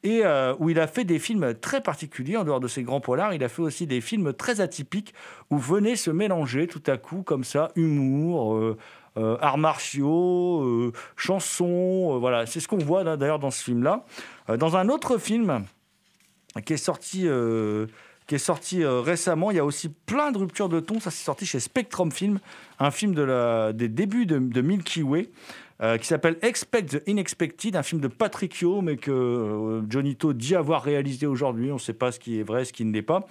et 0.03 0.21
euh, 0.25 0.53
où 0.59 0.69
il 0.69 0.79
a 0.79 0.87
fait 0.87 1.05
des 1.05 1.19
films 1.19 1.53
très 1.55 1.81
particuliers, 1.81 2.37
en 2.37 2.43
dehors 2.43 2.59
de 2.59 2.67
ses 2.67 2.83
grands 2.83 2.99
polars. 2.99 3.33
Il 3.33 3.43
a 3.43 3.49
fait 3.49 3.61
aussi 3.61 3.87
des 3.87 4.01
films 4.01 4.33
très 4.33 4.61
atypiques, 4.61 5.13
où 5.49 5.57
venaient 5.57 5.95
se 5.95 6.11
mélanger 6.11 6.67
tout 6.67 6.83
à 6.87 6.97
coup, 6.97 7.23
comme 7.23 7.43
ça, 7.43 7.71
humour, 7.75 8.55
euh, 8.55 8.77
arts 9.15 9.57
martiaux, 9.57 10.61
euh, 10.63 10.91
chansons. 11.15 12.15
euh, 12.15 12.17
voilà, 12.17 12.45
c'est 12.45 12.59
ce 12.59 12.67
qu'on 12.67 12.77
voit 12.77 13.03
d'ailleurs 13.17 13.39
dans 13.39 13.51
ce 13.51 13.63
film-là. 13.63 14.05
Euh, 14.49 14.57
dans 14.57 14.75
un 14.75 14.89
autre 14.89 15.17
film 15.17 15.65
qui 16.65 16.73
est 16.73 16.77
sorti, 16.77 17.27
euh, 17.27 17.87
qui 18.27 18.35
est 18.35 18.39
sorti 18.39 18.83
euh, 18.83 19.01
récemment, 19.01 19.51
il 19.51 19.57
y 19.57 19.59
a 19.59 19.65
aussi 19.65 19.89
plein 19.89 20.31
de 20.31 20.37
ruptures 20.37 20.69
de 20.69 20.79
ton. 20.79 20.99
Ça, 20.99 21.11
c'est 21.11 21.23
sorti 21.23 21.45
chez 21.45 21.59
Spectrum 21.59 22.11
Film, 22.11 22.39
un 22.79 22.91
film 22.91 23.13
de 23.13 23.71
des 23.71 23.89
débuts 23.89 24.25
de, 24.25 24.61
Milky 24.61 25.03
Way. 25.03 25.29
euh, 25.81 25.97
qui 25.97 26.07
s'appelle 26.07 26.37
Expect 26.41 26.99
the 26.99 27.09
Unexpected, 27.09 27.75
un 27.75 27.83
film 27.83 27.99
de 27.99 28.07
Patrick 28.07 28.61
Yo, 28.61 28.81
mais 28.81 28.95
que 28.95 29.11
euh, 29.11 29.81
Johnny 29.89 30.15
To 30.15 30.31
dit 30.31 30.55
avoir 30.55 30.83
réalisé 30.83 31.25
aujourd'hui. 31.25 31.71
On 31.71 31.75
ne 31.75 31.79
sait 31.79 31.93
pas 31.93 32.11
ce 32.11 32.19
qui 32.19 32.39
est 32.39 32.43
vrai, 32.43 32.63
ce 32.63 32.71
qui 32.71 32.85
ne 32.85 32.93
l'est 32.93 33.01
pas 33.01 33.27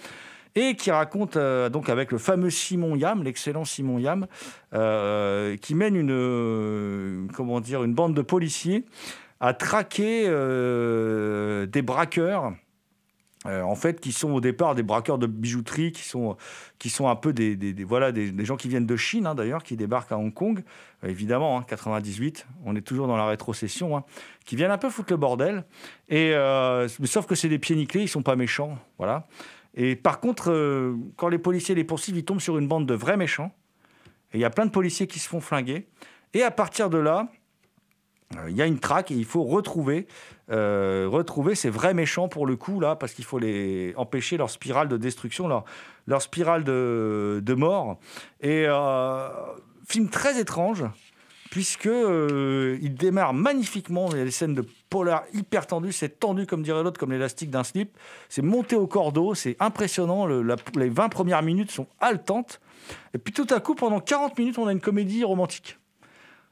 et 0.55 0.75
qui 0.77 0.91
raconte 0.91 1.37
euh, 1.37 1.69
donc 1.69 1.89
avec 1.89 2.13
le 2.13 2.19
fameux 2.19 2.51
Simon 2.51 2.97
Yam, 2.97 3.23
l'excellent 3.23 3.65
Simon 3.65 3.99
Yam, 3.99 4.27
euh, 4.75 5.57
qui 5.57 5.75
mène 5.75 5.97
une 5.97 6.13
euh, 6.13 7.27
comment 7.35 7.61
dire 7.61 7.85
une 7.85 7.95
bande 7.95 8.15
de 8.15 8.23
policiers 8.23 8.85
à 9.41 9.55
traquer 9.55 10.23
des 10.23 11.83
braqueurs. 11.83 12.53
en 13.45 13.75
fait, 13.75 13.99
qui 13.99 14.13
sont 14.13 14.31
au 14.31 14.41
départ 14.41 14.77
des 14.77 14.85
braqueurs 14.85 15.19
de 15.19 15.27
bijouterie, 15.27 15.91
qui 15.91 16.05
sont, 16.05 16.37
qui 16.79 16.91
sont 16.91 17.09
un 17.09 17.17
peu 17.17 17.33
des, 17.33 17.75
voilà, 17.83 18.13
des, 18.13 18.45
gens 18.45 18.57
qui 18.57 18.69
viennent 18.69 18.87
de 18.87 18.95
Chine, 18.95 19.27
hein, 19.27 19.35
d'ailleurs, 19.35 19.65
qui 19.65 19.77
débarquent 19.77 20.13
à 20.13 20.17
Hong 20.17 20.33
Kong, 20.33 20.63
évidemment, 21.03 21.59
hein, 21.59 21.65
98, 21.67 22.47
on 22.65 22.77
est 22.77 22.83
toujours 22.83 23.09
dans 23.09 23.17
la 23.17 23.27
rétrocession, 23.27 23.97
hein, 23.97 24.05
qui 24.45 24.55
viennent 24.55 24.71
un 24.71 24.79
peu 24.79 24.91
foutre 24.91 25.13
le 25.13 25.17
bordel. 25.17 25.65
Et, 26.09 26.35
sauf 27.05 27.27
que 27.27 27.35
c'est 27.35 27.49
des 27.49 27.59
pieds 27.59 27.75
nickelés, 27.75 28.05
ils 28.05 28.09
sont 28.09 28.23
pas 28.23 28.37
méchants, 28.37 28.79
voilà. 28.97 29.27
Et 29.75 29.97
par 29.97 30.21
contre, 30.21 30.51
euh, 30.51 30.95
quand 31.17 31.29
les 31.29 31.39
policiers 31.39 31.75
les 31.75 31.85
poursuivent, 31.85 32.17
ils 32.17 32.25
tombent 32.25 32.41
sur 32.41 32.59
une 32.59 32.69
bande 32.69 32.87
de 32.87 32.95
vrais 32.95 33.17
méchants. 33.17 33.53
Et 34.33 34.39
il 34.39 34.41
y 34.41 34.45
a 34.45 34.51
plein 34.51 34.67
de 34.67 34.71
policiers 34.71 35.07
qui 35.07 35.19
se 35.19 35.29
font 35.29 35.41
flinguer. 35.41 35.89
Et 36.35 36.43
à 36.43 36.51
partir 36.51 36.91
de 36.91 36.99
là, 36.99 37.29
euh, 38.37 38.51
il 38.51 38.57
y 38.57 38.63
a 38.63 38.67
une 38.67 38.79
traque 38.79 39.11
et 39.11 39.15
il 39.15 39.25
faut 39.25 39.45
retrouver, 39.45 40.07
euh, 40.51 41.07
retrouver 41.11 41.55
ces 41.55 41.71
vrais 41.71 41.95
méchants 41.95 42.29
pour 42.29 42.47
le 42.47 42.57
coup, 42.57 42.81
là, 42.81 42.97
parce 42.97 43.13
qu'il 43.13 43.25
faut 43.25 43.39
les 43.39 43.95
empêcher 43.97 44.37
leur 44.37 44.51
spirale 44.51 44.89
de 44.89 44.97
destruction, 44.97 45.49
leur, 46.07 46.23
spirale 46.23 46.65
de, 46.65 47.41
de 47.43 47.55
mort. 47.55 47.99
Et 48.41 48.67
film 49.87 50.09
très 50.09 50.41
étrange, 50.41 50.85
puisque 51.53 51.87
euh, 51.87 52.79
il 52.81 52.95
démarre 52.95 53.35
magnifiquement. 53.35 54.09
Il 54.13 54.17
y 54.17 54.21
a 54.23 54.25
des 54.25 54.31
scènes 54.31 54.55
de 54.55 54.65
polar 54.89 55.25
hyper 55.35 55.67
tendues, 55.67 55.93
c'est 55.93 56.19
tendu 56.19 56.47
comme 56.47 56.63
dirait 56.63 56.83
l'autre, 56.83 56.99
comme 56.99 57.13
l'élastique 57.13 57.51
d'un 57.51 57.63
slip. 57.63 57.95
C'est 58.31 58.41
monté 58.41 58.75
au 58.75 58.87
cordeau, 58.87 59.35
c'est 59.35 59.57
impressionnant. 59.61 60.27
Les 60.27 60.89
20 60.89 61.11
premières 61.11 61.43
minutes 61.43 61.71
sont 61.71 61.87
haletantes. 62.01 62.59
Et 63.13 63.19
puis 63.19 63.35
tout 63.35 63.47
à 63.51 63.61
coup, 63.61 63.75
pendant 63.75 64.01
40 64.01 64.39
minutes, 64.39 64.57
on 64.57 64.67
a 64.67 64.73
une 64.73 64.81
comédie 64.81 65.25
romantique. 65.25 65.79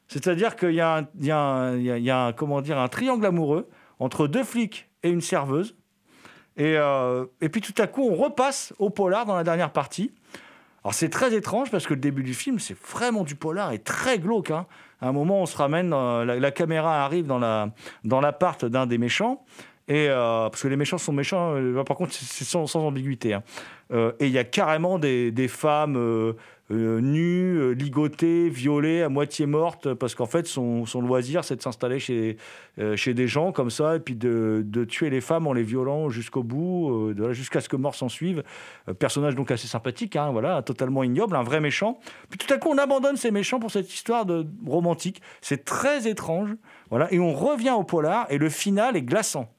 C'est-à-dire 0.07 0.55
qu'il 0.55 0.75
y 0.75 0.81
a, 0.81 1.07
un, 1.31 2.33
comment 2.33 2.61
dire, 2.61 2.77
un 2.77 2.87
triangle 2.87 3.25
amoureux 3.25 3.67
entre 3.97 4.27
deux 4.27 4.43
flics 4.43 4.87
et 5.01 5.09
une 5.09 5.21
serveuse. 5.21 5.75
Et, 6.57 6.75
euh, 6.77 7.25
et 7.41 7.49
puis 7.49 7.61
tout 7.61 7.73
à 7.81 7.87
coup, 7.87 8.07
on 8.07 8.13
repasse 8.13 8.71
au 8.77 8.91
polar 8.91 9.25
dans 9.25 9.35
la 9.35 9.43
dernière 9.43 9.71
partie. 9.71 10.13
Alors 10.83 10.93
c'est 10.93 11.09
très 11.09 11.33
étrange 11.35 11.69
parce 11.69 11.85
que 11.85 11.93
le 11.93 11.99
début 11.99 12.23
du 12.23 12.33
film, 12.33 12.57
c'est 12.59 12.75
vraiment 12.77 13.23
du 13.23 13.35
polar 13.35 13.71
et 13.71 13.79
très 13.79 14.17
glauque. 14.19 14.51
hein. 14.51 14.65
À 14.99 15.07
un 15.07 15.11
moment, 15.11 15.41
on 15.41 15.45
se 15.45 15.57
ramène, 15.57 15.89
la, 15.91 16.51
caméra 16.51 17.03
arrive 17.05 17.25
dans 17.25 17.39
la 17.39 17.69
dans 18.03 18.21
l'appart 18.21 18.65
d'un 18.65 18.85
des 18.85 18.97
méchants 18.97 19.43
Et, 19.87 20.07
euh, 20.09 20.49
parce 20.49 20.61
que 20.61 20.67
les 20.67 20.75
méchants 20.77 20.97
sont 20.99 21.11
méchants, 21.13 21.53
euh, 21.55 21.83
par 21.83 21.97
contre, 21.97 22.13
c'est 22.13 22.45
sans, 22.45 22.65
sans 22.67 22.85
ambiguïté. 22.85 23.33
hein. 23.33 23.43
Euh, 23.91 24.11
et 24.19 24.27
il 24.27 24.31
y 24.31 24.37
a 24.37 24.43
carrément 24.43 24.99
des, 24.99 25.31
des 25.31 25.47
femmes 25.47 26.33
euh, 26.71 27.01
nues, 27.01 27.57
euh, 27.57 27.71
ligotées, 27.71 28.49
violées, 28.49 29.01
à 29.01 29.09
moitié 29.09 29.45
mortes, 29.45 29.93
parce 29.93 30.15
qu'en 30.15 30.25
fait, 30.25 30.47
son, 30.47 30.85
son 30.85 31.01
loisir, 31.01 31.43
c'est 31.43 31.55
de 31.57 31.61
s'installer 31.61 31.99
chez, 31.99 32.37
euh, 32.79 32.95
chez 32.95 33.13
des 33.13 33.27
gens 33.27 33.51
comme 33.51 33.69
ça, 33.69 33.97
et 33.97 33.99
puis 33.99 34.15
de, 34.15 34.63
de 34.65 34.85
tuer 34.85 35.09
les 35.09 35.21
femmes 35.21 35.47
en 35.47 35.53
les 35.53 35.63
violant 35.63 36.09
jusqu'au 36.09 36.43
bout, 36.43 37.13
euh, 37.17 37.33
jusqu'à 37.33 37.59
ce 37.61 37.69
que 37.69 37.75
mort 37.75 37.95
s'en 37.95 38.09
suive. 38.09 38.43
Personnage 38.99 39.35
donc 39.35 39.51
assez 39.51 39.67
sympathique, 39.67 40.15
hein, 40.15 40.31
voilà, 40.31 40.61
totalement 40.61 41.03
ignoble, 41.03 41.35
un 41.35 41.43
vrai 41.43 41.59
méchant. 41.59 41.99
Puis 42.29 42.39
tout 42.39 42.51
à 42.53 42.57
coup, 42.57 42.69
on 42.69 42.77
abandonne 42.77 43.17
ces 43.17 43.31
méchants 43.31 43.59
pour 43.59 43.71
cette 43.71 43.93
histoire 43.93 44.25
de 44.25 44.47
romantique. 44.65 45.21
C'est 45.41 45.65
très 45.65 46.07
étrange, 46.07 46.55
voilà, 46.89 47.11
et 47.13 47.19
on 47.19 47.33
revient 47.33 47.71
au 47.77 47.83
polar, 47.83 48.27
et 48.29 48.37
le 48.37 48.49
final 48.49 48.95
est 48.95 49.03
glaçant 49.03 49.49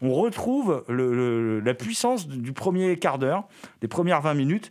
on 0.00 0.12
retrouve 0.14 0.84
le- 0.88 1.58
la 1.58 1.74
puissance 1.74 2.28
du 2.28 2.52
premier 2.52 3.00
quart 3.00 3.18
d'heure, 3.18 3.48
des 3.80 3.88
premières 3.88 4.20
20 4.20 4.34
minutes. 4.34 4.70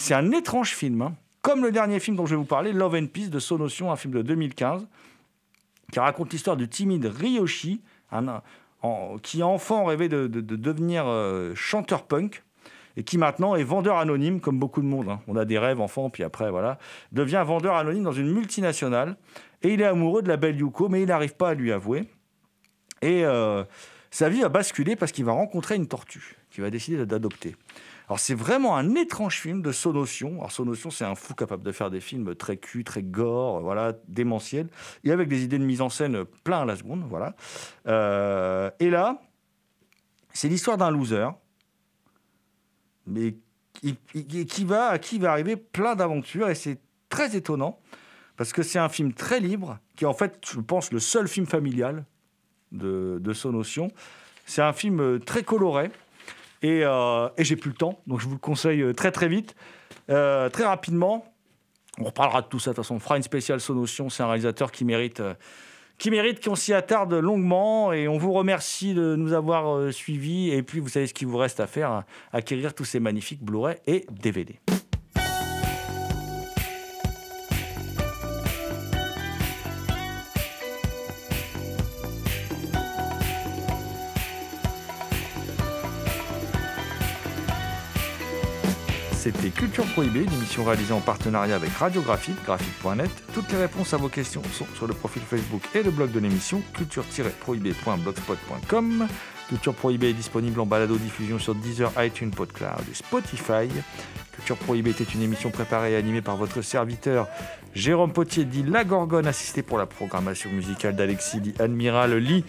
C'est 0.00 0.14
un 0.14 0.30
étrange 0.32 0.70
film, 0.74 1.02
hein. 1.02 1.14
comme 1.42 1.62
le 1.62 1.72
dernier 1.72 2.00
film 2.00 2.16
dont 2.16 2.24
je 2.24 2.30
vais 2.30 2.36
vous 2.38 2.44
parler, 2.46 2.72
Love 2.72 2.94
and 2.94 3.06
Peace 3.08 3.28
de 3.28 3.38
Sonotion, 3.38 3.92
un 3.92 3.96
film 3.96 4.14
de 4.14 4.22
2015, 4.22 4.86
qui 5.92 5.98
raconte 6.00 6.32
l'histoire 6.32 6.56
du 6.56 6.68
timide 6.68 7.04
Ryoshi, 7.04 7.82
un- 8.10 8.40
en- 8.82 9.18
qui 9.22 9.42
enfant 9.42 9.84
rêvait 9.84 10.08
de, 10.08 10.26
de- 10.26 10.40
de 10.40 10.56
devenir 10.56 11.04
euh, 11.06 11.52
chanteur 11.54 12.04
punk. 12.06 12.42
Et 12.96 13.04
qui 13.04 13.18
maintenant 13.18 13.54
est 13.54 13.62
vendeur 13.62 13.98
anonyme, 13.98 14.40
comme 14.40 14.58
beaucoup 14.58 14.80
de 14.80 14.86
monde. 14.86 15.08
hein. 15.10 15.20
On 15.28 15.36
a 15.36 15.44
des 15.44 15.58
rêves 15.58 15.80
enfants, 15.80 16.10
puis 16.10 16.24
après, 16.24 16.50
voilà. 16.50 16.76
Devient 17.12 17.42
vendeur 17.46 17.76
anonyme 17.76 18.02
dans 18.02 18.10
une 18.12 18.30
multinationale. 18.32 19.16
Et 19.62 19.74
il 19.74 19.80
est 19.80 19.84
amoureux 19.86 20.22
de 20.22 20.28
la 20.28 20.36
belle 20.36 20.56
Yuko, 20.58 20.88
mais 20.88 21.02
il 21.02 21.06
n'arrive 21.06 21.36
pas 21.36 21.50
à 21.50 21.54
lui 21.54 21.70
avouer. 21.72 22.08
Et 23.00 23.24
euh, 23.24 23.62
sa 24.10 24.28
vie 24.28 24.40
va 24.40 24.48
basculer 24.48 24.96
parce 24.96 25.12
qu'il 25.12 25.24
va 25.24 25.32
rencontrer 25.32 25.76
une 25.76 25.86
tortue 25.86 26.36
qu'il 26.50 26.64
va 26.64 26.70
décider 26.70 27.06
d'adopter. 27.06 27.54
Alors 28.10 28.18
c'est 28.18 28.34
vraiment 28.34 28.76
un 28.76 28.96
étrange 28.96 29.38
film 29.38 29.62
de 29.62 29.70
Sonotion. 29.70 30.38
Alors 30.38 30.50
Sonotion, 30.50 30.90
c'est 30.90 31.04
un 31.04 31.14
fou 31.14 31.32
capable 31.32 31.62
de 31.62 31.70
faire 31.70 31.90
des 31.90 32.00
films 32.00 32.34
très 32.34 32.56
cul, 32.56 32.82
très 32.82 33.04
gore, 33.04 33.60
voilà, 33.60 33.92
démentiels, 34.08 34.66
et 35.04 35.12
avec 35.12 35.28
des 35.28 35.44
idées 35.44 35.60
de 35.60 35.64
mise 35.64 35.80
en 35.80 35.90
scène 35.90 36.24
plein 36.42 36.62
à 36.62 36.64
la 36.64 36.74
seconde, 36.74 37.04
voilà. 37.08 37.36
Euh, 37.86 38.68
et 38.80 38.90
là, 38.90 39.22
c'est 40.32 40.48
l'histoire 40.48 40.76
d'un 40.76 40.90
loser, 40.90 41.28
mais 43.06 43.36
qui 43.80 44.64
va, 44.64 44.88
à 44.88 44.98
qui 44.98 45.20
va 45.20 45.30
arriver 45.30 45.54
plein 45.54 45.94
d'aventures, 45.94 46.50
et 46.50 46.56
c'est 46.56 46.80
très 47.10 47.36
étonnant, 47.36 47.78
parce 48.36 48.52
que 48.52 48.64
c'est 48.64 48.80
un 48.80 48.88
film 48.88 49.12
très 49.12 49.38
libre, 49.38 49.78
qui 49.94 50.02
est 50.02 50.08
en 50.08 50.14
fait, 50.14 50.44
je 50.52 50.58
pense, 50.58 50.90
le 50.90 50.98
seul 50.98 51.28
film 51.28 51.46
familial 51.46 52.04
de, 52.72 53.18
de 53.20 53.32
Sonotion. 53.32 53.92
C'est 54.46 54.62
un 54.62 54.72
film 54.72 55.00
euh, 55.00 55.20
très 55.20 55.44
coloré 55.44 55.92
et, 56.62 56.82
euh, 56.84 57.28
et 57.36 57.44
j'ai 57.44 57.56
plus 57.56 57.70
le 57.70 57.76
temps, 57.76 58.00
donc 58.06 58.20
je 58.20 58.26
vous 58.26 58.34
le 58.34 58.38
conseille 58.38 58.82
euh, 58.82 58.92
très 58.92 59.12
très 59.12 59.28
vite, 59.28 59.54
Euh, 60.08 60.48
très 60.48 60.64
rapidement. 60.64 61.24
On 62.00 62.04
reparlera 62.04 62.42
de 62.42 62.46
tout 62.48 62.58
ça, 62.58 62.70
de 62.70 62.74
toute 62.74 62.84
façon, 62.84 62.96
on 62.96 62.98
fera 62.98 63.16
une 63.16 63.22
spéciale 63.22 63.60
Sonotion. 63.60 64.10
C'est 64.10 64.24
un 64.24 64.26
réalisateur 64.26 64.72
qui 64.72 64.84
mérite, 64.84 65.22
qui 65.98 66.10
mérite 66.10 66.42
qu'on 66.42 66.56
s'y 66.56 66.74
attarde 66.74 67.14
longuement 67.14 67.92
et 67.92 68.08
on 68.08 68.18
vous 68.18 68.32
remercie 68.32 68.92
de 68.92 69.14
nous 69.14 69.32
avoir 69.32 69.92
suivis. 69.92 70.50
Et 70.50 70.64
puis, 70.64 70.80
vous 70.80 70.88
savez 70.88 71.06
ce 71.06 71.14
qu'il 71.14 71.28
vous 71.28 71.36
reste 71.36 71.60
à 71.60 71.68
faire, 71.68 72.02
acquérir 72.32 72.74
tous 72.74 72.84
ces 72.84 72.98
magnifiques 72.98 73.44
Blu-ray 73.44 73.76
et 73.86 74.04
DVD. 74.10 74.58
C'était 89.20 89.50
Culture 89.50 89.84
Prohibée, 89.84 90.22
une 90.22 90.32
émission 90.32 90.64
réalisée 90.64 90.94
en 90.94 91.00
partenariat 91.00 91.54
avec 91.54 91.68
Radiographie, 91.72 92.32
graphique.net. 92.42 93.10
Toutes 93.34 93.52
les 93.52 93.58
réponses 93.58 93.92
à 93.92 93.98
vos 93.98 94.08
questions 94.08 94.40
sont 94.54 94.64
sur 94.74 94.86
le 94.86 94.94
profil 94.94 95.20
Facebook 95.20 95.60
et 95.74 95.82
le 95.82 95.90
blog 95.90 96.10
de 96.10 96.20
l'émission, 96.20 96.62
culture-prohibée.blogspot.com. 96.72 99.06
Culture 99.50 99.74
Prohibée 99.74 100.08
est 100.08 100.14
disponible 100.14 100.58
en 100.58 100.64
balado-diffusion 100.64 101.38
sur 101.38 101.54
Deezer, 101.54 101.92
iTunes, 102.02 102.30
PodCloud 102.30 102.80
et 102.90 102.94
Spotify. 102.94 103.68
Culture 104.32 104.56
Prohibée 104.56 104.92
était 104.92 105.04
une 105.04 105.20
émission 105.20 105.50
préparée 105.50 105.92
et 105.92 105.96
animée 105.96 106.22
par 106.22 106.38
votre 106.38 106.62
serviteur 106.62 107.28
Jérôme 107.74 108.12
Potier, 108.12 108.44
dit 108.44 108.64
La 108.64 108.84
Gorgone, 108.84 109.26
assisté 109.26 109.62
pour 109.62 109.78
la 109.78 109.86
programmation 109.86 110.50
musicale 110.50 110.96
d'Alexis, 110.96 111.40
dit 111.40 111.54
Admiral 111.58 112.16
Lee. 112.16 112.44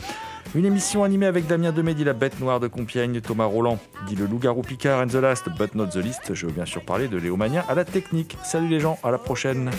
Une 0.55 0.65
émission 0.65 1.03
animée 1.03 1.27
avec 1.27 1.45
Damien 1.47 1.71
Demé, 1.71 1.93
dit 1.93 2.03
La 2.03 2.13
Bête 2.13 2.39
Noire 2.39 2.59
de 2.59 2.67
Compiègne, 2.67 3.21
Thomas 3.21 3.45
Roland, 3.45 3.77
dit 4.07 4.15
Le 4.15 4.25
Loup-Garou 4.25 4.63
Picard 4.63 5.01
and 5.01 5.07
the 5.07 5.15
Last, 5.15 5.47
but 5.57 5.75
not 5.75 5.87
the 5.87 5.97
least. 5.97 6.33
Je 6.33 6.47
veux 6.47 6.51
bien 6.51 6.65
sûr 6.65 6.83
parler 6.83 7.07
de 7.07 7.17
Léo 7.17 7.37
Mania 7.37 7.63
à 7.69 7.75
la 7.75 7.85
technique. 7.85 8.37
Salut 8.43 8.67
les 8.67 8.79
gens, 8.79 8.97
à 9.03 9.11
la 9.11 9.19
prochaine. 9.19 9.69